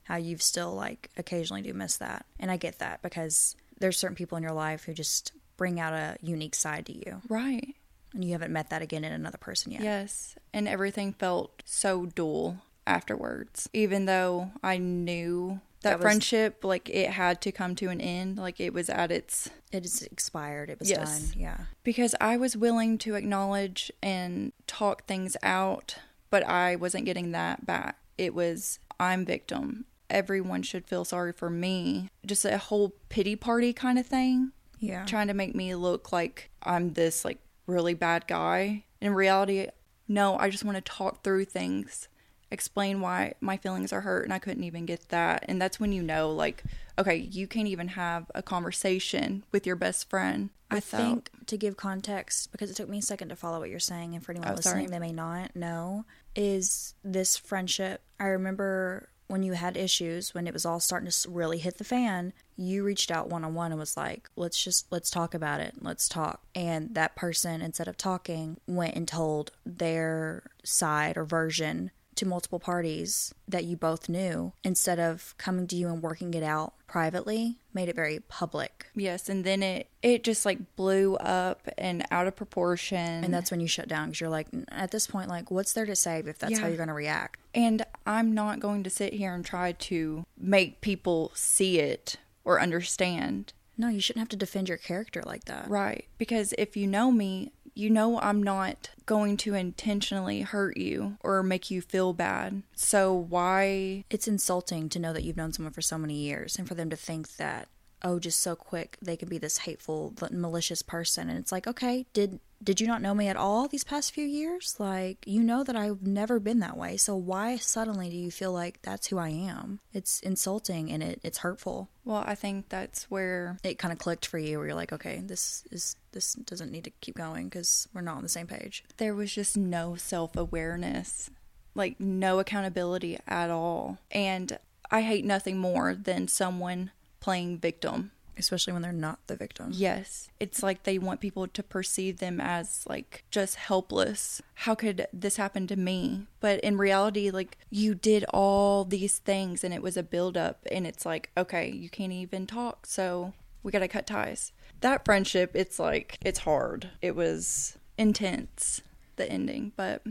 How 0.04 0.16
you've 0.16 0.42
still 0.42 0.74
like 0.74 1.10
occasionally 1.18 1.62
do 1.62 1.74
miss 1.74 1.98
that, 1.98 2.26
and 2.40 2.50
I 2.52 2.58
get 2.58 2.80
that 2.80 3.02
because 3.04 3.56
there's 3.80 3.98
certain 3.98 4.16
people 4.16 4.38
in 4.38 4.44
your 4.44 4.52
life 4.54 4.84
who 4.86 4.94
just 4.94 5.32
bring 5.58 5.80
out 5.80 5.94
a 5.94 6.18
unique 6.22 6.56
side 6.56 6.88
to 6.88 6.94
you, 6.94 7.22
right. 7.30 7.76
And 8.13 8.24
you 8.26 8.32
haven't 8.34 8.52
met 8.54 8.69
that 8.69 8.82
again 8.82 9.04
in 9.04 9.13
another 9.13 9.38
person 9.38 9.71
yet. 9.71 9.82
Yes, 9.82 10.36
and 10.54 10.67
everything 10.67 11.13
felt 11.13 11.62
so 11.65 12.06
dull 12.08 12.58
afterwards. 12.88 13.69
Even 13.74 14.06
though 14.06 14.52
I 14.63 14.78
knew 14.78 15.62
that, 15.82 15.89
That 15.91 16.00
was- 16.00 16.04
friendship, 16.04 16.63
like 16.63 16.89
it 16.89 17.12
had 17.12 17.41
to 17.41 17.52
come 17.52 17.76
to 17.76 17.89
an 17.89 18.00
end, 18.02 18.38
like 18.38 18.60
it 18.60 18.74
was 18.74 18.89
at 18.89 19.12
its. 19.12 19.50
It 19.71 19.86
is 19.86 20.02
expired. 20.04 20.69
It 20.69 20.80
was 20.80 20.89
Yes. 20.89 21.30
done. 21.30 21.39
Yeah. 21.39 21.58
Because 21.84 22.13
I 22.21 22.38
was 22.38 22.56
willing 22.58 22.97
to 23.00 23.15
acknowledge 23.15 23.91
and 24.04 24.52
talk 24.67 25.06
things 25.08 25.36
out, 25.41 25.95
but 26.30 26.43
I 26.45 26.76
wasn't 26.76 27.06
getting 27.06 27.32
that 27.32 27.65
back. 27.65 27.97
It 28.17 28.34
was, 28.36 28.78
I'm 29.00 29.26
victim. 29.26 29.86
Everyone 30.10 30.62
should 30.62 30.86
feel 30.86 31.06
sorry 31.06 31.32
for 31.32 31.50
me. 31.50 32.10
Just 32.26 32.43
a 32.45 32.58
whole 32.58 32.93
pity 33.10 33.36
party 33.36 33.71
kind 33.74 33.97
of 33.97 34.06
thing. 34.06 34.52
Yeah. 34.84 35.06
trying 35.06 35.28
to 35.28 35.36
make 35.36 35.54
me 35.54 35.76
look 35.76 36.12
like 36.12 36.50
I'm 36.63 36.93
this 36.93 37.24
like 37.24 37.38
really 37.67 37.93
bad 37.93 38.28
guy. 38.28 38.84
In 39.00 39.13
reality, 39.13 39.67
no, 40.08 40.38
I 40.38 40.50
just 40.50 40.63
want 40.65 40.76
to 40.76 40.82
talk 40.82 41.24
through 41.24 41.45
things, 41.45 42.08
explain 42.52 43.00
why 43.02 43.34
my 43.39 43.56
feelings 43.58 43.93
are 43.93 44.02
hurt 44.02 44.24
and 44.26 44.34
I 44.34 44.39
couldn't 44.39 44.63
even 44.63 44.86
get 44.86 45.10
that. 45.10 45.45
And 45.47 45.62
that's 45.62 45.80
when 45.80 45.91
you 45.93 46.02
know 46.04 46.30
like 46.32 46.63
okay, 47.00 47.15
you 47.15 47.47
can't 47.47 47.67
even 47.67 47.88
have 47.89 48.30
a 48.36 48.43
conversation 48.43 49.43
with 49.52 49.65
your 49.65 49.76
best 49.76 50.10
friend. 50.10 50.50
I 50.69 50.76
without- 50.76 50.97
think 51.02 51.30
to 51.47 51.58
give 51.58 51.76
context, 51.78 52.52
because 52.52 52.69
it 52.69 52.76
took 52.76 52.88
me 52.89 53.00
a 53.00 53.02
second 53.02 53.30
to 53.30 53.36
follow 53.36 53.60
what 53.60 53.69
you're 53.69 53.80
saying, 53.80 54.13
and 54.13 54.24
for 54.24 54.32
anyone 54.34 54.50
Oh, 54.52 54.56
listening 54.56 54.88
sorry. 54.88 54.91
that 54.91 55.02
may 55.02 55.12
not 55.12 55.56
know, 55.56 56.06
is 56.36 56.93
this 57.04 57.38
friendship. 57.38 58.02
I 58.19 58.26
remember 58.26 59.10
when 59.32 59.44
you 59.44 59.54
had 59.54 59.78
issues, 59.78 60.34
when 60.34 60.46
it 60.46 60.54
was 60.54 60.65
all 60.65 60.80
starting 60.80 61.10
to 61.10 61.30
really 61.30 61.58
hit 61.58 61.78
the 61.78 61.84
fan, 61.84 62.34
you 62.58 62.84
reached 62.84 63.10
out 63.10 63.30
one 63.30 63.44
on 63.44 63.54
one 63.54 63.72
and 63.72 63.80
was 63.80 63.98
like, 63.98 64.30
let's 64.36 64.62
just, 64.62 64.91
let's 64.91 65.10
talk 65.10 65.34
about 65.34 65.62
it. 65.62 65.76
Let's 65.82 66.10
talk. 66.10 66.41
And 66.54 66.94
that 66.96 67.15
person, 67.15 67.62
instead 67.62 67.88
of 67.88 67.98
talking, 67.98 68.58
went 68.67 68.96
and 68.96 69.08
told 69.08 69.52
their 69.65 70.44
side 70.63 71.17
or 71.17 71.24
version 71.24 71.91
to 72.15 72.26
multiple 72.26 72.60
parties 72.60 73.34
that 73.48 73.63
you 73.63 73.78
both 73.78 74.10
knew 74.10 74.52
instead 74.63 75.00
of 75.00 75.34
coming 75.38 75.65
to 75.65 75.76
you 75.76 75.88
and 75.88 76.04
working 76.04 76.34
it 76.34 76.44
out 76.44 76.74
privately 76.86 77.56
made 77.74 77.88
it 77.88 77.96
very 77.96 78.20
public 78.20 78.82
Yes, 78.96 79.30
and 79.30 79.44
then 79.44 79.63
it 79.63 79.88
it 80.02 80.24
just 80.24 80.46
like 80.46 80.76
blew 80.76 81.15
up 81.15 81.67
and 81.78 82.06
out 82.12 82.28
of 82.28 82.36
proportion. 82.36 83.24
And 83.24 83.34
that's 83.34 83.52
when 83.52 83.60
you 83.60 83.67
shut 83.67 83.88
down 83.88 84.08
because 84.08 84.20
you're 84.20 84.30
like, 84.30 84.48
at 84.70 84.91
this 84.91 85.08
point, 85.08 85.30
like, 85.30 85.52
what's 85.52 85.74
there 85.74 85.86
to 85.86 85.96
save 85.96 86.28
if 86.28 86.39
that's 86.39 86.58
how 86.60 86.67
you're 86.67 86.78
going 86.78 86.88
to 86.88 86.94
react? 86.94 87.39
And 87.54 87.86
I'm 88.06 88.34
not 88.34 88.60
going 88.60 88.84
to 88.84 88.90
sit 88.90 89.14
here 89.14 89.34
and 89.34 89.46
try 89.46 89.74
to 89.74 90.26
make 90.38 90.82
people 90.82 91.32
see 91.36 91.80
it 91.80 92.18
or 92.44 92.62
understand. 92.62 93.54
No, 93.78 93.90
you 93.90 94.02
shouldn't 94.02 94.22
have 94.22 94.30
to 94.30 94.36
defend 94.36 94.70
your 94.70 94.78
character 94.78 95.24
like 95.26 95.46
that. 95.46 95.70
Right. 95.70 96.06
Because 96.18 96.54
if 96.58 96.76
you 96.78 96.88
know 96.88 97.12
me, 97.12 97.52
you 97.74 97.90
know 97.90 98.20
I'm 98.20 98.44
not 98.44 98.90
going 99.06 99.38
to 99.38 99.54
intentionally 99.54 100.42
hurt 100.42 100.78
you 100.78 101.18
or 101.22 101.42
make 101.42 101.72
you 101.72 101.82
feel 101.82 102.14
bad. 102.14 102.64
So 102.76 103.14
why 103.14 104.04
It's 104.10 104.28
insulting 104.28 104.90
to 104.90 105.00
know 105.00 105.14
that 105.14 105.24
you've 105.24 105.38
known 105.38 105.54
someone 105.54 105.74
for 105.74 105.82
so 105.82 105.98
many 105.98 106.16
years 106.16 106.58
and 106.58 106.68
for 106.68 106.76
them 106.76 106.90
to 106.90 106.96
think 106.96 107.38
that, 107.38 107.70
oh, 108.04 108.20
just 108.20 108.40
so 108.40 108.56
quick 108.56 108.98
they 109.02 109.18
can 109.18 109.30
be 109.30 109.38
this 109.38 109.60
hateful, 109.60 110.14
malicious 110.32 110.82
person. 110.82 111.30
And 111.30 111.38
it's 111.40 111.52
like, 111.52 111.68
okay, 111.68 112.06
did 112.14 112.40
did 112.64 112.80
you 112.80 112.86
not 112.86 113.02
know 113.02 113.16
me 113.16 113.28
at 113.28 113.36
all 113.36 113.68
these 113.68 113.84
past 113.84 114.12
few 114.12 114.26
years? 114.26 114.76
Like, 114.78 115.18
you 115.26 115.42
know 115.42 115.64
that 115.64 115.76
I've 115.76 116.06
never 116.06 116.40
been 116.40 116.60
that 116.60 116.78
way. 116.78 116.96
So 116.96 117.16
why 117.16 117.56
suddenly 117.58 118.10
do 118.10 118.16
you 118.16 118.30
feel 118.30 118.52
like 118.52 118.82
that's 118.84 119.08
who 119.08 119.18
I 119.18 119.30
am? 119.30 119.80
It's 119.94 120.20
insulting 120.20 120.92
and 120.92 121.02
it, 121.02 121.20
it's 121.24 121.40
hurtful. 121.40 121.90
well, 122.06 122.24
I 122.26 122.36
think 122.36 122.70
that's 122.70 123.10
where 123.10 123.58
It 123.64 123.80
kind 123.80 123.92
of 123.92 123.98
clicked 123.98 124.28
for 124.28 124.38
you 124.38 124.58
where 124.58 124.68
you're 124.68 124.76
like, 124.76 124.94
okay, 124.94 125.24
this 125.26 125.64
is 125.72 125.96
this 126.12 126.34
doesn't 126.34 126.72
need 126.72 126.84
to 126.84 126.92
keep 127.02 127.16
going 127.16 127.50
because 127.50 127.88
we're 127.94 128.02
not 128.02 128.18
on 128.18 128.24
the 128.24 128.30
same 128.30 128.48
page. 128.48 128.84
there 128.98 129.16
was 129.16 129.34
just 129.34 129.58
no 129.58 129.96
self-awareness, 129.96 131.32
like 131.74 132.00
no 132.00 132.40
accountability 132.40 133.18
at 133.28 133.50
all. 133.50 133.98
And 134.12 134.60
I 134.92 135.02
hate 135.02 135.26
nothing 135.26 135.58
more 135.58 135.96
than 135.96 136.28
someone 136.28 136.92
playing 137.22 137.60
victim. 137.60 138.12
especially 138.38 138.74
when 138.74 138.82
they're 138.82 138.92
not 138.92 139.20
the 139.28 139.36
victim. 139.36 139.70
Yes. 139.72 140.30
It's 140.40 140.64
like 140.64 140.82
they 140.84 140.98
want 140.98 141.20
people 141.20 141.48
to 141.48 141.62
perceive 141.62 142.18
them 142.18 142.42
as 142.42 142.84
like 142.88 143.24
just 143.30 143.56
helpless. 143.56 144.42
How 144.56 144.74
could 144.74 145.06
this 145.14 145.36
happen 145.36 145.68
to 145.68 145.76
me? 145.76 146.26
But 146.40 146.60
in 146.62 146.78
reality, 146.78 147.30
like 147.30 147.58
you 147.70 147.94
did 147.94 148.24
all 148.34 148.84
these 148.84 149.20
things 149.20 149.64
and 149.64 149.74
it 149.74 149.84
was 149.84 149.96
a 149.96 150.02
buildup 150.02 150.66
and 150.72 150.88
it's 150.88 151.06
like, 151.06 151.30
okay, 151.38 151.70
you 151.70 151.90
can't 151.90 152.14
even 152.14 152.48
talk. 152.48 152.88
So 152.88 153.34
we 153.62 153.72
got 153.72 153.80
to 153.80 153.88
cut 153.88 154.08
ties. 154.08 154.54
That 154.80 155.06
friendship, 155.06 155.52
it's 155.54 155.78
like, 155.78 156.18
it's 156.26 156.40
hard. 156.40 156.90
It 157.02 157.16
was 157.16 157.78
intense, 157.98 158.82
the 159.18 159.30
ending, 159.30 159.74
but 159.76 160.02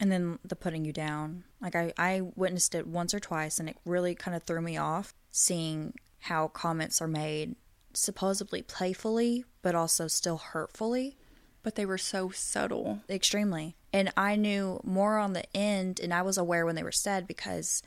And 0.00 0.12
then 0.12 0.38
the 0.44 0.56
putting 0.56 0.84
you 0.84 0.92
down. 0.92 1.44
Like 1.60 1.74
I, 1.74 1.92
I 1.96 2.20
witnessed 2.36 2.74
it 2.74 2.86
once 2.86 3.14
or 3.14 3.20
twice 3.20 3.58
and 3.58 3.68
it 3.68 3.76
really 3.86 4.14
kind 4.14 4.36
of 4.36 4.42
threw 4.42 4.60
me 4.60 4.76
off 4.76 5.14
seeing 5.30 5.94
how 6.20 6.48
comments 6.48 7.00
are 7.00 7.08
made 7.08 7.54
supposedly 7.94 8.62
playfully, 8.62 9.44
but 9.62 9.74
also 9.74 10.06
still 10.08 10.38
hurtfully. 10.38 11.16
but 11.62 11.74
they 11.74 11.84
were 11.86 11.98
so 11.98 12.30
subtle. 12.30 13.00
Extremely. 13.10 13.76
And 13.92 14.12
I 14.16 14.36
knew 14.36 14.80
more 14.84 15.18
on 15.18 15.32
the 15.32 15.44
end 15.56 16.00
and 16.00 16.14
I 16.14 16.22
was 16.22 16.38
aware 16.38 16.64
when 16.64 16.76
they 16.76 16.82
were 16.82 16.92
said 16.92 17.26
because 17.26 17.82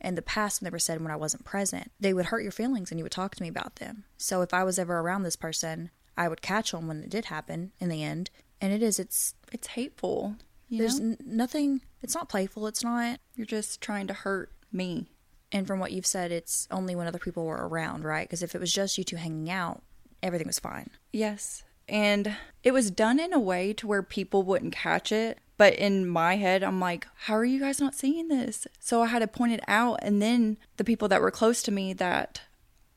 in 0.00 0.14
the 0.14 0.22
past 0.22 0.60
when 0.60 0.66
they 0.66 0.72
were 0.74 0.78
said 0.78 1.00
when 1.02 1.10
I 1.10 1.16
wasn't 1.16 1.44
present, 1.44 1.90
they 2.00 2.14
would 2.14 2.26
hurt 2.26 2.42
your 2.42 2.52
feelings 2.52 2.90
and 2.90 2.98
you 2.98 3.04
would 3.04 3.12
talk 3.12 3.34
to 3.34 3.42
me 3.42 3.48
about 3.48 3.76
them. 3.76 4.04
So 4.16 4.42
if 4.42 4.54
I 4.54 4.62
was 4.64 4.78
ever 4.78 4.98
around 5.00 5.22
this 5.24 5.36
person, 5.36 5.90
I 6.16 6.28
would 6.28 6.40
catch 6.42 6.70
them 6.72 6.86
when 6.86 7.02
it 7.02 7.10
did 7.10 7.26
happen 7.26 7.72
in 7.80 7.88
the 7.88 8.02
end. 8.02 8.30
And 8.60 8.72
it 8.72 8.82
is, 8.82 8.98
it's 8.98 9.34
It's 9.52 9.68
hateful. 9.68 10.36
You 10.68 10.78
there's 10.78 11.00
know? 11.00 11.10
n- 11.12 11.18
nothing 11.26 11.82
it's 12.02 12.14
not 12.14 12.28
playful 12.28 12.66
it's 12.66 12.84
not 12.84 13.18
You're 13.34 13.46
just 13.46 13.80
trying 13.80 14.06
to 14.06 14.14
hurt 14.14 14.50
me. 14.72 15.10
And 15.52 15.66
from 15.66 15.78
what 15.78 15.92
you've 15.92 16.06
said, 16.06 16.32
it's 16.32 16.66
only 16.70 16.94
when 16.94 17.06
other 17.06 17.18
people 17.18 17.44
were 17.44 17.68
around, 17.68 18.04
right? 18.04 18.28
Because 18.28 18.42
if 18.42 18.54
it 18.54 18.60
was 18.60 18.72
just 18.72 18.98
you 18.98 19.04
two 19.04 19.16
hanging 19.16 19.50
out, 19.50 19.82
everything 20.22 20.46
was 20.46 20.58
fine. 20.58 20.90
Yes. 21.12 21.62
And 21.88 22.36
it 22.64 22.72
was 22.72 22.90
done 22.90 23.20
in 23.20 23.32
a 23.32 23.38
way 23.38 23.72
to 23.74 23.86
where 23.86 24.02
people 24.02 24.42
wouldn't 24.42 24.74
catch 24.74 25.12
it. 25.12 25.38
But 25.56 25.74
in 25.74 26.06
my 26.06 26.36
head, 26.36 26.62
I'm 26.62 26.80
like, 26.80 27.06
how 27.14 27.36
are 27.36 27.44
you 27.44 27.60
guys 27.60 27.80
not 27.80 27.94
seeing 27.94 28.28
this? 28.28 28.66
So 28.80 29.02
I 29.02 29.06
had 29.06 29.20
to 29.20 29.28
point 29.28 29.52
it 29.52 29.62
out. 29.68 30.00
And 30.02 30.20
then 30.20 30.58
the 30.76 30.84
people 30.84 31.08
that 31.08 31.20
were 31.20 31.30
close 31.30 31.62
to 31.62 31.72
me 31.72 31.92
that 31.94 32.42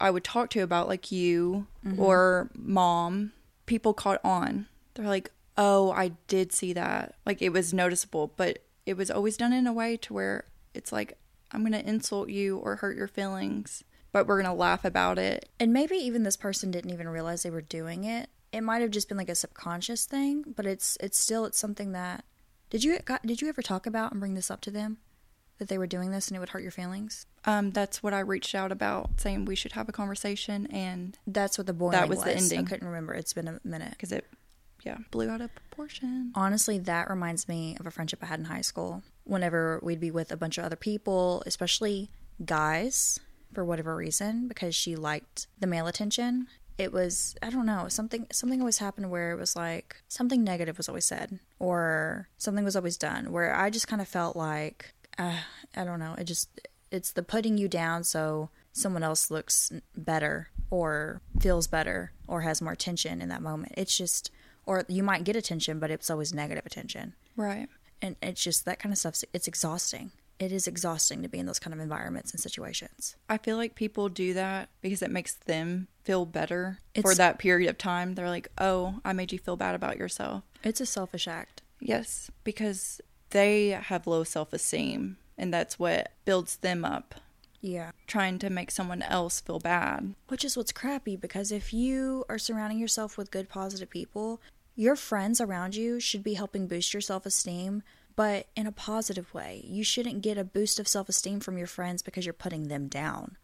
I 0.02 0.10
would 0.10 0.24
talk 0.24 0.50
to 0.52 0.62
about, 0.62 0.88
like 0.88 1.12
you 1.12 1.68
mm-hmm. 1.86 2.02
or 2.02 2.50
mom, 2.56 3.32
people 3.66 3.94
caught 3.94 4.20
on. 4.26 4.66
They're 4.96 5.08
like, 5.08 5.32
oh, 5.56 5.92
I 5.92 6.14
did 6.28 6.52
see 6.52 6.74
that. 6.74 7.16
Like 7.26 7.42
it 7.42 7.54
was 7.54 7.74
noticeable, 7.74 8.34
but 8.36 8.60
it 8.86 8.98
was 8.98 9.12
always 9.12 9.38
done 9.38 9.54
in 9.54 9.68
a 9.68 9.74
way 9.74 9.98
to 9.98 10.14
where 10.14 10.46
it's 10.74 10.92
like, 10.92 11.18
I'm 11.52 11.62
going 11.62 11.74
to 11.74 11.88
insult 11.88 12.30
you 12.30 12.58
or 12.58 12.78
hurt 12.78 12.98
your 12.98 13.08
feelings, 13.08 13.84
but 14.12 14.28
we're 14.28 14.42
going 14.42 14.54
to 14.54 14.60
laugh 14.60 14.86
about 14.86 15.18
it. 15.18 15.50
And 15.60 15.74
maybe 15.74 15.96
even 15.96 16.24
this 16.24 16.38
person 16.38 16.72
didn't 16.72 16.92
even 16.92 17.10
realize 17.10 17.44
they 17.44 17.50
were 17.50 17.62
doing 17.62 18.04
it. 18.04 18.30
It 18.52 18.62
might 18.62 18.82
have 18.82 18.92
just 18.92 19.08
been 19.08 19.18
like 19.18 19.30
a 19.30 19.36
subconscious 19.36 20.06
thing, 20.06 20.44
but 20.56 20.66
it's 20.66 20.98
it's 21.00 21.20
still 21.20 21.46
it's 21.46 21.60
something 21.60 21.92
that 21.92 22.26
did 22.70 22.84
you 22.84 23.00
did 23.26 23.42
you 23.42 23.50
ever 23.50 23.62
talk 23.62 23.86
about 23.86 24.12
and 24.12 24.20
bring 24.20 24.34
this 24.34 24.50
up 24.50 24.62
to 24.62 24.72
them 24.72 24.98
that 25.60 25.68
they 25.68 25.78
were 25.78 25.88
doing 25.88 26.12
this 26.12 26.28
and 26.28 26.38
it 26.38 26.40
would 26.40 26.50
hurt 26.50 26.64
your 26.64 26.72
feelings? 26.72 27.26
Um, 27.46 27.72
that's 27.72 28.02
what 28.02 28.14
I 28.14 28.20
reached 28.20 28.56
out 28.56 28.72
about, 28.72 29.20
saying 29.20 29.46
we 29.46 29.56
should 29.56 29.74
have 29.74 29.88
a 29.88 29.92
conversation, 29.92 30.68
and 30.68 31.18
That's 31.28 31.58
what 31.58 31.68
the 31.68 31.74
boiling 31.74 31.94
That 31.94 32.10
was 32.10 32.24
the 32.24 32.36
ending. 32.36 32.60
I 32.60 32.64
couldn't 32.64 32.88
remember. 32.88 33.14
It's 33.14 33.34
been 33.34 33.48
a 33.48 33.60
minute. 33.64 33.92
because 33.92 34.12
it, 34.12 34.26
yeah, 34.84 34.98
blew 35.12 35.30
out 35.30 35.42
of 35.42 35.54
proportion. 35.54 36.32
Honestly, 36.36 36.80
that 36.80 37.10
reminds 37.10 37.48
me 37.48 37.78
of 37.80 37.88
a 37.88 37.92
friendship 37.92 38.20
I 38.22 38.28
had 38.28 38.40
in 38.40 38.46
high 38.46 38.62
school. 38.62 39.04
Whenever 39.24 39.80
we'd 39.84 40.00
be 40.00 40.12
with 40.12 40.32
a 40.32 40.38
bunch 40.38 40.58
of 40.58 40.66
other 40.66 40.76
people, 40.76 41.44
especially 41.46 42.10
guys, 42.44 43.20
for 43.54 43.66
whatever 43.66 43.96
reason, 43.96 44.48
because 44.48 44.76
she 44.76 44.96
liked 44.96 45.48
the 45.60 45.68
male 45.68 45.88
attention. 45.88 46.48
It 46.78 46.94
was 46.94 47.36
I 47.44 47.50
don't 47.50 47.66
know 47.66 47.90
something 47.90 48.26
something 48.32 48.62
always 48.62 48.78
happened 48.78 49.12
where 49.12 49.32
it 49.32 49.38
was 49.38 49.54
like 49.54 49.98
something 50.08 50.46
negative 50.46 50.78
was 50.78 50.88
always 50.88 51.04
said 51.04 51.40
or 51.60 52.30
something 52.38 52.64
was 52.64 52.78
always 52.78 52.96
done 52.96 53.34
where 53.34 53.54
I 53.54 53.70
just 53.70 53.90
kind 53.90 54.02
of 54.02 54.08
felt 54.08 54.38
like 54.38 54.94
uh, 55.18 55.40
I 55.76 55.84
don't 55.84 56.00
know 56.00 56.16
it 56.18 56.24
just 56.24 56.62
it's 56.90 57.12
the 57.12 57.22
putting 57.22 57.58
you 57.58 57.68
down 57.68 58.06
so 58.06 58.50
someone 58.72 59.04
else 59.04 59.30
looks 59.30 59.74
better 59.98 60.50
or 60.70 61.22
feels 61.40 61.68
better 61.68 62.12
or 62.28 62.42
has 62.42 62.62
more 62.62 62.74
attention 62.74 63.22
in 63.22 63.30
that 63.30 63.42
moment. 63.42 63.74
It's 63.78 63.98
just 63.98 64.32
or 64.70 64.86
you 64.88 65.02
might 65.02 65.24
get 65.24 65.36
attention, 65.36 65.80
but 65.80 65.90
it's 65.90 66.12
always 66.12 66.32
negative 66.32 66.64
attention. 66.64 67.16
Right. 67.36 67.68
And 68.04 68.16
it's 68.22 68.44
just 68.44 68.66
that 68.66 68.78
kind 68.78 68.94
of 68.94 69.00
stuff. 69.00 69.24
It's 69.34 69.48
exhausting. 69.48 70.12
It 70.38 70.52
is 70.52 70.68
exhausting 70.68 71.24
to 71.24 71.28
be 71.28 71.40
in 71.40 71.48
those 71.48 71.58
kind 71.58 71.74
of 71.74 71.80
environments 71.80 72.32
and 72.32 72.40
situations. 72.40 73.16
I 73.28 73.40
feel 73.40 73.58
like 73.58 73.74
people 73.74 74.10
do 74.10 74.36
that 74.36 74.70
because 74.82 75.02
it 75.02 75.10
makes 75.10 75.34
them 75.34 75.88
feel 76.04 76.28
better 76.28 76.78
for 77.02 77.16
that 77.16 77.40
period 77.40 77.68
of 77.68 77.80
time. 77.80 78.14
They're 78.14 78.30
like, 78.30 78.48
"Oh, 78.60 79.02
I 79.04 79.12
made 79.12 79.32
you 79.32 79.40
feel 79.40 79.58
bad 79.58 79.74
about 79.74 79.98
yourself." 79.98 80.44
It's 80.64 80.80
a 80.80 80.86
selfish 80.86 81.28
act. 81.28 81.64
Yes, 81.80 82.30
because 82.44 83.02
they 83.32 83.70
have 83.70 84.06
low 84.06 84.24
self-esteem, 84.24 85.18
and 85.36 85.52
that's 85.52 85.80
what 85.80 86.12
builds 86.26 86.58
them 86.58 86.86
up. 86.86 87.16
Yeah. 87.62 87.92
Trying 88.08 88.40
to 88.40 88.50
make 88.50 88.72
someone 88.72 89.02
else 89.02 89.42
feel 89.42 89.60
bad. 89.60 90.14
Which 90.28 90.46
is 90.46 90.56
what's 90.56 90.72
crappy 90.72 91.16
because 91.16 91.52
if 91.52 91.74
you 91.74 92.24
are 92.30 92.38
surrounding 92.38 92.80
yourself 92.80 93.18
with 93.18 93.32
good, 93.32 93.50
positive 93.50 93.90
people, 93.90 94.42
your 94.80 94.96
friends 94.96 95.42
around 95.42 95.76
you 95.76 96.00
should 96.00 96.24
be 96.24 96.36
helping 96.36 96.66
boost 96.66 96.94
your 96.94 97.02
self 97.02 97.26
esteem, 97.26 97.84
but 98.16 98.48
in 98.56 98.66
a 98.66 98.72
positive 98.72 99.34
way. 99.34 99.62
You 99.68 99.84
shouldn't 99.84 100.22
get 100.22 100.38
a 100.38 100.46
boost 100.46 100.80
of 100.80 100.88
self 100.88 101.10
esteem 101.10 101.42
from 101.42 101.58
your 101.58 101.68
friends 101.68 102.02
because 102.02 102.26
you're 102.26 102.32
putting 102.32 102.70
them 102.70 102.88
down. 102.88 103.36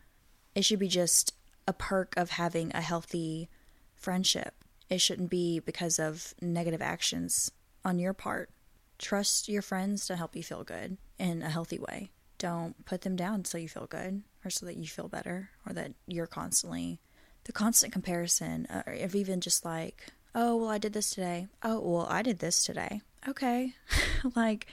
It 0.55 0.63
should 0.63 0.79
be 0.79 0.87
just 0.87 1.33
a 1.67 1.73
perk 1.73 2.15
of 2.15 2.29
having 2.29 2.71
a 2.73 2.79
healthy 2.79 3.49
friendship. 3.95 4.53
It 4.89 5.01
shouldn't 5.01 5.29
be 5.29 5.59
because 5.59 5.99
of 5.99 6.33
negative 6.41 6.81
actions 6.81 7.51
on 7.83 7.99
your 7.99 8.13
part. 8.13 8.49
Trust 8.97 9.49
your 9.49 9.61
friends 9.61 10.07
to 10.07 10.15
help 10.15 10.37
you 10.37 10.43
feel 10.43 10.63
good 10.63 10.95
in 11.19 11.41
a 11.41 11.49
healthy 11.49 11.79
way. 11.79 12.11
Don't 12.37 12.85
put 12.85 13.01
them 13.01 13.17
down 13.17 13.43
so 13.43 13.57
you 13.57 13.67
feel 13.67 13.87
good 13.87 14.21
or 14.45 14.49
so 14.49 14.65
that 14.67 14.77
you 14.77 14.87
feel 14.87 15.09
better 15.09 15.49
or 15.67 15.73
that 15.73 15.91
you're 16.07 16.27
constantly 16.27 17.01
the 17.43 17.51
constant 17.51 17.91
comparison 17.91 18.67
of 18.67 19.15
even 19.15 19.41
just 19.41 19.65
like, 19.65 20.13
oh, 20.35 20.57
well, 20.57 20.69
I 20.69 20.77
did 20.77 20.93
this 20.93 21.09
today. 21.09 21.47
Oh, 21.63 21.79
well, 21.79 22.07
I 22.09 22.21
did 22.21 22.39
this 22.39 22.63
today. 22.63 23.01
Okay. 23.27 23.73
like 24.35 24.67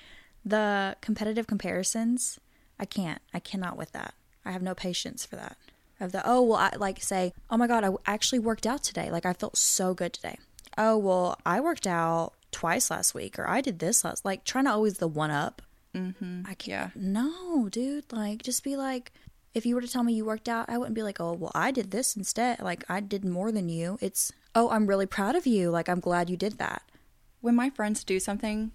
the 0.44 0.96
competitive 1.00 1.46
comparisons, 1.46 2.38
I 2.78 2.84
can't. 2.84 3.22
I 3.32 3.38
cannot 3.38 3.78
with 3.78 3.92
that. 3.92 4.14
I 4.44 4.50
have 4.50 4.62
no 4.62 4.74
patience 4.74 5.24
for 5.24 5.36
that. 5.36 5.56
Of 6.00 6.10
the, 6.10 6.22
oh, 6.24 6.42
well, 6.42 6.58
I 6.58 6.72
like 6.76 7.00
say, 7.00 7.32
oh 7.48 7.56
my 7.56 7.68
God, 7.68 7.84
I 7.84 7.90
actually 8.06 8.40
worked 8.40 8.66
out 8.66 8.82
today. 8.82 9.08
Like 9.10 9.24
I 9.24 9.32
felt 9.32 9.56
so 9.56 9.94
good 9.94 10.12
today. 10.12 10.36
Oh, 10.76 10.98
well, 10.98 11.38
I 11.46 11.60
worked 11.60 11.86
out 11.86 12.32
twice 12.50 12.90
last 12.90 13.14
week 13.14 13.38
or 13.38 13.48
I 13.48 13.60
did 13.60 13.78
this 13.78 14.04
last. 14.04 14.24
Like 14.24 14.44
trying 14.44 14.64
to 14.64 14.72
always 14.72 14.98
the 14.98 15.06
one 15.06 15.30
up. 15.30 15.62
Mm-hmm. 15.94 16.42
I 16.48 16.54
can't. 16.54 16.96
No, 16.96 17.68
dude. 17.68 18.12
Like, 18.12 18.42
just 18.42 18.64
be 18.64 18.76
like, 18.76 19.12
if 19.54 19.66
you 19.66 19.74
were 19.74 19.80
to 19.80 19.88
tell 19.88 20.02
me 20.02 20.12
you 20.14 20.24
worked 20.24 20.48
out, 20.48 20.68
I 20.68 20.78
wouldn't 20.78 20.94
be 20.94 21.02
like, 21.02 21.20
oh, 21.20 21.32
well, 21.34 21.52
I 21.54 21.70
did 21.70 21.90
this 21.90 22.16
instead. 22.16 22.60
Like, 22.60 22.84
I 22.88 23.00
did 23.00 23.24
more 23.24 23.52
than 23.52 23.68
you. 23.68 23.98
It's, 24.00 24.32
oh, 24.54 24.70
I'm 24.70 24.86
really 24.86 25.06
proud 25.06 25.36
of 25.36 25.46
you. 25.46 25.70
Like, 25.70 25.88
I'm 25.88 26.00
glad 26.00 26.30
you 26.30 26.36
did 26.36 26.58
that. 26.58 26.82
When 27.40 27.54
my 27.56 27.70
friends 27.70 28.04
do 28.04 28.18
something, 28.20 28.72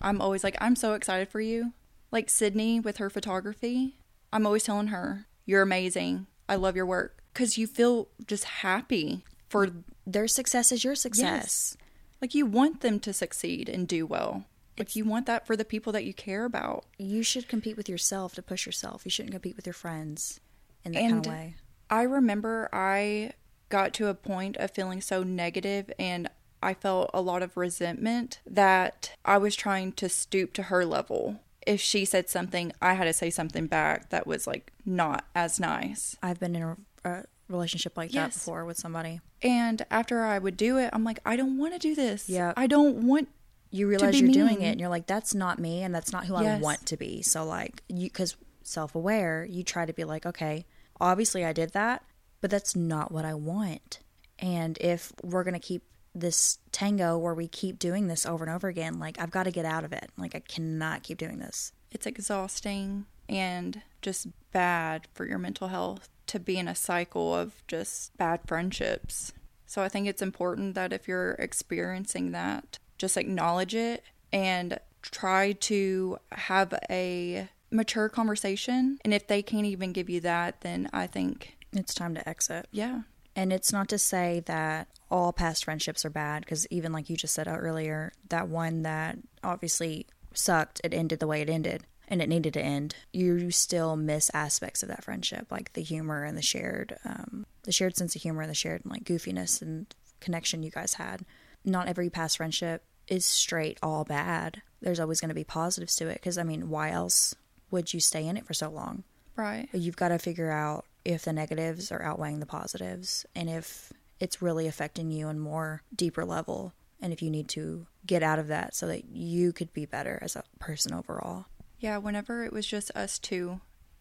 I'm 0.00 0.20
always 0.20 0.44
like, 0.44 0.56
"I'm 0.60 0.76
so 0.76 0.92
excited 0.94 1.28
for 1.28 1.40
you." 1.40 1.72
Like 2.10 2.28
Sydney 2.28 2.78
with 2.80 2.98
her 2.98 3.08
photography, 3.08 3.96
I'm 4.32 4.44
always 4.44 4.64
telling 4.64 4.88
her, 4.88 5.26
"You're 5.46 5.62
amazing. 5.62 6.26
I 6.48 6.56
love 6.56 6.76
your 6.76 6.84
work." 6.84 7.22
Cuz 7.32 7.56
you 7.56 7.66
feel 7.66 8.08
just 8.26 8.44
happy 8.44 9.24
for 9.48 9.70
Their 10.06 10.28
success 10.28 10.72
is 10.72 10.84
your 10.84 10.94
success. 10.94 11.76
like 12.20 12.34
you 12.34 12.44
want 12.44 12.80
them 12.80 13.00
to 13.00 13.12
succeed 13.12 13.68
and 13.68 13.88
do 13.88 14.04
well. 14.04 14.44
Like 14.78 14.96
you 14.96 15.04
want 15.04 15.26
that 15.26 15.46
for 15.46 15.56
the 15.56 15.64
people 15.64 15.92
that 15.92 16.04
you 16.04 16.14
care 16.14 16.44
about. 16.44 16.84
You 16.98 17.22
should 17.22 17.48
compete 17.48 17.76
with 17.76 17.88
yourself 17.88 18.34
to 18.34 18.42
push 18.42 18.66
yourself. 18.66 19.02
You 19.04 19.10
shouldn't 19.10 19.32
compete 19.32 19.56
with 19.56 19.66
your 19.66 19.74
friends 19.74 20.40
in 20.84 20.92
that 20.92 21.00
And 21.00 21.12
kind 21.12 21.26
of 21.26 21.32
way. 21.32 21.54
I 21.90 22.02
remember 22.02 22.68
I 22.72 23.32
got 23.68 23.92
to 23.94 24.08
a 24.08 24.14
point 24.14 24.56
of 24.56 24.70
feeling 24.70 25.00
so 25.00 25.22
negative 25.22 25.90
and 25.98 26.28
I 26.62 26.74
felt 26.74 27.10
a 27.12 27.20
lot 27.20 27.42
of 27.42 27.56
resentment 27.56 28.40
that 28.46 29.10
I 29.24 29.38
was 29.38 29.56
trying 29.56 29.92
to 29.92 30.08
stoop 30.08 30.52
to 30.54 30.64
her 30.64 30.86
level. 30.86 31.40
If 31.66 31.80
she 31.80 32.04
said 32.04 32.28
something, 32.28 32.72
I 32.80 32.94
had 32.94 33.04
to 33.04 33.12
say 33.12 33.30
something 33.30 33.66
back 33.66 34.10
that 34.10 34.26
was 34.26 34.46
like 34.46 34.72
not 34.84 35.24
as 35.34 35.60
nice. 35.60 36.16
I've 36.22 36.40
been 36.40 36.56
in 36.56 36.62
a, 36.62 36.76
a 37.04 37.24
relationship 37.48 37.96
like 37.96 38.10
that 38.12 38.32
before 38.32 38.64
with 38.64 38.76
somebody. 38.76 39.20
And 39.42 39.84
after 39.90 40.24
I 40.24 40.38
would 40.38 40.56
do 40.56 40.78
it, 40.78 40.90
I'm 40.92 41.04
like, 41.04 41.18
I 41.26 41.36
don't 41.36 41.58
want 41.58 41.72
to 41.74 41.78
do 41.78 41.94
this. 41.94 42.28
Yeah. 42.28 42.52
I 42.56 42.66
don't 42.66 43.06
want. 43.06 43.28
You 43.72 43.88
realize 43.88 44.20
you're 44.20 44.30
doing 44.30 44.60
it 44.60 44.72
and 44.72 44.80
you're 44.80 44.88
like 44.88 45.06
that's 45.06 45.34
not 45.34 45.58
me 45.58 45.82
and 45.82 45.94
that's 45.94 46.12
not 46.12 46.26
who 46.26 46.34
i 46.34 46.58
want 46.58 46.84
to 46.86 46.96
be. 46.96 47.22
So 47.22 47.44
like 47.44 47.82
you 47.88 48.04
because 48.04 48.36
self-aware 48.62 49.44
you 49.50 49.64
try 49.64 49.84
to 49.84 49.92
be 49.92 50.04
like 50.04 50.24
okay 50.24 50.64
obviously 51.00 51.44
i 51.44 51.52
did 51.52 51.72
that 51.72 52.04
but 52.40 52.50
that's 52.50 52.76
not 52.76 53.10
what 53.10 53.24
i 53.24 53.34
want. 53.34 53.98
And 54.38 54.78
if 54.80 55.12
we're 55.22 55.44
going 55.44 55.54
to 55.54 55.60
keep 55.60 55.82
this 56.14 56.58
tango 56.72 57.16
where 57.16 57.34
we 57.34 57.48
keep 57.48 57.78
doing 57.78 58.06
this 58.06 58.26
over 58.26 58.44
and 58.44 58.54
over 58.54 58.68
again 58.68 58.98
like 58.98 59.18
i've 59.18 59.30
got 59.30 59.44
to 59.44 59.50
get 59.50 59.64
out 59.64 59.84
of 59.84 59.92
it. 59.92 60.10
Like 60.16 60.34
i 60.34 60.40
cannot 60.40 61.02
keep 61.02 61.18
doing 61.18 61.38
this. 61.38 61.72
It's 61.90 62.06
exhausting 62.06 63.06
and 63.28 63.82
just 64.02 64.28
bad 64.52 65.08
for 65.14 65.26
your 65.26 65.38
mental 65.38 65.68
health 65.68 66.08
to 66.26 66.38
be 66.38 66.58
in 66.58 66.68
a 66.68 66.74
cycle 66.74 67.34
of 67.34 67.66
just 67.66 68.16
bad 68.16 68.40
friendships. 68.46 69.32
So 69.66 69.82
I 69.82 69.88
think 69.88 70.06
it's 70.06 70.22
important 70.22 70.74
that 70.74 70.92
if 70.92 71.08
you're 71.08 71.32
experiencing 71.32 72.32
that, 72.32 72.78
just 73.02 73.16
acknowledge 73.16 73.74
it 73.74 74.04
and 74.32 74.78
try 75.02 75.52
to 75.52 76.16
have 76.30 76.72
a 76.88 77.48
mature 77.72 78.08
conversation. 78.08 78.98
And 79.04 79.12
if 79.12 79.26
they 79.26 79.42
can't 79.42 79.66
even 79.66 79.92
give 79.92 80.08
you 80.08 80.20
that, 80.20 80.60
then 80.60 80.88
I 80.92 81.08
think, 81.08 81.56
it's 81.72 81.94
time 81.94 82.14
to 82.14 82.28
exit 82.28 82.68
yeah, 82.70 83.00
And 83.34 83.52
it's 83.52 83.72
not 83.72 83.88
to 83.88 83.98
say 83.98 84.42
that 84.46 84.88
all 85.10 85.32
past 85.32 85.64
friendships 85.64 86.04
are 86.04 86.10
bad, 86.10 86.44
because 86.44 86.66
even 86.70 86.92
like 86.92 87.08
you 87.08 87.16
just 87.16 87.34
said 87.34 87.48
earlier, 87.48 88.12
that 88.28 88.48
one 88.48 88.82
that 88.82 89.18
obviously 89.42 90.06
sucked, 90.34 90.80
it 90.84 90.94
ended 90.94 91.18
the 91.18 91.26
way 91.26 91.40
it 91.40 91.48
ended, 91.48 91.84
and 92.08 92.20
it 92.20 92.28
needed 92.28 92.54
to 92.54 92.62
end. 92.62 92.94
You 93.12 93.50
still 93.50 93.96
miss 93.96 94.30
aspects 94.34 94.82
of 94.82 94.88
that 94.90 95.04
friendship, 95.04 95.46
like 95.50 95.72
the 95.72 95.82
humor 95.82 96.24
and 96.24 96.36
the 96.36 96.42
shared, 96.42 96.96
um, 97.04 97.46
the 97.62 97.72
shared 97.72 97.96
sense 97.96 98.14
of 98.14 98.22
humor 98.22 98.42
and 98.42 98.50
the 98.50 98.54
shared 98.54 98.82
like 98.84 99.04
goofiness 99.04 99.62
and 99.62 99.92
connection 100.20 100.62
you 100.62 100.70
guys 100.70 100.94
had. 100.94 101.24
Not 101.64 101.88
every 101.88 102.10
past 102.10 102.36
friendship 102.36 102.84
is 103.12 103.26
straight 103.26 103.78
all 103.82 104.04
bad. 104.04 104.62
There's 104.80 104.98
always 104.98 105.20
going 105.20 105.28
to 105.28 105.34
be 105.34 105.44
positives 105.44 105.94
to 105.96 106.08
it, 106.08 106.14
because 106.14 106.38
I 106.38 106.44
mean, 106.44 106.70
why 106.70 106.90
else 106.90 107.34
would 107.70 107.92
you 107.92 108.00
stay 108.00 108.26
in 108.26 108.38
it 108.38 108.46
for 108.46 108.54
so 108.54 108.70
long? 108.70 109.04
right. 109.36 109.68
You've 109.72 109.96
got 109.96 110.08
to 110.08 110.18
figure 110.18 110.50
out 110.50 110.84
if 111.04 111.24
the 111.24 111.32
negatives 111.32 111.90
are 111.90 112.02
outweighing 112.02 112.40
the 112.40 112.46
positives 112.46 113.26
and 113.34 113.48
if 113.48 113.92
it's 114.20 114.42
really 114.42 114.66
affecting 114.66 115.10
you 115.10 115.26
on 115.26 115.38
more 115.38 115.82
deeper 115.94 116.24
level 116.24 116.72
and 117.00 117.12
if 117.12 117.22
you 117.22 117.30
need 117.30 117.48
to 117.48 117.86
get 118.06 118.22
out 118.22 118.38
of 118.38 118.48
that 118.48 118.74
so 118.74 118.86
that 118.86 119.06
you 119.06 119.52
could 119.52 119.72
be 119.72 119.86
better 119.86 120.18
as 120.22 120.36
a 120.36 120.44
person 120.58 120.94
overall. 120.94 121.46
Yeah, 121.80 121.96
whenever 121.96 122.44
it 122.44 122.52
was 122.52 122.66
just 122.66 122.90
us 122.94 123.18
two, 123.18 123.60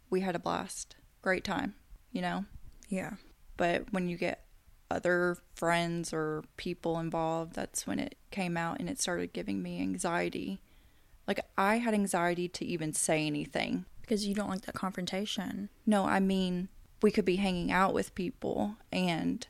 we 0.10 0.22
had 0.22 0.36
a 0.36 0.40
blast. 0.40 0.96
Great 1.22 1.44
time, 1.44 1.76
you 2.12 2.22
know? 2.22 2.46
Yeah. 2.90 3.14
But 3.58 3.92
when 3.92 4.10
you 4.10 4.18
get 4.18 4.46
other 4.92 5.38
friends 5.56 6.14
or 6.14 6.44
people 6.58 7.00
involved, 7.00 7.56
that's 7.56 7.88
when 7.88 8.00
it 8.00 8.16
came 8.32 8.58
out 8.58 8.80
and 8.80 8.90
it 8.90 9.00
started 9.00 9.34
giving 9.34 9.62
me 9.62 9.82
anxiety. 9.82 10.62
Like, 11.28 11.46
I 11.58 11.78
had 11.78 11.94
anxiety 11.94 12.48
to 12.50 12.66
even 12.66 12.94
say 12.94 13.26
anything. 13.28 13.86
Because 14.02 14.26
you 14.26 14.36
don't 14.36 14.50
like 14.50 14.64
that 14.64 14.76
confrontation. 14.76 15.70
No, 15.86 16.06
I 16.06 16.20
mean, 16.20 16.68
we 17.02 17.12
could 17.12 17.26
be 17.26 17.38
hanging 17.38 17.72
out 17.72 17.94
with 17.94 18.16
people 18.16 18.76
and 18.92 19.48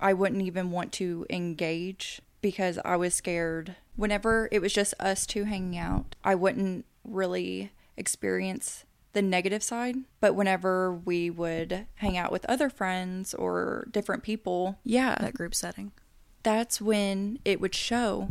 I 0.00 0.12
wouldn't 0.12 0.42
even 0.42 0.70
want 0.70 0.92
to 0.94 1.24
engage 1.30 2.20
because 2.42 2.78
I 2.84 2.96
was 2.96 3.14
scared. 3.14 3.76
Whenever 3.96 4.48
it 4.50 4.60
was 4.60 4.72
just 4.72 4.94
us 4.98 5.26
two 5.26 5.44
hanging 5.44 5.78
out, 5.78 6.16
I 6.24 6.34
wouldn't 6.34 6.84
really 7.04 7.70
experience 7.96 8.84
the 9.12 9.22
negative 9.22 9.62
side. 9.62 9.96
But 10.20 10.34
whenever 10.34 10.92
we 10.92 11.30
would 11.30 11.86
hang 11.96 12.16
out 12.16 12.32
with 12.32 12.44
other 12.46 12.68
friends 12.68 13.32
or 13.32 13.86
different 13.90 14.22
people, 14.22 14.78
yeah, 14.84 15.16
That 15.20 15.34
group 15.34 15.54
setting. 15.54 15.92
That's 16.42 16.80
when 16.80 17.38
it 17.44 17.60
would 17.60 17.74
show. 17.74 18.28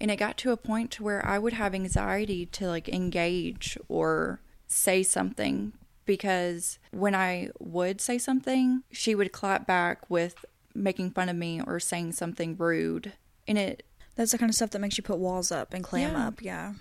And 0.00 0.10
it 0.10 0.16
got 0.16 0.36
to 0.38 0.50
a 0.52 0.56
point 0.56 0.90
to 0.92 1.02
where 1.04 1.24
I 1.24 1.38
would 1.38 1.52
have 1.54 1.74
anxiety 1.74 2.46
to 2.46 2.68
like 2.68 2.88
engage 2.88 3.78
or 3.88 4.40
say 4.66 5.02
something 5.02 5.72
because 6.04 6.78
when 6.90 7.14
I 7.14 7.50
would 7.58 8.00
say 8.00 8.18
something, 8.18 8.82
she 8.90 9.14
would 9.14 9.32
clap 9.32 9.66
back 9.66 10.10
with 10.10 10.44
making 10.74 11.12
fun 11.12 11.28
of 11.28 11.36
me 11.36 11.60
or 11.66 11.78
saying 11.80 12.12
something 12.12 12.56
rude. 12.56 13.12
And 13.48 13.56
it 13.56 13.84
That's 14.16 14.32
the 14.32 14.38
kind 14.38 14.50
of 14.50 14.56
stuff 14.56 14.70
that 14.70 14.80
makes 14.80 14.98
you 14.98 15.04
put 15.04 15.18
walls 15.18 15.50
up 15.50 15.72
and 15.72 15.82
clam 15.84 16.12
Yeah. 16.12 16.26
up. 16.26 16.42
Yeah. 16.42 16.74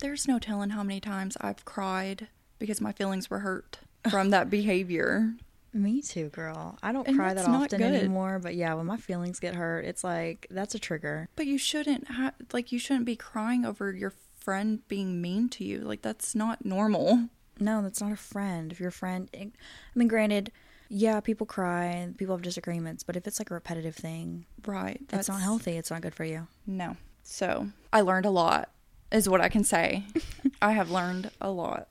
there's 0.00 0.26
no 0.28 0.38
telling 0.38 0.70
how 0.70 0.82
many 0.82 0.98
times 1.00 1.36
I've 1.42 1.64
cried 1.66 2.28
because 2.58 2.80
my 2.80 2.92
feelings 2.92 3.28
were 3.28 3.40
hurt 3.40 3.80
from 4.10 4.30
that 4.30 4.48
behavior. 4.48 5.34
Me 5.72 6.02
too, 6.02 6.28
girl. 6.30 6.76
I 6.82 6.90
don't 6.92 7.06
And 7.06 7.16
cry 7.16 7.32
that 7.34 7.46
often 7.46 7.78
good. 7.78 7.94
anymore, 7.94 8.38
but 8.40 8.54
yeah, 8.56 8.74
when 8.74 8.86
my 8.86 8.96
feelings 8.96 9.38
get 9.38 9.54
hurt, 9.54 9.84
it's 9.84 10.02
like 10.02 10.46
that's 10.50 10.74
a 10.74 10.78
trigger. 10.78 11.28
But 11.36 11.46
you 11.46 11.58
shouldn't 11.58 12.08
ha- 12.08 12.32
like 12.52 12.72
you 12.72 12.78
shouldn't 12.78 13.06
be 13.06 13.16
crying 13.16 13.64
over 13.64 13.92
your 13.92 14.12
friend 14.40 14.80
being 14.88 15.20
mean 15.22 15.48
to 15.50 15.64
you. 15.64 15.80
Like 15.80 16.02
that's 16.02 16.34
not 16.34 16.64
normal. 16.64 17.28
No, 17.60 17.82
that's 17.82 18.00
not 18.00 18.10
a 18.10 18.16
friend. 18.16 18.72
If 18.72 18.80
your 18.80 18.90
friend, 18.90 19.28
I 19.34 19.50
mean, 19.94 20.08
granted, 20.08 20.50
yeah, 20.88 21.20
people 21.20 21.46
cry 21.46 21.84
and 21.84 22.16
people 22.18 22.34
have 22.34 22.42
disagreements, 22.42 23.04
but 23.04 23.14
if 23.16 23.26
it's 23.26 23.38
like 23.38 23.50
a 23.50 23.54
repetitive 23.54 23.94
thing, 23.94 24.46
Right. 24.66 25.00
it's 25.12 25.28
not 25.28 25.40
healthy. 25.40 25.76
It's 25.76 25.90
not 25.90 26.00
good 26.00 26.14
for 26.14 26.24
you. 26.24 26.48
No. 26.66 26.96
So 27.22 27.68
I 27.92 28.00
learned 28.00 28.26
a 28.26 28.30
lot, 28.30 28.70
is 29.12 29.28
what 29.28 29.40
I 29.40 29.48
can 29.50 29.62
say. 29.62 30.04
I 30.62 30.72
have 30.72 30.90
learned 30.90 31.30
a 31.40 31.50
lot. 31.50 31.86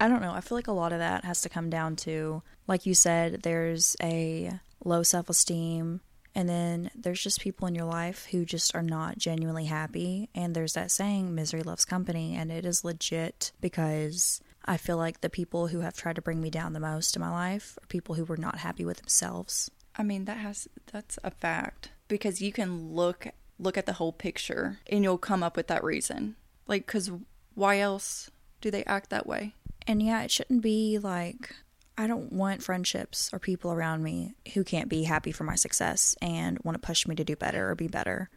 I 0.00 0.06
don't 0.08 0.22
know. 0.22 0.32
I 0.32 0.40
feel 0.40 0.56
like 0.56 0.68
a 0.68 0.72
lot 0.72 0.92
of 0.92 1.00
that 1.00 1.24
has 1.24 1.42
to 1.42 1.48
come 1.48 1.68
down 1.68 1.96
to, 1.96 2.42
like 2.68 2.86
you 2.86 2.94
said, 2.94 3.42
there's 3.42 3.96
a 4.00 4.60
low 4.84 5.02
self 5.02 5.28
esteem, 5.28 6.00
and 6.34 6.48
then 6.48 6.90
there's 6.94 7.22
just 7.22 7.40
people 7.40 7.66
in 7.66 7.74
your 7.74 7.86
life 7.86 8.26
who 8.30 8.44
just 8.44 8.74
are 8.74 8.82
not 8.82 9.18
genuinely 9.18 9.64
happy. 9.64 10.28
And 10.34 10.54
there's 10.54 10.74
that 10.74 10.90
saying, 10.90 11.34
misery 11.34 11.62
loves 11.62 11.84
company, 11.84 12.36
and 12.36 12.52
it 12.52 12.64
is 12.64 12.84
legit 12.84 13.50
because 13.60 14.40
I 14.64 14.76
feel 14.76 14.98
like 14.98 15.22
the 15.22 15.30
people 15.30 15.68
who 15.68 15.80
have 15.80 15.96
tried 15.96 16.16
to 16.16 16.22
bring 16.22 16.42
me 16.42 16.50
down 16.50 16.74
the 16.74 16.80
most 16.80 17.16
in 17.16 17.22
my 17.22 17.30
life 17.30 17.78
are 17.82 17.86
people 17.86 18.14
who 18.14 18.24
were 18.24 18.36
not 18.36 18.58
happy 18.58 18.84
with 18.84 18.98
themselves. 18.98 19.70
I 19.96 20.02
mean, 20.02 20.26
that 20.26 20.36
has 20.36 20.68
that's 20.92 21.18
a 21.24 21.30
fact 21.30 21.90
because 22.06 22.42
you 22.42 22.52
can 22.52 22.94
look 22.94 23.28
look 23.58 23.76
at 23.76 23.86
the 23.86 23.94
whole 23.94 24.12
picture 24.12 24.78
and 24.86 25.02
you'll 25.02 25.18
come 25.18 25.42
up 25.42 25.56
with 25.56 25.66
that 25.68 25.82
reason. 25.82 26.36
Like 26.66 26.86
cuz 26.86 27.10
why 27.54 27.80
else 27.80 28.30
do 28.60 28.70
they 28.70 28.84
act 28.84 29.10
that 29.10 29.26
way? 29.26 29.54
And 29.86 30.02
yeah, 30.02 30.22
it 30.22 30.30
shouldn't 30.30 30.62
be 30.62 30.98
like 30.98 31.56
I 31.98 32.06
don't 32.06 32.32
want 32.32 32.62
friendships 32.62 33.28
or 33.32 33.38
people 33.40 33.72
around 33.72 34.04
me 34.04 34.34
who 34.54 34.62
can't 34.62 34.88
be 34.88 35.02
happy 35.02 35.32
for 35.32 35.42
my 35.44 35.56
success 35.56 36.14
and 36.22 36.58
want 36.62 36.80
to 36.80 36.86
push 36.86 37.06
me 37.08 37.16
to 37.16 37.24
do 37.24 37.34
better 37.34 37.68
or 37.68 37.74
be 37.74 37.88
better. 37.88 38.30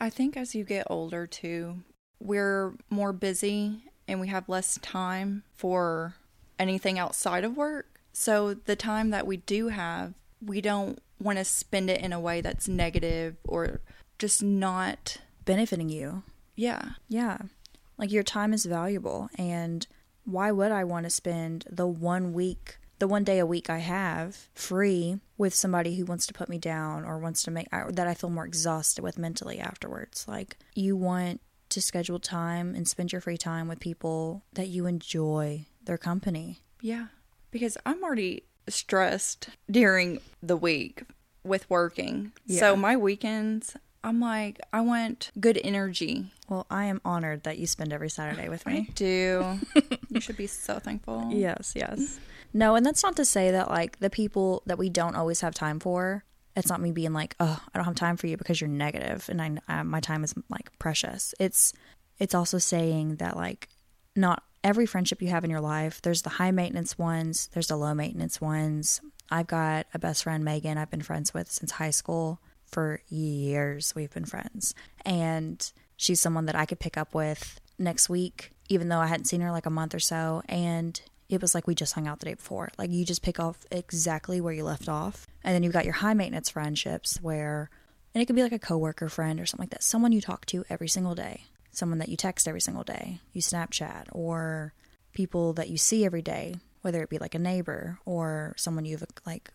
I 0.00 0.08
think 0.08 0.36
as 0.36 0.54
you 0.54 0.62
get 0.64 0.86
older 0.88 1.26
too, 1.26 1.78
we're 2.20 2.74
more 2.88 3.12
busy 3.12 3.82
and 4.06 4.20
we 4.20 4.28
have 4.28 4.48
less 4.48 4.78
time 4.80 5.42
for 5.56 6.14
anything 6.60 6.98
outside 6.98 7.42
of 7.42 7.56
work. 7.56 8.00
So 8.12 8.54
the 8.54 8.76
time 8.76 9.10
that 9.10 9.26
we 9.26 9.38
do 9.38 9.68
have, 9.68 10.14
we 10.40 10.60
don't 10.60 11.00
want 11.20 11.38
to 11.38 11.44
spend 11.44 11.90
it 11.90 12.00
in 12.00 12.12
a 12.12 12.20
way 12.20 12.40
that's 12.40 12.68
negative 12.68 13.36
or 13.44 13.80
just 14.18 14.42
not 14.42 15.18
Benefiting 15.44 15.88
you. 15.88 16.22
yeah. 16.54 16.90
Yeah. 17.08 17.38
Like 17.96 18.12
your 18.12 18.22
time 18.22 18.52
is 18.52 18.64
valuable. 18.64 19.28
And 19.36 19.86
why 20.24 20.52
would 20.52 20.70
I 20.70 20.84
want 20.84 21.04
to 21.04 21.10
spend 21.10 21.64
the 21.68 21.86
one 21.86 22.32
week, 22.32 22.78
the 22.98 23.08
one 23.08 23.24
day 23.24 23.38
a 23.38 23.46
week 23.46 23.70
I 23.70 23.78
have 23.78 24.48
free 24.54 25.20
with 25.36 25.54
somebody 25.54 25.96
who 25.96 26.04
wants 26.04 26.26
to 26.26 26.34
put 26.34 26.48
me 26.48 26.58
down 26.58 27.04
or 27.04 27.18
wants 27.18 27.42
to 27.44 27.50
make 27.50 27.68
that 27.70 28.08
I 28.08 28.14
feel 28.14 28.30
more 28.30 28.44
exhausted 28.44 29.02
with 29.02 29.18
mentally 29.18 29.58
afterwards? 29.58 30.26
Like 30.26 30.56
you 30.74 30.96
want 30.96 31.40
to 31.70 31.82
schedule 31.82 32.18
time 32.18 32.74
and 32.74 32.88
spend 32.88 33.12
your 33.12 33.20
free 33.20 33.36
time 33.36 33.68
with 33.68 33.80
people 33.80 34.42
that 34.54 34.68
you 34.68 34.86
enjoy 34.86 35.66
their 35.84 35.98
company. 35.98 36.60
Yeah. 36.80 37.06
Because 37.50 37.76
I'm 37.86 38.02
already 38.02 38.44
stressed 38.68 39.50
during 39.70 40.20
the 40.42 40.56
week 40.56 41.02
with 41.44 41.68
working. 41.70 42.32
Yeah. 42.46 42.60
So 42.60 42.76
my 42.76 42.96
weekends, 42.96 43.76
I'm 44.04 44.20
like, 44.20 44.60
I 44.72 44.80
want 44.80 45.30
good 45.38 45.58
energy. 45.62 46.26
Well, 46.48 46.66
I 46.70 46.86
am 46.86 47.00
honored 47.04 47.44
that 47.44 47.58
you 47.58 47.66
spend 47.66 47.92
every 47.92 48.10
Saturday 48.10 48.48
with 48.48 48.66
me. 48.66 48.86
I 48.88 48.92
do. 48.92 49.58
you 50.08 50.20
should 50.20 50.36
be 50.36 50.46
so 50.46 50.78
thankful. 50.78 51.28
Yes, 51.30 51.72
yes. 51.74 52.18
No, 52.52 52.74
and 52.74 52.84
that's 52.84 53.02
not 53.02 53.16
to 53.16 53.24
say 53.24 53.50
that 53.50 53.68
like 53.70 53.98
the 53.98 54.10
people 54.10 54.62
that 54.66 54.78
we 54.78 54.88
don't 54.88 55.16
always 55.16 55.40
have 55.40 55.54
time 55.54 55.80
for. 55.80 56.24
It's 56.56 56.68
not 56.68 56.80
me 56.80 56.90
being 56.90 57.12
like, 57.12 57.36
oh, 57.38 57.60
I 57.72 57.78
don't 57.78 57.84
have 57.84 57.94
time 57.94 58.16
for 58.16 58.26
you 58.26 58.36
because 58.36 58.60
you're 58.60 58.68
negative, 58.68 59.28
and 59.28 59.40
I, 59.40 59.58
I 59.68 59.80
uh, 59.80 59.84
my 59.84 60.00
time 60.00 60.24
is 60.24 60.34
like 60.48 60.76
precious. 60.78 61.34
It's 61.38 61.72
it's 62.18 62.34
also 62.34 62.58
saying 62.58 63.16
that 63.16 63.36
like 63.36 63.68
not 64.16 64.42
every 64.64 64.86
friendship 64.86 65.22
you 65.22 65.28
have 65.28 65.44
in 65.44 65.50
your 65.50 65.60
life. 65.60 66.02
There's 66.02 66.22
the 66.22 66.30
high 66.30 66.50
maintenance 66.50 66.98
ones. 66.98 67.48
There's 67.52 67.68
the 67.68 67.76
low 67.76 67.94
maintenance 67.94 68.40
ones. 68.40 69.00
I've 69.30 69.46
got 69.46 69.86
a 69.94 69.98
best 69.98 70.24
friend, 70.24 70.44
Megan. 70.44 70.78
I've 70.78 70.90
been 70.90 71.02
friends 71.02 71.32
with 71.32 71.50
since 71.50 71.72
high 71.72 71.90
school 71.90 72.40
for 72.66 73.00
years. 73.08 73.94
We've 73.94 74.12
been 74.12 74.24
friends, 74.24 74.74
and 75.04 75.70
she's 75.96 76.20
someone 76.20 76.46
that 76.46 76.56
I 76.56 76.66
could 76.66 76.80
pick 76.80 76.96
up 76.96 77.14
with 77.14 77.60
next 77.78 78.08
week, 78.08 78.52
even 78.68 78.88
though 78.88 78.98
I 78.98 79.06
hadn't 79.06 79.26
seen 79.26 79.42
her 79.42 79.52
like 79.52 79.66
a 79.66 79.70
month 79.70 79.94
or 79.94 80.00
so, 80.00 80.42
and 80.48 81.00
it 81.28 81.40
was 81.40 81.54
like 81.54 81.66
we 81.66 81.74
just 81.74 81.94
hung 81.94 82.06
out 82.06 82.20
the 82.20 82.26
day 82.26 82.34
before. 82.34 82.70
Like 82.78 82.90
you 82.90 83.04
just 83.04 83.22
pick 83.22 83.38
off 83.38 83.58
exactly 83.70 84.40
where 84.40 84.52
you 84.52 84.64
left 84.64 84.88
off. 84.88 85.26
And 85.44 85.54
then 85.54 85.62
you've 85.62 85.72
got 85.72 85.84
your 85.84 85.94
high 85.94 86.14
maintenance 86.14 86.50
friendships 86.50 87.18
where 87.20 87.70
and 88.14 88.22
it 88.22 88.26
could 88.26 88.36
be 88.36 88.42
like 88.42 88.52
a 88.52 88.58
coworker 88.58 89.08
friend 89.08 89.38
or 89.38 89.46
something 89.46 89.64
like 89.64 89.70
that. 89.70 89.82
Someone 89.82 90.12
you 90.12 90.20
talk 90.20 90.46
to 90.46 90.64
every 90.70 90.88
single 90.88 91.14
day. 91.14 91.44
Someone 91.70 91.98
that 91.98 92.08
you 92.08 92.16
text 92.16 92.48
every 92.48 92.60
single 92.60 92.82
day. 92.82 93.20
You 93.32 93.42
Snapchat 93.42 94.06
or 94.12 94.72
people 95.12 95.52
that 95.54 95.68
you 95.68 95.76
see 95.76 96.04
every 96.04 96.22
day, 96.22 96.56
whether 96.80 97.02
it 97.02 97.10
be 97.10 97.18
like 97.18 97.34
a 97.34 97.38
neighbor 97.38 97.98
or 98.06 98.54
someone 98.56 98.86
you've 98.86 99.04
like 99.26 99.50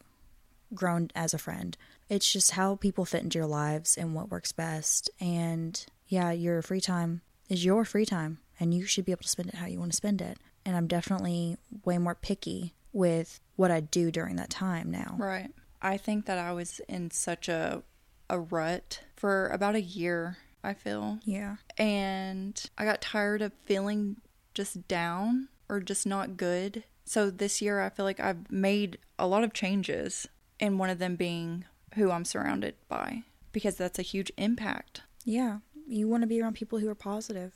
grown 0.74 1.10
as 1.16 1.34
a 1.34 1.40
friend. 1.40 1.76
It's 2.10 2.32
just 2.32 2.52
how 2.52 2.76
people 2.76 3.06
fit 3.06 3.24
into 3.24 3.40
your 3.40 3.48
lives 3.48 3.98
and 3.98 4.14
what 4.14 4.30
works 4.30 4.52
best. 4.52 5.10
And 5.20 5.84
yeah, 6.08 6.32
your 6.32 6.62
free 6.62 6.82
time 6.82 7.22
is 7.50 7.66
your 7.66 7.84
free 7.84 8.06
time 8.06 8.38
and 8.60 8.74
you 8.74 8.86
should 8.86 9.06
be 9.06 9.12
able 9.12 9.24
to 9.24 9.28
spend 9.28 9.50
it 9.50 9.56
how 9.56 9.66
you 9.66 9.80
want 9.80 9.92
to 9.92 9.98
spend 9.98 10.22
it. 10.22 10.38
And 10.66 10.76
I'm 10.76 10.88
definitely 10.88 11.58
way 11.84 11.98
more 11.98 12.16
picky 12.16 12.74
with 12.92 13.40
what 13.56 13.72
I 13.72 13.80
do 13.80 14.12
during 14.12 14.36
that 14.38 14.50
time 14.50 14.92
now. 14.92 15.16
Right. 15.18 15.52
I 15.82 15.98
think 15.98 16.26
that 16.26 16.38
I 16.38 16.54
was 16.54 16.80
in 16.88 17.12
such 17.12 17.50
a 17.50 17.84
a 18.30 18.40
rut 18.40 19.02
for 19.16 19.48
about 19.50 19.76
a 19.76 19.82
year, 19.82 20.38
I 20.64 20.74
feel. 20.74 21.20
Yeah. 21.24 21.58
And 21.78 22.62
I 22.78 22.86
got 22.86 23.02
tired 23.02 23.42
of 23.42 23.52
feeling 23.66 24.18
just 24.54 24.88
down 24.88 25.50
or 25.70 25.80
just 25.80 26.06
not 26.06 26.38
good. 26.38 26.84
So 27.06 27.30
this 27.30 27.62
year 27.62 27.82
I 27.82 27.90
feel 27.90 28.06
like 28.06 28.20
I've 28.20 28.50
made 28.52 28.98
a 29.20 29.28
lot 29.28 29.44
of 29.44 29.54
changes 29.54 30.28
and 30.60 30.80
one 30.80 30.90
of 30.90 31.00
them 31.00 31.16
being 31.16 31.66
who 31.96 32.12
I'm 32.12 32.26
surrounded 32.26 32.76
by 32.88 33.24
because 33.52 33.76
that's 33.76 34.00
a 34.00 34.04
huge 34.04 34.32
impact. 34.38 35.02
Yeah. 35.26 35.60
You 35.86 36.08
want 36.08 36.24
to 36.24 36.28
be 36.28 36.42
around 36.42 36.56
people 36.56 36.80
who 36.80 36.90
are 36.90 36.96
positive. 36.96 37.54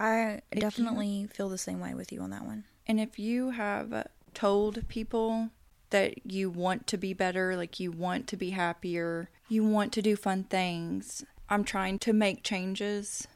I 0.00 0.40
If 0.50 0.56
you- 0.56 0.60
definitely 0.62 1.28
feel 1.32 1.48
the 1.48 1.58
same 1.58 1.78
way 1.78 1.94
with 1.94 2.10
you 2.10 2.20
on 2.22 2.30
that 2.30 2.44
one. 2.44 2.64
And 2.86 2.98
if 2.98 3.18
you 3.18 3.50
have 3.50 4.08
told 4.34 4.88
people 4.88 5.50
that 5.90 6.24
you 6.26 6.48
want 6.50 6.86
to 6.88 6.96
be 6.96 7.12
better, 7.12 7.56
like 7.56 7.78
you 7.78 7.92
want 7.92 8.26
to 8.28 8.36
be 8.36 8.50
happier, 8.50 9.28
you 9.48 9.62
want 9.64 9.92
to 9.92 10.02
do 10.02 10.16
fun 10.16 10.44
things, 10.44 11.24
I'm 11.48 11.64
trying 11.64 11.98
to 12.00 12.12
make 12.12 12.42
changes 12.42 13.28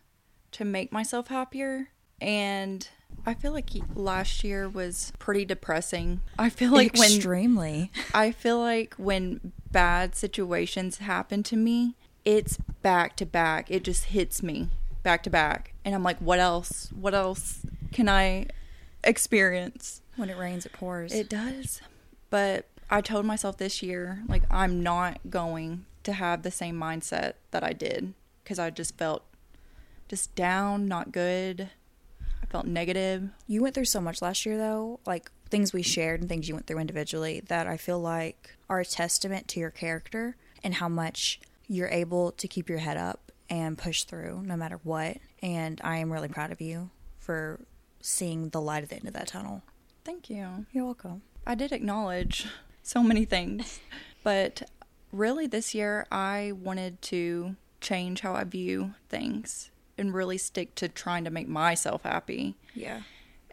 to 0.52 0.64
make 0.64 0.90
myself 0.90 1.28
happier. 1.28 1.90
And 2.20 2.88
I 3.26 3.34
feel 3.34 3.52
like 3.52 3.70
last 3.94 4.42
year 4.44 4.68
was 4.68 5.12
pretty 5.18 5.44
depressing. 5.44 6.20
I 6.38 6.48
feel 6.48 6.72
like 6.72 6.94
when 6.96 7.12
Extremely. 7.12 7.90
I 8.14 8.30
feel 8.30 8.58
like 8.58 8.94
when 8.94 9.52
bad 9.70 10.14
situations 10.14 10.98
happen 10.98 11.42
to 11.44 11.56
me, 11.56 11.96
it's 12.24 12.56
back 12.82 13.16
to 13.16 13.26
back. 13.26 13.70
It 13.70 13.82
just 13.84 14.06
hits 14.06 14.42
me 14.42 14.70
back 15.02 15.22
to 15.24 15.30
back. 15.30 15.73
And 15.84 15.94
I'm 15.94 16.02
like, 16.02 16.18
what 16.18 16.38
else? 16.38 16.90
What 16.98 17.14
else 17.14 17.66
can 17.92 18.08
I 18.08 18.46
experience? 19.02 20.00
When 20.16 20.30
it 20.30 20.36
rains, 20.36 20.64
it 20.64 20.72
pours. 20.72 21.12
It 21.12 21.28
does. 21.28 21.80
But 22.30 22.66
I 22.90 23.00
told 23.00 23.26
myself 23.26 23.58
this 23.58 23.82
year, 23.82 24.22
like, 24.28 24.42
I'm 24.50 24.82
not 24.82 25.18
going 25.28 25.84
to 26.04 26.12
have 26.12 26.42
the 26.42 26.50
same 26.50 26.78
mindset 26.78 27.34
that 27.50 27.64
I 27.64 27.72
did 27.72 28.14
because 28.42 28.58
I 28.58 28.70
just 28.70 28.96
felt 28.96 29.24
just 30.08 30.34
down, 30.34 30.86
not 30.86 31.12
good. 31.12 31.70
I 32.42 32.46
felt 32.46 32.66
negative. 32.66 33.30
You 33.46 33.62
went 33.62 33.74
through 33.74 33.86
so 33.86 34.00
much 34.00 34.22
last 34.22 34.44
year, 34.46 34.56
though, 34.56 35.00
like 35.06 35.30
things 35.50 35.72
we 35.72 35.82
shared 35.82 36.20
and 36.20 36.28
things 36.28 36.48
you 36.48 36.54
went 36.54 36.66
through 36.66 36.78
individually, 36.78 37.40
that 37.48 37.66
I 37.66 37.76
feel 37.76 38.00
like 38.00 38.56
are 38.68 38.80
a 38.80 38.84
testament 38.84 39.48
to 39.48 39.60
your 39.60 39.70
character 39.70 40.36
and 40.62 40.74
how 40.74 40.88
much 40.88 41.40
you're 41.66 41.88
able 41.88 42.32
to 42.32 42.48
keep 42.48 42.68
your 42.68 42.78
head 42.78 42.96
up 42.96 43.32
and 43.48 43.78
push 43.78 44.04
through 44.04 44.42
no 44.44 44.56
matter 44.56 44.78
what. 44.82 45.18
And 45.44 45.78
I 45.84 45.98
am 45.98 46.10
really 46.10 46.28
proud 46.28 46.50
of 46.52 46.62
you 46.62 46.88
for 47.18 47.60
seeing 48.00 48.48
the 48.48 48.62
light 48.62 48.82
at 48.82 48.88
the 48.88 48.96
end 48.96 49.06
of 49.06 49.12
that 49.12 49.28
tunnel. 49.28 49.62
Thank 50.02 50.30
you. 50.30 50.64
You're 50.72 50.86
welcome. 50.86 51.20
I 51.46 51.54
did 51.54 51.70
acknowledge 51.70 52.46
so 52.82 53.02
many 53.02 53.26
things, 53.26 53.78
but 54.24 54.62
really 55.12 55.46
this 55.46 55.74
year 55.74 56.06
I 56.10 56.52
wanted 56.52 57.02
to 57.02 57.56
change 57.82 58.20
how 58.22 58.34
I 58.34 58.44
view 58.44 58.94
things 59.10 59.70
and 59.98 60.14
really 60.14 60.38
stick 60.38 60.74
to 60.76 60.88
trying 60.88 61.24
to 61.24 61.30
make 61.30 61.46
myself 61.46 62.04
happy. 62.04 62.56
Yeah. 62.74 63.02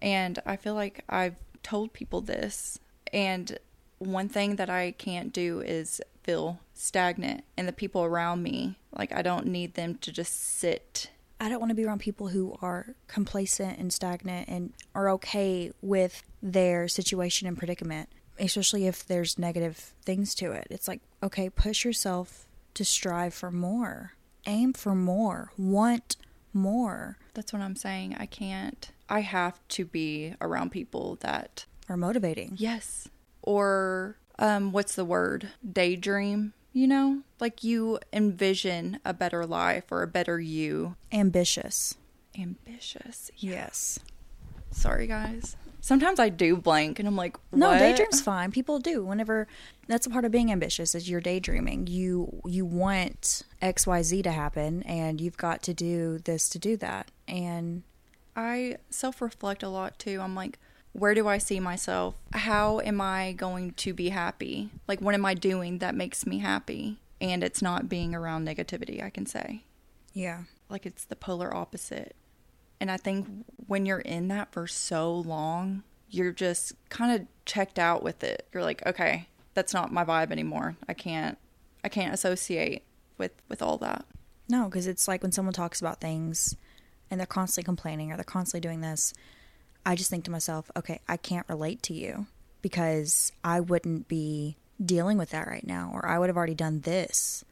And 0.01 0.39
I 0.45 0.55
feel 0.55 0.73
like 0.73 1.03
I've 1.09 1.35
told 1.61 1.91
people 1.91 2.21
this. 2.21 2.79
And 3.11 3.59
one 3.99 4.29
thing 4.29 4.55
that 4.55 4.69
I 4.69 4.91
can't 4.91 5.33
do 5.33 5.59
is 5.59 6.01
feel 6.23 6.61
stagnant. 6.73 7.43
And 7.57 7.67
the 7.67 7.73
people 7.73 8.03
around 8.03 8.41
me, 8.41 8.79
like, 8.97 9.13
I 9.13 9.21
don't 9.21 9.47
need 9.47 9.73
them 9.73 9.95
to 9.95 10.11
just 10.11 10.33
sit. 10.33 11.09
I 11.41 11.49
don't 11.49 11.59
want 11.59 11.71
to 11.71 11.75
be 11.75 11.85
around 11.85 11.99
people 11.99 12.27
who 12.27 12.55
are 12.61 12.93
complacent 13.07 13.79
and 13.79 13.91
stagnant 13.91 14.47
and 14.47 14.73
are 14.93 15.09
okay 15.09 15.71
with 15.81 16.21
their 16.41 16.87
situation 16.87 17.47
and 17.47 17.57
predicament, 17.57 18.09
especially 18.37 18.85
if 18.85 19.07
there's 19.07 19.39
negative 19.39 19.95
things 20.05 20.35
to 20.35 20.51
it. 20.51 20.67
It's 20.69 20.87
like, 20.87 21.01
okay, 21.23 21.49
push 21.49 21.83
yourself 21.83 22.45
to 22.75 22.85
strive 22.85 23.33
for 23.33 23.49
more, 23.49 24.13
aim 24.45 24.73
for 24.73 24.93
more, 24.93 25.51
want 25.57 26.15
more. 26.53 27.17
That's 27.33 27.51
what 27.51 27.63
I'm 27.63 27.75
saying. 27.75 28.15
I 28.19 28.27
can't. 28.27 28.91
I 29.09 29.21
have 29.21 29.59
to 29.69 29.85
be 29.85 30.35
around 30.41 30.71
people 30.71 31.17
that 31.21 31.65
are 31.89 31.97
motivating. 31.97 32.53
Yes. 32.57 33.07
Or 33.41 34.15
um 34.37 34.71
what's 34.71 34.93
the 34.93 35.05
word? 35.05 35.49
Daydream, 35.67 36.53
you 36.73 36.87
know? 36.87 37.21
Like 37.39 37.63
you 37.63 37.99
envision 38.13 38.99
a 39.03 39.13
better 39.13 39.45
life 39.45 39.85
or 39.91 40.03
a 40.03 40.07
better 40.07 40.39
you. 40.39 40.95
Ambitious. 41.11 41.95
Ambitious. 42.37 43.31
Yes. 43.37 43.99
Sorry 44.71 45.07
guys. 45.07 45.55
Sometimes 45.83 46.19
I 46.19 46.29
do 46.29 46.55
blank 46.55 46.99
and 46.99 47.07
I'm 47.07 47.15
like, 47.15 47.37
what? 47.49 47.59
No, 47.59 47.77
daydream's 47.77 48.21
fine. 48.21 48.51
People 48.51 48.77
do. 48.79 49.03
Whenever 49.03 49.47
that's 49.87 50.05
a 50.05 50.09
part 50.11 50.25
of 50.25 50.31
being 50.31 50.51
ambitious 50.51 50.93
is 50.93 51.09
you're 51.09 51.21
daydreaming. 51.21 51.87
You 51.87 52.41
you 52.45 52.65
want 52.65 53.41
XYZ 53.61 54.23
to 54.23 54.31
happen 54.31 54.83
and 54.83 55.19
you've 55.19 55.37
got 55.37 55.63
to 55.63 55.73
do 55.73 56.19
this 56.19 56.47
to 56.49 56.59
do 56.59 56.77
that. 56.77 57.09
And 57.27 57.83
I 58.35 58.77
self 58.89 59.21
reflect 59.21 59.63
a 59.63 59.69
lot 59.69 59.97
too. 59.97 60.21
I'm 60.21 60.35
like, 60.35 60.59
where 60.93 61.13
do 61.13 61.27
I 61.27 61.37
see 61.37 61.59
myself? 61.59 62.15
How 62.33 62.79
am 62.81 62.99
I 62.99 63.33
going 63.33 63.71
to 63.73 63.93
be 63.93 64.09
happy? 64.09 64.69
Like, 64.87 65.01
what 65.01 65.15
am 65.15 65.25
I 65.25 65.33
doing 65.33 65.79
that 65.79 65.95
makes 65.95 66.25
me 66.25 66.39
happy? 66.39 66.97
And 67.19 67.43
it's 67.43 67.61
not 67.61 67.87
being 67.87 68.13
around 68.15 68.47
negativity, 68.47 69.03
I 69.03 69.09
can 69.09 69.25
say. 69.25 69.63
Yeah. 70.13 70.43
Like, 70.69 70.85
it's 70.85 71.05
the 71.05 71.15
polar 71.15 71.55
opposite. 71.55 72.15
And 72.79 72.89
I 72.89 72.97
think 72.97 73.27
when 73.67 73.85
you're 73.85 73.99
in 73.99 74.27
that 74.29 74.51
for 74.51 74.67
so 74.67 75.13
long, 75.13 75.83
you're 76.09 76.31
just 76.31 76.73
kind 76.89 77.19
of 77.19 77.27
checked 77.45 77.79
out 77.79 78.03
with 78.03 78.23
it. 78.23 78.47
You're 78.51 78.63
like, 78.63 78.85
okay, 78.85 79.27
that's 79.53 79.73
not 79.73 79.93
my 79.93 80.03
vibe 80.03 80.31
anymore. 80.31 80.75
I 80.89 80.93
can't, 80.93 81.37
I 81.83 81.89
can't 81.89 82.13
associate 82.13 82.83
with 83.17 83.31
with 83.47 83.61
all 83.61 83.77
that. 83.77 84.05
No, 84.49 84.65
because 84.65 84.87
it's 84.87 85.07
like 85.07 85.21
when 85.23 85.31
someone 85.31 85.53
talks 85.53 85.79
about 85.79 86.01
things 86.01 86.57
and 87.09 87.19
they're 87.19 87.27
constantly 87.27 87.65
complaining 87.65 88.11
or 88.11 88.17
they're 88.17 88.23
constantly 88.23 88.67
doing 88.67 88.81
this, 88.81 89.13
I 89.85 89.95
just 89.95 90.09
think 90.09 90.25
to 90.25 90.31
myself, 90.31 90.69
okay, 90.75 90.99
I 91.07 91.17
can't 91.17 91.47
relate 91.49 91.81
to 91.83 91.93
you 91.93 92.27
because 92.61 93.31
I 93.43 93.59
wouldn't 93.59 94.07
be 94.07 94.57
dealing 94.83 95.17
with 95.17 95.31
that 95.31 95.47
right 95.47 95.65
now 95.65 95.91
or 95.93 96.07
I 96.07 96.19
would 96.19 96.29
have 96.29 96.37
already 96.37 96.55
done 96.55 96.81
this. 96.81 97.43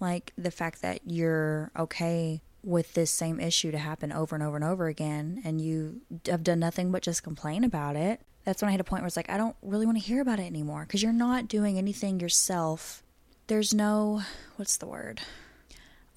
Like 0.00 0.32
the 0.36 0.50
fact 0.50 0.82
that 0.82 1.00
you're 1.06 1.70
okay 1.78 2.40
with 2.62 2.94
this 2.94 3.10
same 3.10 3.40
issue 3.40 3.70
to 3.70 3.78
happen 3.78 4.12
over 4.12 4.34
and 4.34 4.44
over 4.44 4.56
and 4.56 4.64
over 4.64 4.88
again 4.88 5.40
and 5.44 5.60
you 5.60 6.00
have 6.26 6.42
done 6.42 6.58
nothing 6.58 6.90
but 6.90 7.02
just 7.02 7.22
complain 7.22 7.64
about 7.64 7.96
it. 7.96 8.20
That's 8.44 8.62
when 8.62 8.68
I 8.68 8.72
hit 8.72 8.80
a 8.80 8.84
point 8.84 9.02
where 9.02 9.06
it's 9.06 9.16
like, 9.16 9.30
I 9.30 9.36
don't 9.36 9.56
really 9.62 9.86
want 9.86 9.98
to 9.98 10.04
hear 10.04 10.20
about 10.20 10.40
it 10.40 10.46
anymore 10.46 10.82
because 10.82 11.02
you're 11.02 11.12
not 11.12 11.48
doing 11.48 11.78
anything 11.78 12.20
yourself. 12.20 13.02
There's 13.46 13.74
no, 13.74 14.22
what's 14.56 14.76
the 14.76 14.86
word? 14.86 15.20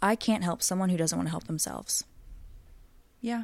I 0.01 0.15
can't 0.15 0.43
help 0.43 0.61
someone 0.61 0.89
who 0.89 0.97
doesn't 0.97 1.17
want 1.17 1.27
to 1.27 1.31
help 1.31 1.45
themselves. 1.45 2.03
Yeah. 3.21 3.43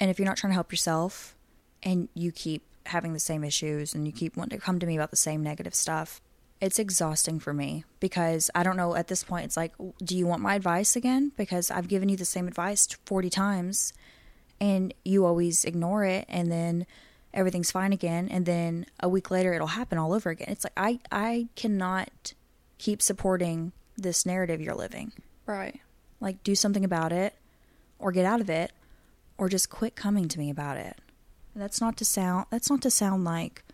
And 0.00 0.10
if 0.10 0.18
you're 0.18 0.26
not 0.26 0.36
trying 0.36 0.50
to 0.50 0.54
help 0.56 0.72
yourself 0.72 1.35
and 1.82 2.08
you 2.14 2.32
keep 2.32 2.62
having 2.86 3.12
the 3.12 3.20
same 3.20 3.44
issues 3.44 3.94
and 3.94 4.06
you 4.06 4.12
keep 4.12 4.36
wanting 4.36 4.58
to 4.58 4.64
come 4.64 4.78
to 4.78 4.86
me 4.86 4.96
about 4.96 5.10
the 5.10 5.16
same 5.16 5.42
negative 5.42 5.74
stuff, 5.74 6.20
it's 6.60 6.78
exhausting 6.78 7.38
for 7.38 7.52
me 7.52 7.84
because 8.00 8.50
I 8.54 8.62
don't 8.62 8.76
know 8.76 8.94
at 8.94 9.08
this 9.08 9.24
point. 9.24 9.44
It's 9.44 9.56
like, 9.56 9.72
do 10.02 10.16
you 10.16 10.26
want 10.26 10.42
my 10.42 10.54
advice 10.54 10.96
again? 10.96 11.32
Because 11.36 11.70
I've 11.70 11.88
given 11.88 12.08
you 12.08 12.16
the 12.16 12.24
same 12.24 12.48
advice 12.48 12.86
40 13.04 13.30
times 13.30 13.92
and 14.60 14.94
you 15.04 15.24
always 15.24 15.64
ignore 15.64 16.04
it 16.04 16.24
and 16.28 16.50
then 16.50 16.86
everything's 17.34 17.70
fine 17.70 17.92
again 17.92 18.28
and 18.30 18.46
then 18.46 18.86
a 19.00 19.08
week 19.08 19.30
later 19.30 19.52
it'll 19.52 19.66
happen 19.66 19.98
all 19.98 20.14
over 20.14 20.30
again. 20.30 20.48
It's 20.48 20.64
like 20.64 20.72
I 20.76 21.00
I 21.12 21.48
cannot 21.56 22.32
keep 22.78 23.02
supporting 23.02 23.72
this 23.96 24.24
narrative 24.24 24.60
you're 24.60 24.74
living. 24.74 25.12
Right. 25.44 25.80
Like 26.20 26.42
do 26.42 26.54
something 26.54 26.84
about 26.84 27.12
it 27.12 27.34
or 27.98 28.12
get 28.12 28.24
out 28.24 28.40
of 28.40 28.48
it 28.48 28.72
or 29.36 29.48
just 29.48 29.68
quit 29.68 29.94
coming 29.94 30.28
to 30.28 30.38
me 30.38 30.50
about 30.50 30.78
it. 30.78 30.96
That's 31.56 31.80
not 31.80 31.96
to 31.98 32.04
sound 32.04 32.46
that's 32.50 32.70
not 32.70 32.82
to 32.82 32.90
sound 32.90 33.24
like 33.24 33.64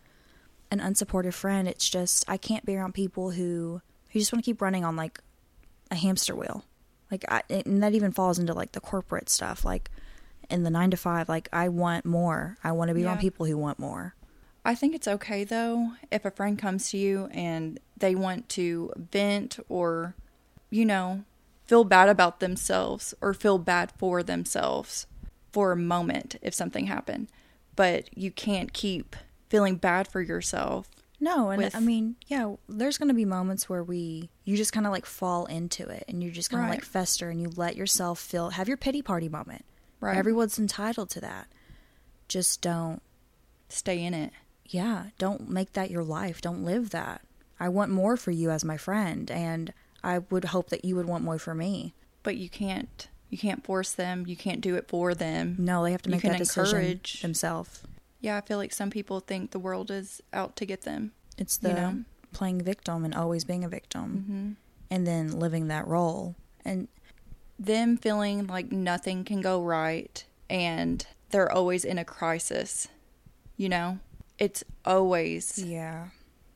an 0.70 0.78
unsupportive 0.80 1.34
friend. 1.34 1.68
It's 1.68 1.88
just 1.88 2.24
I 2.28 2.36
can't 2.36 2.64
be 2.64 2.76
around 2.76 2.94
people 2.94 3.32
who 3.32 3.82
who 4.10 4.18
just 4.18 4.32
want 4.32 4.44
to 4.44 4.48
keep 4.50 4.62
running 4.62 4.84
on 4.84 4.96
like 4.96 5.20
a 5.90 5.96
hamster 5.96 6.34
wheel. 6.34 6.64
Like 7.10 7.24
I, 7.30 7.42
and 7.50 7.82
that 7.82 7.94
even 7.94 8.12
falls 8.12 8.38
into 8.38 8.54
like 8.54 8.72
the 8.72 8.80
corporate 8.80 9.28
stuff. 9.28 9.64
Like 9.64 9.90
in 10.48 10.62
the 10.62 10.70
9 10.70 10.92
to 10.92 10.96
5, 10.96 11.28
like 11.28 11.48
I 11.52 11.68
want 11.68 12.04
more. 12.06 12.56
I 12.64 12.72
want 12.72 12.88
to 12.88 12.94
be 12.94 13.02
Yeah. 13.02 13.08
around 13.08 13.18
people 13.18 13.46
who 13.46 13.58
want 13.58 13.78
more. 13.78 14.14
I 14.64 14.74
think 14.74 14.94
it's 14.94 15.08
okay 15.08 15.42
though 15.44 15.92
if 16.10 16.24
a 16.24 16.30
friend 16.30 16.58
comes 16.58 16.90
to 16.90 16.96
you 16.98 17.28
and 17.32 17.80
they 17.96 18.14
want 18.14 18.48
to 18.50 18.92
vent 18.96 19.58
or, 19.68 20.14
you 20.70 20.84
know, 20.84 21.24
feel 21.64 21.84
bad 21.84 22.08
about 22.08 22.40
themselves 22.40 23.12
or 23.20 23.34
feel 23.34 23.58
bad 23.58 23.92
for 23.98 24.22
themselves 24.22 25.06
for 25.52 25.72
a 25.72 25.76
moment 25.76 26.36
if 26.42 26.54
something 26.54 26.86
happened. 26.86 27.28
But 27.76 28.16
you 28.16 28.30
can't 28.30 28.72
keep 28.72 29.16
feeling 29.48 29.76
bad 29.76 30.08
for 30.08 30.20
yourself. 30.20 30.90
No, 31.20 31.50
and 31.50 31.62
with- 31.62 31.74
I 31.76 31.80
mean, 31.80 32.16
yeah, 32.26 32.56
there's 32.68 32.98
going 32.98 33.08
to 33.08 33.14
be 33.14 33.24
moments 33.24 33.68
where 33.68 33.84
we 33.84 34.28
you 34.44 34.56
just 34.56 34.72
kind 34.72 34.86
of 34.86 34.92
like 34.92 35.06
fall 35.06 35.46
into 35.46 35.88
it 35.88 36.04
and 36.08 36.22
you 36.22 36.30
just 36.32 36.50
kind 36.50 36.62
of 36.64 36.68
Right. 36.68 36.76
like 36.76 36.84
fester 36.84 37.30
and 37.30 37.40
you 37.40 37.48
let 37.54 37.76
yourself 37.76 38.18
feel 38.18 38.50
have 38.50 38.66
your 38.68 38.76
pity 38.76 39.02
party 39.02 39.28
moment. 39.28 39.64
Right. 40.00 40.16
Everyone's 40.16 40.58
entitled 40.58 41.10
to 41.10 41.20
that. 41.20 41.46
Just 42.28 42.60
don't 42.60 43.00
Stay 43.68 44.02
in 44.04 44.14
it. 44.14 44.32
yeah, 44.66 45.06
don't 45.18 45.48
make 45.48 45.72
that 45.74 45.90
your 45.90 46.02
life. 46.04 46.40
Don't 46.40 46.64
live 46.64 46.90
that. 46.90 47.22
I 47.60 47.68
want 47.68 47.90
more 47.92 48.16
for 48.16 48.32
you 48.32 48.50
as 48.50 48.64
my 48.64 48.76
friend 48.76 49.30
and 49.30 49.72
I 50.02 50.18
would 50.18 50.46
hope 50.46 50.70
that 50.70 50.84
you 50.84 50.96
would 50.96 51.06
want 51.06 51.22
more 51.24 51.38
for 51.38 51.54
me. 51.54 51.94
But 52.24 52.36
you 52.36 52.48
can't 52.50 53.08
you 53.32 53.38
can't 53.38 53.64
force 53.64 53.92
them. 53.92 54.26
You 54.26 54.36
can't 54.36 54.60
do 54.60 54.74
it 54.76 54.86
for 54.88 55.14
them. 55.14 55.56
No, 55.58 55.82
they 55.82 55.92
have 55.92 56.02
to 56.02 56.10
You 56.10 56.16
make 56.16 56.20
can 56.20 56.32
that 56.32 56.38
decision 56.38 56.80
encourage. 56.80 57.22
themselves. 57.22 57.80
Yeah, 58.20 58.36
I 58.36 58.42
feel 58.42 58.58
like 58.58 58.74
some 58.74 58.90
people 58.90 59.20
think 59.20 59.52
the 59.52 59.58
world 59.58 59.90
is 59.90 60.20
out 60.34 60.54
to 60.56 60.66
get 60.66 60.82
them. 60.82 61.12
It's 61.38 61.56
the 61.56 61.70
You 61.70 61.74
know? 61.74 62.04
playing 62.34 62.60
victim 62.60 63.06
and 63.06 63.14
always 63.14 63.44
being 63.44 63.64
a 63.64 63.68
victim 63.68 64.24
hmm 64.26 64.52
and 64.94 65.06
then 65.06 65.38
living 65.38 65.68
that 65.68 65.86
role. 65.88 66.34
And 66.66 66.88
them 67.58 67.96
feeling 67.96 68.46
like 68.46 68.70
nothing 68.70 69.24
can 69.24 69.40
go 69.40 69.62
right 69.62 70.22
and 70.50 71.06
they're 71.30 71.50
always 71.50 71.86
in 71.86 71.96
a 71.96 72.04
crisis. 72.04 72.88
You 73.56 73.70
know, 73.70 73.98
it's 74.38 74.62
always 74.84 75.58
yeah. 75.58 76.08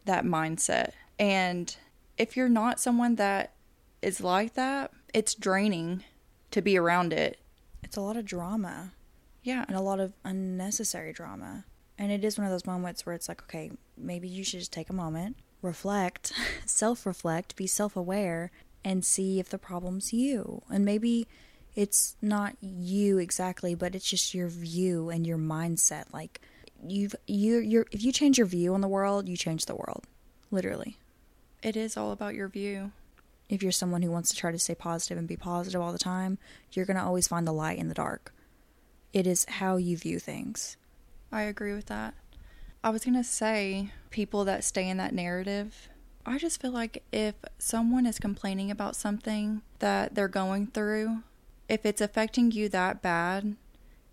that 0.05 0.27
mindset. 0.27 0.91
And 1.18 1.74
if 2.18 2.37
you're 2.37 2.51
not 2.51 2.79
someone 2.79 3.14
that 3.14 3.55
is 4.03 4.20
like 4.20 4.53
that, 4.53 4.93
it's 5.14 5.35
draining 5.35 6.05
to 6.57 6.62
be 6.62 6.78
around 6.78 7.12
it. 7.12 7.38
It's 7.82 7.98
a 7.98 8.00
lot 8.00 8.16
of 8.16 8.24
drama. 8.24 8.92
Yeah. 9.42 9.64
and 9.68 9.76
a 9.76 9.80
lot 9.80 10.00
of 10.00 10.14
unnecessary 10.24 11.12
drama. 11.12 11.66
And 11.98 12.11
it 12.11 12.24
is 12.24 12.36
one 12.36 12.46
of 12.46 12.50
those 12.50 12.66
moments 12.66 13.07
where 13.07 13.14
it's 13.14 13.28
like, 13.28 13.42
okay, 13.42 13.70
maybe 13.96 14.26
you 14.26 14.42
should 14.42 14.59
just 14.59 14.72
take 14.72 14.90
a 14.90 14.94
moment, 14.94 15.36
reflect, 15.62 16.32
self 16.66 17.07
reflect, 17.07 17.57
be 17.57 17.66
self 17.66 17.94
aware, 17.94 18.50
and 18.84 19.04
see 19.04 19.38
if 19.38 19.50
the 19.50 19.59
problem's 19.59 20.12
you. 20.12 20.62
And 20.70 20.84
maybe 20.84 21.28
it's 21.74 22.16
not 22.20 22.57
you 22.61 23.18
exactly, 23.18 23.74
but 23.74 23.94
it's 23.94 24.09
just 24.09 24.34
your 24.34 24.48
view 24.48 25.11
and 25.11 25.26
your 25.26 25.38
mindset. 25.38 26.12
Like, 26.12 26.40
you've 26.82 27.14
you 27.26 27.59
you're 27.59 27.86
if 27.92 28.02
you 28.02 28.12
change 28.12 28.38
your 28.38 28.46
view 28.46 28.74
on 28.74 28.80
the 28.80 28.88
world, 28.88 29.28
you 29.28 29.36
change 29.36 29.66
the 29.66 29.76
world. 29.76 30.07
Literally. 30.50 30.96
It 31.62 31.76
is 31.76 31.96
all 31.96 32.12
about 32.12 32.34
your 32.34 32.48
view. 32.48 32.92
If 33.49 33.62
you're 33.62 33.72
someone 33.72 34.03
who 34.03 34.11
wants 34.11 34.30
to 34.30 34.36
try 34.36 34.51
to 34.51 34.59
stay 34.59 34.74
positive 34.74 35.18
and 35.18 35.28
be 35.28 35.36
positive 35.36 35.80
all 35.80 35.92
the 35.92 35.99
time, 35.99 36.38
you're 36.72 36.86
going 36.86 36.97
to 36.97 37.03
always 37.03 37.28
find 37.28 37.47
the 37.47 37.53
light 37.53 37.78
in 37.78 37.88
the 37.88 37.94
dark. 37.94 38.34
It 39.12 39.26
is 39.26 39.44
how 39.44 39.76
you 39.76 39.97
view 39.97 40.18
things. 40.18 40.76
I 41.30 41.42
agree 41.42 41.72
with 41.74 41.86
that. 41.86 42.14
I 42.82 42.90
was 42.90 43.05
going 43.05 43.14
to 43.16 43.24
say 43.24 43.90
people 44.11 44.44
that 44.44 44.64
stay 44.64 44.88
in 44.88 44.97
that 44.97 45.14
narrative. 45.14 45.88
I 46.24 46.38
just 46.38 46.61
feel 46.61 46.72
like 46.72 47.05
if 47.12 47.34
someone 47.59 48.05
is 48.07 48.18
complaining 48.18 48.70
about 48.70 48.97
something 48.97 49.62
that 49.78 50.14
they're 50.14 50.28
going 50.28 50.66
through, 50.68 51.22
if 51.68 51.86
it's 51.86 52.01
affecting 52.01 52.51
you 52.51 52.68
that 52.70 53.01
bad, 53.01 53.57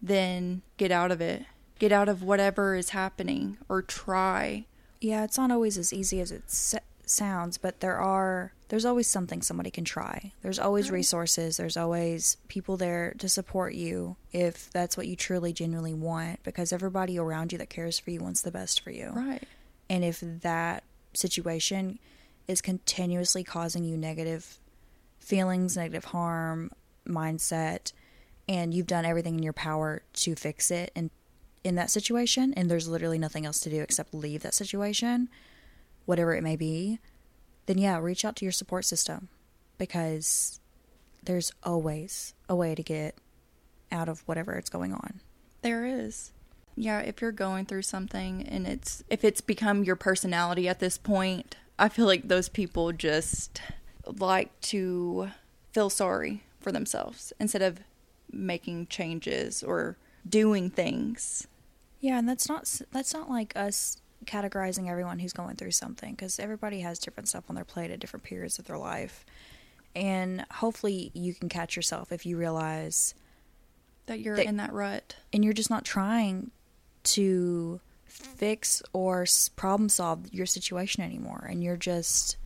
then 0.02 0.62
get 0.78 0.92
out 0.92 1.12
of 1.12 1.22
it. 1.22 1.46
Get 1.80 1.92
out 1.92 2.08
of 2.08 2.22
whatever 2.24 2.76
is 2.76 2.92
happening 2.92 3.58
or 3.68 3.82
try. 3.82 4.66
Yeah, 5.02 5.24
it's 5.24 5.38
not 5.38 5.52
always 5.52 5.78
as 5.78 5.92
easy 5.92 6.20
as 6.22 6.32
it 6.32 6.44
s- 6.48 6.76
sounds, 7.06 7.58
but 7.58 7.80
there 7.80 7.98
are 7.98 8.54
there's 8.70 8.86
always 8.86 9.06
something 9.08 9.44
somebody 9.44 9.70
can 9.70 9.86
try. 9.86 10.32
There's 10.42 10.58
always 10.58 10.90
Right. 10.90 10.96
resources, 10.96 11.58
there's 11.58 11.78
always 11.78 12.38
people 12.48 12.76
there 12.76 13.14
to 13.20 13.30
support 13.30 13.76
you 13.76 14.16
if 14.32 14.72
that's 14.72 14.98
what 14.98 15.06
you 15.08 15.16
truly 15.16 15.54
genuinely 15.54 15.94
want 15.94 16.42
because 16.42 16.74
everybody 16.74 17.20
around 17.20 17.52
you 17.52 17.60
that 17.60 17.70
cares 17.70 18.00
for 18.00 18.10
you 18.10 18.20
wants 18.22 18.42
the 18.42 18.50
best 18.50 18.82
for 18.82 18.90
you. 18.90 19.12
Right. 19.12 19.44
And 19.90 20.04
if 20.04 20.22
that 20.22 20.84
situation 21.14 22.00
is 22.48 22.62
continuously 22.62 23.44
causing 23.44 23.84
you 23.84 23.96
negative 23.96 24.58
feelings, 25.20 25.78
negative 25.78 26.06
harm, 26.06 26.72
mindset, 27.08 27.94
and 28.50 28.74
you've 28.74 28.88
done 28.88 29.06
everything 29.06 29.36
in 29.36 29.44
your 29.44 29.54
power 29.54 30.02
to 30.14 30.36
fix 30.36 30.72
it 30.72 30.92
and 30.96 31.12
in 31.64 31.76
that 31.76 31.90
situation 31.92 32.54
and 32.56 32.70
there's 32.72 32.88
literally 32.88 33.18
nothing 33.20 33.46
else 33.46 33.60
to 33.62 33.70
do 33.70 33.82
except 33.82 34.14
leave 34.16 34.42
that 34.42 34.54
situation, 34.56 35.30
whatever 36.06 36.36
it 36.36 36.44
may 36.44 36.56
be, 36.56 37.00
then 37.66 37.78
yeah, 37.78 37.98
reach 38.00 38.26
out 38.26 38.36
to 38.38 38.46
your 38.46 38.52
support 38.52 38.86
system 38.86 39.30
because 39.78 40.60
there's 41.24 41.52
always 41.64 42.34
a 42.50 42.56
way 42.56 42.76
to 42.76 42.84
get 42.84 43.16
out 43.92 44.10
of 44.10 44.22
whatever 44.28 44.54
it's 44.54 44.70
going 44.70 44.94
on. 44.94 45.22
There 45.62 45.86
is. 45.86 46.32
Yeah, 46.76 47.00
if 47.00 47.22
you're 47.22 47.32
going 47.32 47.66
through 47.66 47.84
something 47.84 48.46
and 48.48 48.68
it's 48.68 49.04
if 49.10 49.24
it's 49.24 49.42
become 49.42 49.84
your 49.84 49.96
personality 49.96 50.68
at 50.68 50.80
this 50.80 50.98
point, 50.98 51.56
I 51.78 51.90
feel 51.90 52.06
like 52.06 52.28
those 52.28 52.50
people 52.50 52.92
just 52.92 53.62
like 54.06 54.60
to 54.62 55.30
feel 55.72 55.90
sorry 55.90 56.44
for 56.60 56.72
themselves 56.72 57.32
instead 57.40 57.62
of 57.62 57.80
making 58.32 58.88
changes 58.88 59.64
or 59.64 59.98
doing 60.28 60.70
things. 60.70 61.48
Yeah, 62.00 62.18
and 62.20 62.28
that's 62.28 62.50
not 62.50 62.82
that's 62.92 63.14
not 63.14 63.30
like 63.30 63.54
us 63.56 64.02
categorizing 64.26 64.90
everyone 64.90 65.20
who's 65.20 65.34
going 65.34 65.56
through 65.56 65.72
something 65.72 66.12
because 66.14 66.40
everybody 66.40 66.82
has 66.82 67.00
different 67.00 67.30
stuff 67.30 67.44
on 67.50 67.56
their 67.56 67.66
plate 67.66 67.92
at 67.92 68.00
different 68.00 68.24
periods 68.24 68.60
of 68.60 68.66
their 68.66 68.78
life. 68.78 69.26
And 69.96 70.46
hopefully 70.52 71.12
you 71.14 71.34
can 71.34 71.50
catch 71.50 71.76
yourself 71.76 72.12
if 72.12 72.26
you 72.26 72.38
realize 72.38 73.14
That 74.08 74.20
you're 74.20 74.36
They- 74.36 74.46
in 74.48 74.58
that 74.58 74.74
rut. 74.74 75.16
and 75.32 75.44
you're 75.44 75.54
just 75.54 75.70
not 75.70 75.86
trying 75.86 76.52
to 77.04 77.80
fix 78.06 78.82
or 78.94 79.26
problem 79.56 79.90
solve 79.90 80.34
your 80.34 80.46
situation 80.46 81.04
anymore 81.04 81.48
and 81.50 81.64
you're 81.64 81.76
just 81.78 82.38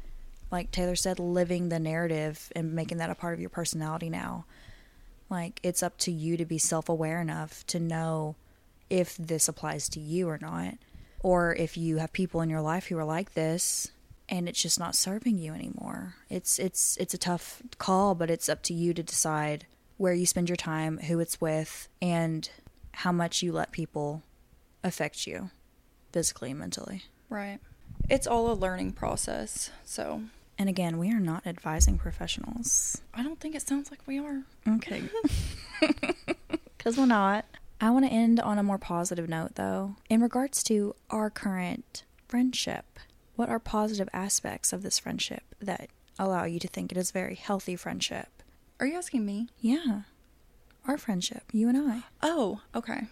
like 0.49 0.71
Taylor 0.71 0.95
said 0.95 1.19
living 1.19 1.67
the 1.69 1.79
narrative 1.79 2.51
and 2.55 2.73
making 2.73 2.97
that 2.99 3.09
a 3.09 3.15
part 3.15 3.33
of 3.33 3.39
your 3.39 3.49
personality 3.49 4.09
now. 4.09 4.45
Like 5.29 5.59
it's 5.63 5.83
up 5.83 5.97
to 5.99 6.11
you 6.11 6.37
to 6.37 6.45
be 6.45 6.57
self-aware 6.57 7.19
enough 7.21 7.65
to 7.67 7.79
know 7.79 8.35
if 8.89 9.17
this 9.17 9.47
applies 9.49 9.89
to 9.89 9.99
you 9.99 10.29
or 10.29 10.37
not 10.41 10.75
or 11.21 11.55
if 11.55 11.77
you 11.77 11.97
have 11.97 12.13
people 12.13 12.41
in 12.41 12.49
your 12.49 12.61
life 12.61 12.87
who 12.87 12.97
are 12.97 13.03
like 13.05 13.33
this 13.33 13.91
and 14.29 14.47
it's 14.49 14.61
just 14.61 14.79
not 14.79 14.95
serving 14.95 15.37
you 15.37 15.53
anymore. 15.53 16.15
It's 16.29 16.59
it's 16.59 16.97
it's 16.97 17.13
a 17.13 17.17
tough 17.17 17.61
call, 17.77 18.13
but 18.15 18.29
it's 18.29 18.49
up 18.49 18.61
to 18.63 18.73
you 18.73 18.93
to 18.93 19.03
decide 19.03 19.65
where 19.97 20.13
you 20.13 20.25
spend 20.25 20.49
your 20.49 20.57
time, 20.57 20.97
who 20.99 21.19
it's 21.19 21.41
with, 21.41 21.87
and 22.01 22.49
how 22.91 23.11
much 23.11 23.41
you 23.41 23.51
let 23.51 23.71
people 23.71 24.21
affect 24.83 25.25
you 25.25 25.49
physically 26.11 26.51
and 26.51 26.59
mentally. 26.59 27.03
Right. 27.29 27.59
It's 28.09 28.27
all 28.27 28.51
a 28.51 28.53
learning 28.53 28.93
process. 28.93 29.71
So, 29.83 30.21
And 30.59 30.69
again, 30.69 30.97
we 30.97 31.11
are 31.11 31.19
not 31.19 31.45
advising 31.47 31.97
professionals. 31.97 33.01
I 33.13 33.23
don't 33.23 33.39
think 33.39 33.55
it 33.55 33.67
sounds 33.67 33.89
like 33.91 33.99
we 34.05 34.19
are. 34.19 34.43
Okay. 34.67 35.03
Because 36.77 36.97
we're 36.97 37.05
not. 37.07 37.43
I 37.79 37.91
want 37.91 38.05
to 38.05 38.11
end 38.11 38.39
on 38.39 38.57
a 38.57 38.63
more 38.63 38.77
positive 38.77 39.29
note, 39.29 39.55
though. 39.55 39.95
In 40.09 40.21
regards 40.21 40.63
to 40.63 40.95
our 41.09 41.29
current 41.29 42.03
friendship, 42.27 42.99
what 43.35 43.49
are 43.49 43.59
positive 43.59 44.09
aspects 44.13 44.73
of 44.73 44.81
this 44.81 44.97
friendship 44.97 45.43
that 45.61 45.89
allow 46.17 46.45
you 46.45 46.59
to 46.59 46.67
think 46.67 46.91
it 46.91 46.97
is 46.97 47.11
a 47.11 47.13
very 47.13 47.35
healthy 47.35 47.75
friendship? 47.75 48.41
Are 48.79 48.87
you 48.87 48.95
asking 48.95 49.25
me? 49.25 49.47
Yeah. 49.59 50.01
Our 50.87 50.97
friendship, 50.97 51.43
you 51.51 51.69
and 51.69 51.77
I. 51.77 52.03
Oh, 52.23 52.61
okay. 52.73 53.07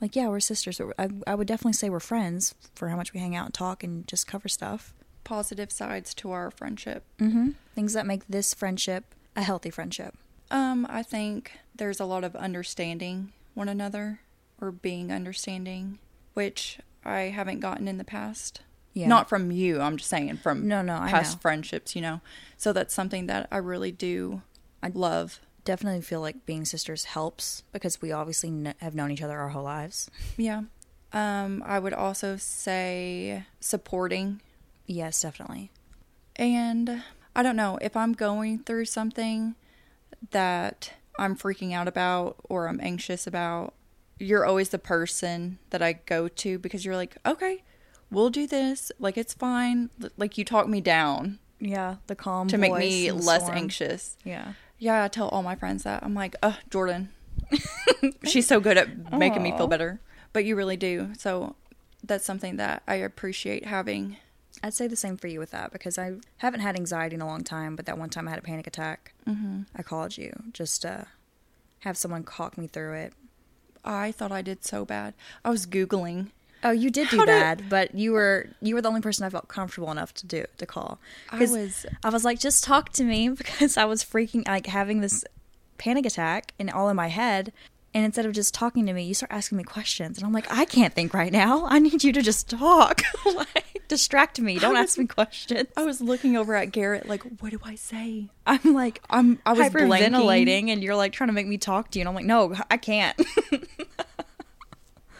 Like, 0.00 0.16
yeah, 0.16 0.28
we're 0.28 0.40
sisters. 0.40 0.80
I, 0.98 1.08
I 1.26 1.34
would 1.34 1.46
definitely 1.46 1.74
say 1.74 1.90
we're 1.90 2.00
friends 2.00 2.54
for 2.74 2.88
how 2.88 2.96
much 2.96 3.12
we 3.12 3.20
hang 3.20 3.36
out 3.36 3.46
and 3.46 3.54
talk 3.54 3.84
and 3.84 4.06
just 4.08 4.26
cover 4.26 4.48
stuff. 4.48 4.94
Positive 5.24 5.70
sides 5.70 6.14
to 6.14 6.30
our 6.32 6.50
friendship. 6.50 7.04
Mm-hmm. 7.18 7.50
Things 7.74 7.92
that 7.92 8.06
make 8.06 8.26
this 8.28 8.54
friendship 8.54 9.14
a 9.36 9.42
healthy 9.42 9.70
friendship. 9.70 10.16
Um, 10.50 10.86
I 10.88 11.02
think 11.02 11.52
there's 11.74 12.00
a 12.00 12.04
lot 12.04 12.24
of 12.24 12.34
understanding 12.34 13.32
one 13.60 13.68
another 13.68 14.20
or 14.60 14.72
being 14.72 15.12
understanding, 15.12 15.98
which 16.34 16.78
I 17.04 17.20
haven't 17.20 17.60
gotten 17.60 17.86
in 17.86 17.98
the 17.98 18.04
past. 18.04 18.62
Yeah. 18.94 19.06
Not 19.06 19.28
from 19.28 19.52
you, 19.52 19.80
I'm 19.80 19.98
just 19.98 20.10
saying 20.10 20.36
from 20.38 20.66
No, 20.66 20.82
no, 20.82 20.94
past 20.94 21.40
friendships, 21.40 21.94
you 21.94 22.02
know. 22.02 22.20
So 22.56 22.72
that's 22.72 22.92
something 22.94 23.26
that 23.26 23.46
I 23.52 23.58
really 23.58 23.92
do 23.92 24.42
I 24.82 24.88
love. 24.88 25.40
definitely 25.64 26.00
feel 26.00 26.20
like 26.22 26.46
being 26.46 26.64
sisters 26.64 27.04
helps 27.04 27.62
because 27.72 28.00
we 28.02 28.10
obviously 28.10 28.48
kn- 28.48 28.74
have 28.78 28.94
known 28.94 29.10
each 29.12 29.22
other 29.22 29.38
our 29.38 29.50
whole 29.50 29.62
lives. 29.62 30.10
Yeah. 30.36 30.62
Um, 31.12 31.62
I 31.66 31.78
would 31.78 31.92
also 31.92 32.36
say 32.38 33.44
supporting 33.60 34.40
Yes, 34.86 35.20
definitely. 35.22 35.70
And 36.34 37.02
I 37.36 37.42
don't 37.44 37.56
know 37.56 37.78
if 37.80 37.96
I'm 37.96 38.12
going 38.14 38.58
through 38.60 38.86
something 38.86 39.54
that 40.32 40.94
I'm 41.18 41.36
freaking 41.36 41.72
out 41.72 41.88
about 41.88 42.36
or 42.44 42.68
I'm 42.68 42.80
anxious 42.82 43.26
about, 43.26 43.74
you're 44.18 44.44
always 44.44 44.68
the 44.70 44.78
person 44.78 45.58
that 45.70 45.82
I 45.82 45.94
go 45.94 46.28
to 46.28 46.58
because 46.58 46.84
you're 46.84 46.96
like, 46.96 47.16
okay, 47.26 47.62
we'll 48.10 48.30
do 48.30 48.46
this. 48.46 48.92
Like, 48.98 49.16
it's 49.18 49.34
fine. 49.34 49.90
Like, 50.16 50.36
you 50.38 50.44
talk 50.44 50.68
me 50.68 50.80
down 50.80 51.38
Yeah, 51.58 51.96
the 52.06 52.14
calm 52.16 52.48
to 52.48 52.58
make 52.58 52.72
me 52.74 53.10
less 53.12 53.42
storm. 53.44 53.56
anxious. 53.58 54.16
Yeah. 54.24 54.52
Yeah, 54.78 55.04
I 55.04 55.08
tell 55.08 55.28
all 55.28 55.42
my 55.42 55.56
friends 55.56 55.82
that. 55.84 56.02
I'm 56.02 56.14
like, 56.14 56.36
uh, 56.42 56.54
Jordan. 56.70 57.10
She's 58.24 58.46
so 58.46 58.60
good 58.60 58.78
at 58.78 59.12
making 59.12 59.42
me 59.42 59.52
feel 59.56 59.66
better. 59.66 60.00
But 60.32 60.44
you 60.44 60.56
really 60.56 60.76
do. 60.76 61.10
So 61.18 61.56
that's 62.04 62.24
something 62.24 62.56
that 62.56 62.82
I 62.88 62.94
appreciate 62.96 63.66
having. 63.66 64.16
I'd 64.62 64.74
say 64.74 64.86
the 64.86 64.96
same 64.96 65.16
for 65.16 65.26
you 65.28 65.38
with 65.38 65.50
that 65.52 65.72
because 65.72 65.98
I 65.98 66.12
haven't 66.38 66.60
had 66.60 66.76
anxiety 66.76 67.14
in 67.14 67.22
a 67.22 67.26
long 67.26 67.42
time, 67.44 67.76
but 67.76 67.86
that 67.86 67.96
one 67.98 68.10
time 68.10 68.26
I 68.28 68.30
had 68.30 68.38
a 68.38 68.42
panic 68.42 68.66
attack. 68.66 69.14
hmm 69.26 69.62
I 69.74 69.82
called 69.82 70.18
you 70.18 70.32
just 70.52 70.82
to 70.82 71.06
have 71.80 71.96
someone 71.96 72.24
talk 72.24 72.58
me 72.58 72.66
through 72.66 72.94
it. 72.94 73.12
I 73.84 74.12
thought 74.12 74.32
I 74.32 74.42
did 74.42 74.64
so 74.64 74.84
bad. 74.84 75.14
I 75.44 75.50
was 75.50 75.66
Googling 75.66 76.28
Oh, 76.62 76.72
you 76.72 76.90
did 76.90 77.08
do 77.08 77.16
How 77.16 77.24
did- 77.24 77.40
bad, 77.40 77.62
but 77.70 77.94
you 77.94 78.12
were 78.12 78.48
you 78.60 78.74
were 78.74 78.82
the 78.82 78.88
only 78.88 79.00
person 79.00 79.24
I 79.24 79.30
felt 79.30 79.48
comfortable 79.48 79.90
enough 79.90 80.12
to 80.14 80.26
do 80.26 80.44
to 80.58 80.66
call. 80.66 80.98
I 81.30 81.38
was 81.38 81.86
I 82.04 82.10
was 82.10 82.22
like, 82.22 82.38
just 82.38 82.62
talk 82.64 82.90
to 82.92 83.02
me 83.04 83.28
because 83.42 83.78
I 83.78 83.86
was 83.86 84.04
freaking 84.04 84.46
like 84.46 84.66
having 84.66 85.00
this 85.00 85.24
panic 85.78 86.04
attack 86.04 86.52
and 86.58 86.68
all 86.70 86.90
in 86.90 86.96
my 86.96 87.06
head. 87.08 87.54
And 87.92 88.04
instead 88.04 88.24
of 88.24 88.32
just 88.32 88.54
talking 88.54 88.86
to 88.86 88.92
me, 88.92 89.02
you 89.02 89.14
start 89.14 89.32
asking 89.32 89.58
me 89.58 89.64
questions, 89.64 90.16
and 90.16 90.24
I'm 90.24 90.32
like, 90.32 90.46
I 90.50 90.64
can't 90.64 90.94
think 90.94 91.12
right 91.12 91.32
now. 91.32 91.66
I 91.66 91.80
need 91.80 92.04
you 92.04 92.12
to 92.12 92.22
just 92.22 92.48
talk, 92.48 93.02
like 93.34 93.82
distract 93.88 94.40
me. 94.40 94.60
Don't 94.60 94.76
ask 94.76 94.96
me 94.96 95.06
questions. 95.06 95.66
I 95.76 95.84
was 95.84 96.00
looking 96.00 96.36
over 96.36 96.54
at 96.54 96.70
Garrett 96.70 97.08
like, 97.08 97.24
what 97.40 97.50
do 97.50 97.58
I 97.64 97.74
say? 97.74 98.28
I'm 98.46 98.74
like, 98.74 99.02
I'm 99.10 99.40
I 99.44 99.54
was 99.54 99.72
blanking. 99.72 100.12
hyperventilating, 100.14 100.68
and 100.70 100.84
you're 100.84 100.94
like 100.94 101.12
trying 101.12 101.28
to 101.30 101.34
make 101.34 101.48
me 101.48 101.58
talk 101.58 101.90
to 101.90 101.98
you, 101.98 102.02
and 102.02 102.08
I'm 102.08 102.14
like, 102.14 102.26
no, 102.26 102.54
I 102.70 102.76
can't. 102.76 103.20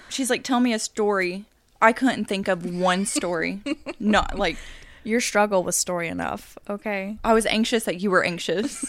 She's 0.08 0.30
like, 0.30 0.42
tell 0.44 0.60
me 0.60 0.72
a 0.72 0.78
story. 0.78 1.44
I 1.82 1.92
couldn't 1.92 2.26
think 2.26 2.46
of 2.48 2.64
one 2.64 3.04
story. 3.06 3.60
Not 4.00 4.38
like 4.38 4.56
Your 5.02 5.20
struggle 5.20 5.62
was 5.64 5.76
story 5.76 6.06
enough, 6.08 6.56
okay? 6.68 7.16
I 7.24 7.32
was 7.32 7.46
anxious 7.46 7.84
that 7.84 8.00
you 8.00 8.10
were 8.10 8.22
anxious. 8.24 8.84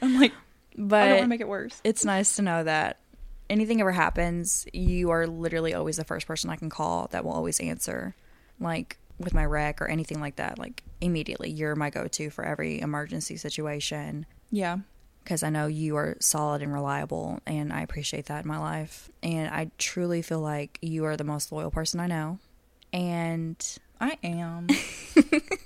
I'm 0.00 0.20
like, 0.20 0.32
But 0.76 1.02
I 1.02 1.08
don't 1.08 1.14
want 1.16 1.24
to 1.24 1.28
make 1.28 1.40
it 1.40 1.48
worse. 1.48 1.80
it's 1.84 2.04
nice 2.04 2.36
to 2.36 2.42
know 2.42 2.62
that 2.64 2.98
anything 3.48 3.80
ever 3.80 3.92
happens, 3.92 4.66
you 4.72 5.10
are 5.10 5.26
literally 5.26 5.72
always 5.74 5.96
the 5.96 6.04
first 6.04 6.26
person 6.26 6.50
I 6.50 6.56
can 6.56 6.68
call 6.68 7.08
that 7.12 7.24
will 7.24 7.32
always 7.32 7.60
answer. 7.60 8.14
Like 8.60 8.98
with 9.18 9.32
my 9.32 9.44
wreck 9.44 9.80
or 9.80 9.86
anything 9.86 10.20
like 10.20 10.36
that, 10.36 10.58
like 10.58 10.82
immediately 11.00 11.50
you're 11.50 11.74
my 11.76 11.88
go-to 11.90 12.28
for 12.30 12.44
every 12.44 12.80
emergency 12.80 13.36
situation. 13.36 14.26
Yeah. 14.50 14.78
because 15.24 15.42
I 15.42 15.50
know 15.50 15.66
you 15.66 15.96
are 15.96 16.16
solid 16.20 16.62
and 16.62 16.72
reliable, 16.72 17.40
and 17.46 17.72
I 17.72 17.80
appreciate 17.82 18.26
that 18.26 18.44
in 18.44 18.48
my 18.48 18.58
life. 18.58 19.10
And 19.22 19.48
I 19.48 19.70
truly 19.78 20.22
feel 20.22 20.40
like 20.40 20.78
you 20.82 21.04
are 21.06 21.16
the 21.16 21.24
most 21.24 21.50
loyal 21.50 21.70
person 21.70 21.98
I 22.00 22.06
know. 22.06 22.38
And 22.92 23.56
I 24.00 24.18
am. 24.22 24.68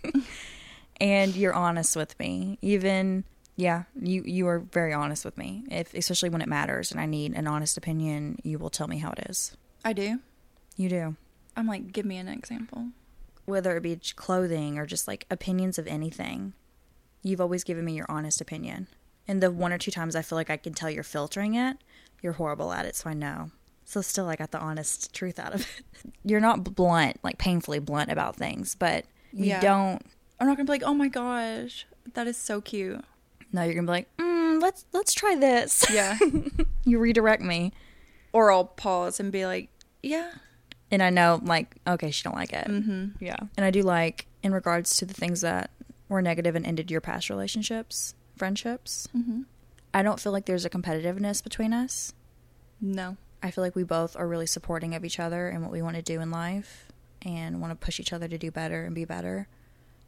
and 1.01 1.35
you're 1.37 1.55
honest 1.55 1.97
with 1.97 2.19
me. 2.19 2.59
Even 2.63 3.25
yeah, 3.61 3.85
you 4.01 4.23
you 4.25 4.49
are 4.49 4.59
very 4.61 4.93
honest 4.93 5.25
with 5.25 5.37
me. 5.37 5.65
If 5.71 5.93
especially 5.95 6.31
when 6.31 6.41
it 6.43 6.49
matters 6.49 6.91
and 6.91 7.01
I 7.01 7.07
need 7.07 7.35
an 7.35 7.47
honest 7.47 7.77
opinion, 7.77 8.39
you 8.43 8.59
will 8.59 8.71
tell 8.71 8.89
me 8.89 8.99
how 8.99 9.11
it 9.13 9.27
is. 9.29 9.57
I 9.85 9.93
do. 9.93 10.21
You 10.77 10.89
do. 10.89 11.17
I'm 11.57 11.67
like, 11.67 11.93
give 11.93 12.07
me 12.07 12.17
an 12.17 12.29
example. 12.29 12.89
Whether 13.45 13.77
it 13.77 13.83
be 13.83 13.99
clothing 14.17 14.79
or 14.79 14.87
just 14.87 15.07
like 15.07 15.27
opinions 15.31 15.79
of 15.79 15.87
anything, 15.87 16.55
you've 17.23 17.41
always 17.41 17.65
given 17.65 17.85
me 17.85 17.93
your 17.95 18.07
honest 18.09 18.41
opinion. 18.41 18.87
And 19.29 19.43
the 19.43 19.51
one 19.51 19.73
or 19.73 19.79
two 19.79 19.91
times 19.91 20.17
I 20.17 20.23
feel 20.23 20.37
like 20.37 20.51
I 20.51 20.57
can 20.57 20.73
tell 20.73 20.91
you're 20.91 21.03
filtering 21.03 21.55
it, 21.55 21.77
you're 22.23 22.33
horrible 22.35 22.73
at 22.73 22.87
it, 22.87 22.97
so 22.97 23.11
I 23.11 23.15
know. 23.15 23.51
So 23.85 24.01
still 24.01 24.29
I 24.29 24.37
got 24.37 24.53
the 24.53 24.59
honest 24.61 25.13
truth 25.13 25.39
out 25.39 25.53
of 25.55 25.63
it. 25.63 25.83
You're 26.25 26.39
not 26.41 26.63
blunt, 26.77 27.19
like 27.25 27.39
painfully 27.39 27.81
blunt 27.81 28.11
about 28.11 28.37
things, 28.37 28.77
but 28.77 29.05
you 29.33 29.47
Yeah. 29.47 29.61
don't 29.61 30.03
I'm 30.39 30.47
not 30.47 30.57
gonna 30.57 30.67
be 30.67 30.73
like, 30.73 30.85
oh 30.85 30.95
my 30.95 31.09
gosh, 31.09 31.87
that 32.15 32.27
is 32.29 32.37
so 32.37 32.61
cute. 32.61 33.05
No, 33.53 33.63
you're 33.63 33.75
gonna 33.75 33.87
be 33.87 33.91
like, 33.93 34.17
mm, 34.17 34.61
let's 34.63 34.85
let's 34.93 35.13
try 35.15 35.35
this. 35.35 35.85
Yeah. 35.93 36.19
you 36.85 36.99
redirect 36.99 37.43
me. 37.43 37.73
or 38.33 38.51
I'll 38.53 38.65
pause 38.65 39.21
and 39.21 39.33
be 39.33 39.47
like, 39.47 39.69
yeah. 40.03 40.31
and 40.91 41.03
I 41.03 41.11
know 41.11 41.41
like 41.43 41.77
okay, 41.87 42.11
she 42.11 42.23
don't 42.23 42.37
like 42.37 42.53
it. 42.53 42.67
Mm-hmm. 42.69 43.25
Yeah, 43.25 43.37
and 43.57 43.65
I 43.65 43.71
do 43.71 43.83
like 43.83 44.27
in 44.43 44.53
regards 44.55 44.97
to 44.97 45.05
the 45.05 45.15
things 45.15 45.41
that 45.43 45.71
were 46.09 46.23
negative 46.23 46.55
and 46.57 46.65
ended 46.67 46.91
your 46.91 47.01
past 47.01 47.29
relationships, 47.31 48.15
friendships. 48.37 49.09
Mm-hmm. 49.17 49.43
I 49.93 50.03
don't 50.03 50.21
feel 50.21 50.33
like 50.33 50.47
there's 50.47 50.65
a 50.65 50.71
competitiveness 50.71 51.43
between 51.43 51.73
us. 51.73 52.13
No. 52.81 53.17
I 53.43 53.51
feel 53.51 53.65
like 53.65 53.75
we 53.75 53.85
both 53.85 54.17
are 54.17 54.29
really 54.29 54.47
supporting 54.47 54.95
of 54.95 55.05
each 55.05 55.19
other 55.19 55.49
and 55.49 55.63
what 55.63 55.73
we 55.73 55.83
want 55.83 55.97
to 55.97 56.03
do 56.03 56.21
in 56.21 56.31
life, 56.31 56.87
and 57.23 57.61
want 57.61 57.71
to 57.73 57.85
push 57.85 57.99
each 57.99 58.13
other 58.13 58.29
to 58.29 58.39
do 58.39 58.51
better 58.51 58.85
and 58.85 58.95
be 58.95 59.05
better. 59.05 59.49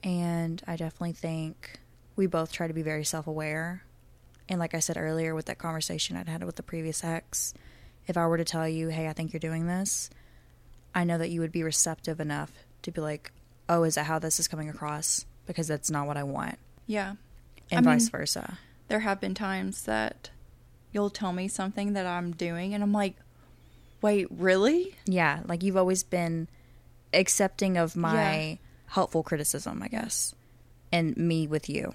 And 0.04 0.62
I 0.66 0.76
definitely 0.76 1.12
think 1.12 1.80
we 2.16 2.26
both 2.26 2.52
try 2.52 2.66
to 2.66 2.74
be 2.74 2.82
very 2.82 3.04
self-aware. 3.04 3.82
And 4.48 4.58
like 4.58 4.74
I 4.74 4.80
said 4.80 4.96
earlier 4.96 5.34
with 5.34 5.46
that 5.46 5.58
conversation 5.58 6.16
I'd 6.16 6.28
had 6.28 6.44
with 6.44 6.56
the 6.56 6.62
previous 6.62 7.02
ex, 7.04 7.54
if 8.06 8.16
I 8.16 8.26
were 8.26 8.36
to 8.38 8.44
tell 8.44 8.68
you, 8.68 8.88
"Hey, 8.88 9.08
I 9.08 9.12
think 9.12 9.32
you're 9.32 9.40
doing 9.40 9.66
this," 9.66 10.10
I 10.94 11.04
know 11.04 11.16
that 11.18 11.30
you 11.30 11.40
would 11.40 11.52
be 11.52 11.62
receptive 11.62 12.20
enough 12.20 12.52
to 12.82 12.90
be 12.90 13.00
like, 13.00 13.32
"Oh, 13.68 13.84
is 13.84 13.94
that 13.94 14.06
how 14.06 14.18
this 14.18 14.38
is 14.40 14.48
coming 14.48 14.68
across?" 14.68 15.24
Because 15.46 15.68
that's 15.68 15.90
not 15.90 16.06
what 16.06 16.16
I 16.16 16.22
want, 16.24 16.58
Yeah. 16.86 17.14
and 17.70 17.86
I 17.88 17.92
vice 17.94 18.04
mean- 18.04 18.10
versa. 18.10 18.58
There 18.88 19.00
have 19.00 19.20
been 19.20 19.34
times 19.34 19.84
that 19.84 20.30
you'll 20.92 21.08
tell 21.10 21.32
me 21.32 21.48
something 21.48 21.94
that 21.94 22.04
I'm 22.06 22.32
doing, 22.32 22.74
and 22.74 22.82
I'm 22.82 22.92
like, 22.92 23.16
wait, 24.02 24.26
really? 24.30 24.96
Yeah, 25.06 25.40
like 25.46 25.62
you've 25.62 25.76
always 25.76 26.02
been 26.02 26.48
accepting 27.14 27.76
of 27.78 27.96
my 27.96 28.40
Yeah. 28.50 28.56
helpful 28.86 29.22
criticism, 29.22 29.82
I 29.82 29.88
guess, 29.88 30.34
and 30.92 31.16
me 31.16 31.46
with 31.46 31.68
you. 31.68 31.94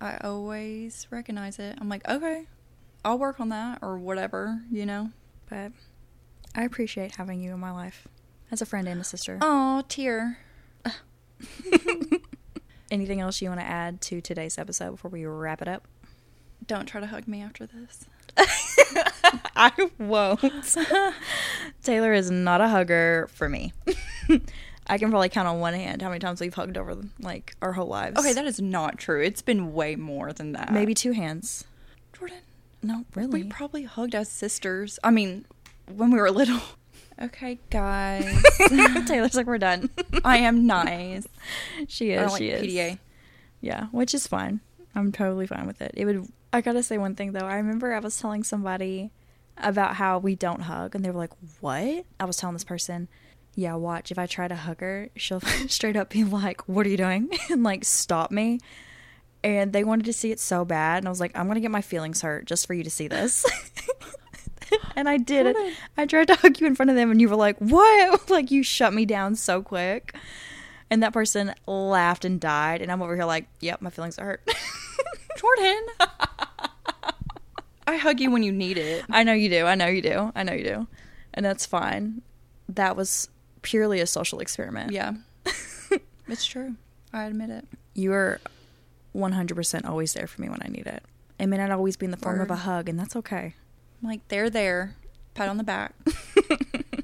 I 0.00 0.16
always 0.24 1.06
recognize 1.10 1.58
it. 1.58 1.76
I'm 1.80 1.88
like, 1.88 2.08
okay, 2.08 2.46
I'll 3.04 3.18
work 3.18 3.38
on 3.38 3.50
that 3.50 3.80
or 3.82 3.98
whatever, 3.98 4.62
you 4.70 4.86
know? 4.86 5.10
But 5.48 5.72
I 6.54 6.64
appreciate 6.64 7.16
having 7.16 7.40
you 7.42 7.52
in 7.52 7.60
my 7.60 7.70
life 7.70 8.08
as 8.50 8.62
a 8.62 8.66
friend 8.66 8.88
and 8.88 9.00
a 9.00 9.04
sister. 9.04 9.38
Oh, 9.40 9.84
tear. 9.88 10.38
Anything 12.90 13.20
else 13.20 13.40
you 13.40 13.48
want 13.48 13.60
to 13.60 13.66
add 13.66 14.00
to 14.02 14.20
today's 14.20 14.58
episode 14.58 14.92
before 14.92 15.10
we 15.10 15.24
wrap 15.24 15.62
it 15.62 15.68
up? 15.68 15.86
Don't 16.66 16.86
try 16.86 17.00
to 17.00 17.06
hug 17.06 17.28
me 17.28 17.42
after 17.42 17.66
this. 17.66 18.06
I 19.56 19.90
won't. 19.98 20.76
Taylor 21.82 22.12
is 22.12 22.30
not 22.30 22.60
a 22.60 22.68
hugger 22.68 23.28
for 23.32 23.48
me. 23.48 23.72
I 24.90 24.98
can 24.98 25.10
probably 25.10 25.28
count 25.28 25.46
on 25.48 25.60
one 25.60 25.74
hand 25.74 26.02
how 26.02 26.08
many 26.08 26.18
times 26.18 26.40
we've 26.40 26.52
hugged 26.54 26.76
over 26.76 26.96
like 27.20 27.54
our 27.62 27.72
whole 27.72 27.86
lives. 27.86 28.18
Okay, 28.18 28.32
that 28.32 28.44
is 28.44 28.60
not 28.60 28.98
true. 28.98 29.22
It's 29.22 29.42
been 29.42 29.72
way 29.72 29.96
more 29.96 30.32
than 30.32 30.52
that. 30.52 30.72
maybe 30.72 30.94
two 30.94 31.12
hands. 31.12 31.64
Jordan, 32.12 32.38
No, 32.82 33.04
really. 33.14 33.44
we 33.44 33.48
probably 33.48 33.84
hugged 33.84 34.14
as 34.14 34.28
sisters. 34.28 34.98
I 35.04 35.10
mean, 35.10 35.46
when 35.94 36.10
we 36.10 36.18
were 36.20 36.30
little. 36.30 36.60
Okay, 37.22 37.58
guys. 37.68 38.42
Taylor's 39.06 39.34
like 39.34 39.46
we're 39.46 39.58
done. 39.58 39.90
I 40.24 40.38
am 40.38 40.66
nice. 40.66 41.28
she 41.88 42.12
is. 42.12 42.20
don't 42.22 42.30
like 42.30 42.38
she 42.38 42.48
is. 42.48 42.62
PDA. 42.62 42.98
Yeah, 43.60 43.88
which 43.92 44.14
is 44.14 44.26
fine. 44.26 44.60
I'm 44.94 45.12
totally 45.12 45.46
fine 45.46 45.66
with 45.66 45.82
it. 45.82 45.92
It 45.98 46.06
would. 46.06 46.26
I 46.50 46.62
gotta 46.62 46.82
say 46.82 46.96
one 46.96 47.14
thing 47.16 47.32
though. 47.32 47.44
I 47.46 47.56
remember 47.56 47.92
I 47.92 47.98
was 47.98 48.18
telling 48.18 48.42
somebody 48.42 49.10
about 49.58 49.96
how 49.96 50.18
we 50.18 50.34
don't 50.34 50.62
hug, 50.62 50.94
and 50.94 51.04
they 51.04 51.10
were 51.10 51.18
like, 51.18 51.32
"What?" 51.60 52.06
I 52.18 52.24
was 52.24 52.38
telling 52.38 52.54
this 52.54 52.64
person, 52.64 53.06
"Yeah, 53.54 53.74
watch. 53.74 54.10
If 54.10 54.18
I 54.18 54.26
try 54.26 54.48
to 54.48 54.56
hug 54.56 54.80
her, 54.80 55.08
she'll 55.16 55.40
straight 55.68 55.96
up 55.96 56.10
be 56.10 56.24
like, 56.24 56.62
"What 56.68 56.86
are 56.86 56.90
you 56.90 56.96
doing?" 56.96 57.30
and 57.50 57.62
like 57.62 57.84
stop 57.84 58.30
me. 58.30 58.60
And 59.42 59.72
they 59.72 59.84
wanted 59.84 60.04
to 60.06 60.12
see 60.12 60.30
it 60.32 60.40
so 60.40 60.64
bad, 60.64 60.98
and 60.98 61.06
I 61.06 61.10
was 61.10 61.20
like, 61.20 61.36
"I'm 61.36 61.46
gonna 61.46 61.60
get 61.60 61.70
my 61.70 61.80
feelings 61.82 62.22
hurt 62.22 62.44
just 62.44 62.66
for 62.66 62.74
you 62.74 62.84
to 62.84 62.90
see 62.90 63.08
this." 63.08 63.44
and 64.96 65.08
I 65.08 65.16
did 65.16 65.46
it. 65.46 65.56
I 65.96 66.06
tried 66.06 66.28
to 66.28 66.36
hug 66.36 66.60
you 66.60 66.66
in 66.66 66.76
front 66.76 66.90
of 66.90 66.96
them, 66.96 67.10
and 67.10 67.20
you 67.20 67.28
were 67.28 67.36
like, 67.36 67.58
"What?" 67.58 68.30
like 68.30 68.50
you 68.50 68.62
shut 68.62 68.92
me 68.92 69.04
down 69.04 69.34
so 69.34 69.62
quick. 69.62 70.14
And 70.92 71.04
that 71.04 71.12
person 71.12 71.54
laughed 71.66 72.24
and 72.24 72.40
died, 72.40 72.82
and 72.82 72.90
I'm 72.90 73.00
over 73.00 73.14
here 73.14 73.24
like, 73.24 73.46
"Yep, 73.60 73.80
my 73.80 73.90
feelings 73.90 74.18
are 74.18 74.24
hurt." 74.24 74.50
Jordan. 75.36 75.86
I 77.86 77.96
hug 77.96 78.20
you 78.20 78.30
when 78.30 78.42
you 78.42 78.52
need 78.52 78.78
it. 78.78 79.04
I 79.10 79.24
know 79.24 79.32
you 79.32 79.48
do. 79.48 79.66
I 79.66 79.74
know 79.74 79.86
you 79.86 80.02
do. 80.02 80.32
I 80.34 80.42
know 80.42 80.52
you 80.52 80.64
do. 80.64 80.86
And 81.34 81.44
that's 81.44 81.66
fine. 81.66 82.22
That 82.68 82.96
was 82.96 83.28
purely 83.62 84.00
a 84.00 84.06
social 84.06 84.40
experiment. 84.40 84.92
Yeah. 84.92 85.14
it's 86.28 86.44
true. 86.44 86.76
I 87.12 87.24
admit 87.24 87.50
it. 87.50 87.66
You 87.94 88.12
are 88.12 88.40
100% 89.14 89.88
always 89.88 90.12
there 90.12 90.26
for 90.26 90.40
me 90.40 90.48
when 90.48 90.60
I 90.62 90.68
need 90.68 90.86
it. 90.86 91.02
It 91.38 91.46
may 91.46 91.56
not 91.56 91.70
always 91.70 91.96
be 91.96 92.04
in 92.04 92.10
the 92.10 92.16
form 92.16 92.40
of 92.40 92.50
a 92.50 92.56
hug, 92.56 92.88
and 92.88 92.98
that's 92.98 93.16
okay. 93.16 93.54
Like, 94.02 94.26
they're 94.28 94.50
there. 94.50 94.96
Pat 95.34 95.48
on 95.48 95.56
the 95.56 95.64
back. 95.64 95.94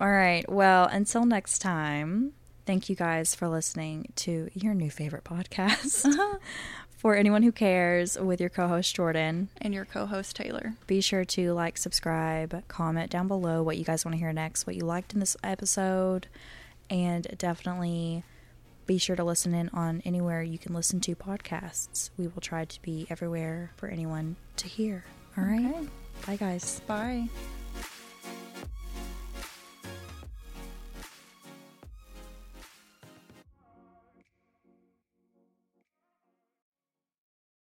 All 0.00 0.10
right. 0.10 0.50
Well, 0.50 0.86
until 0.86 1.24
next 1.24 1.60
time, 1.60 2.32
thank 2.66 2.88
you 2.88 2.96
guys 2.96 3.34
for 3.34 3.48
listening 3.48 4.12
to 4.16 4.50
your 4.54 4.74
new 4.74 4.90
favorite 4.90 5.24
podcast. 5.24 6.06
Uh-huh. 6.06 6.38
for 7.00 7.16
anyone 7.16 7.42
who 7.42 7.50
cares, 7.50 8.18
with 8.18 8.40
your 8.42 8.50
co 8.50 8.68
host, 8.68 8.94
Jordan. 8.94 9.48
and 9.58 9.72
your 9.72 9.86
co 9.86 10.04
host, 10.04 10.36
Taylor. 10.36 10.74
Be 10.86 11.00
sure 11.00 11.24
to 11.24 11.52
like, 11.54 11.78
subscribe, 11.78 12.62
comment 12.68 13.10
down 13.10 13.26
below 13.26 13.62
what 13.62 13.78
you 13.78 13.84
guys 13.84 14.04
want 14.04 14.12
to 14.14 14.18
hear 14.18 14.32
next, 14.34 14.66
what 14.66 14.76
you 14.76 14.82
liked 14.84 15.14
in 15.14 15.20
this 15.20 15.34
episode, 15.42 16.26
and 16.90 17.26
definitely 17.38 18.22
be 18.86 18.98
sure 18.98 19.16
to 19.16 19.24
listen 19.24 19.54
in 19.54 19.70
on 19.70 20.02
anywhere 20.04 20.42
you 20.42 20.58
can 20.58 20.74
listen 20.74 21.00
to 21.00 21.14
podcasts. 21.14 22.10
We 22.18 22.26
will 22.26 22.42
try 22.42 22.66
to 22.66 22.82
be 22.82 23.06
everywhere 23.08 23.72
for 23.76 23.88
anyone 23.88 24.36
to 24.56 24.68
hear. 24.68 25.04
All 25.38 25.44
right. 25.44 25.64
Okay. 25.64 25.86
Bye, 26.26 26.36
guys. 26.36 26.80
Bye. 26.86 27.28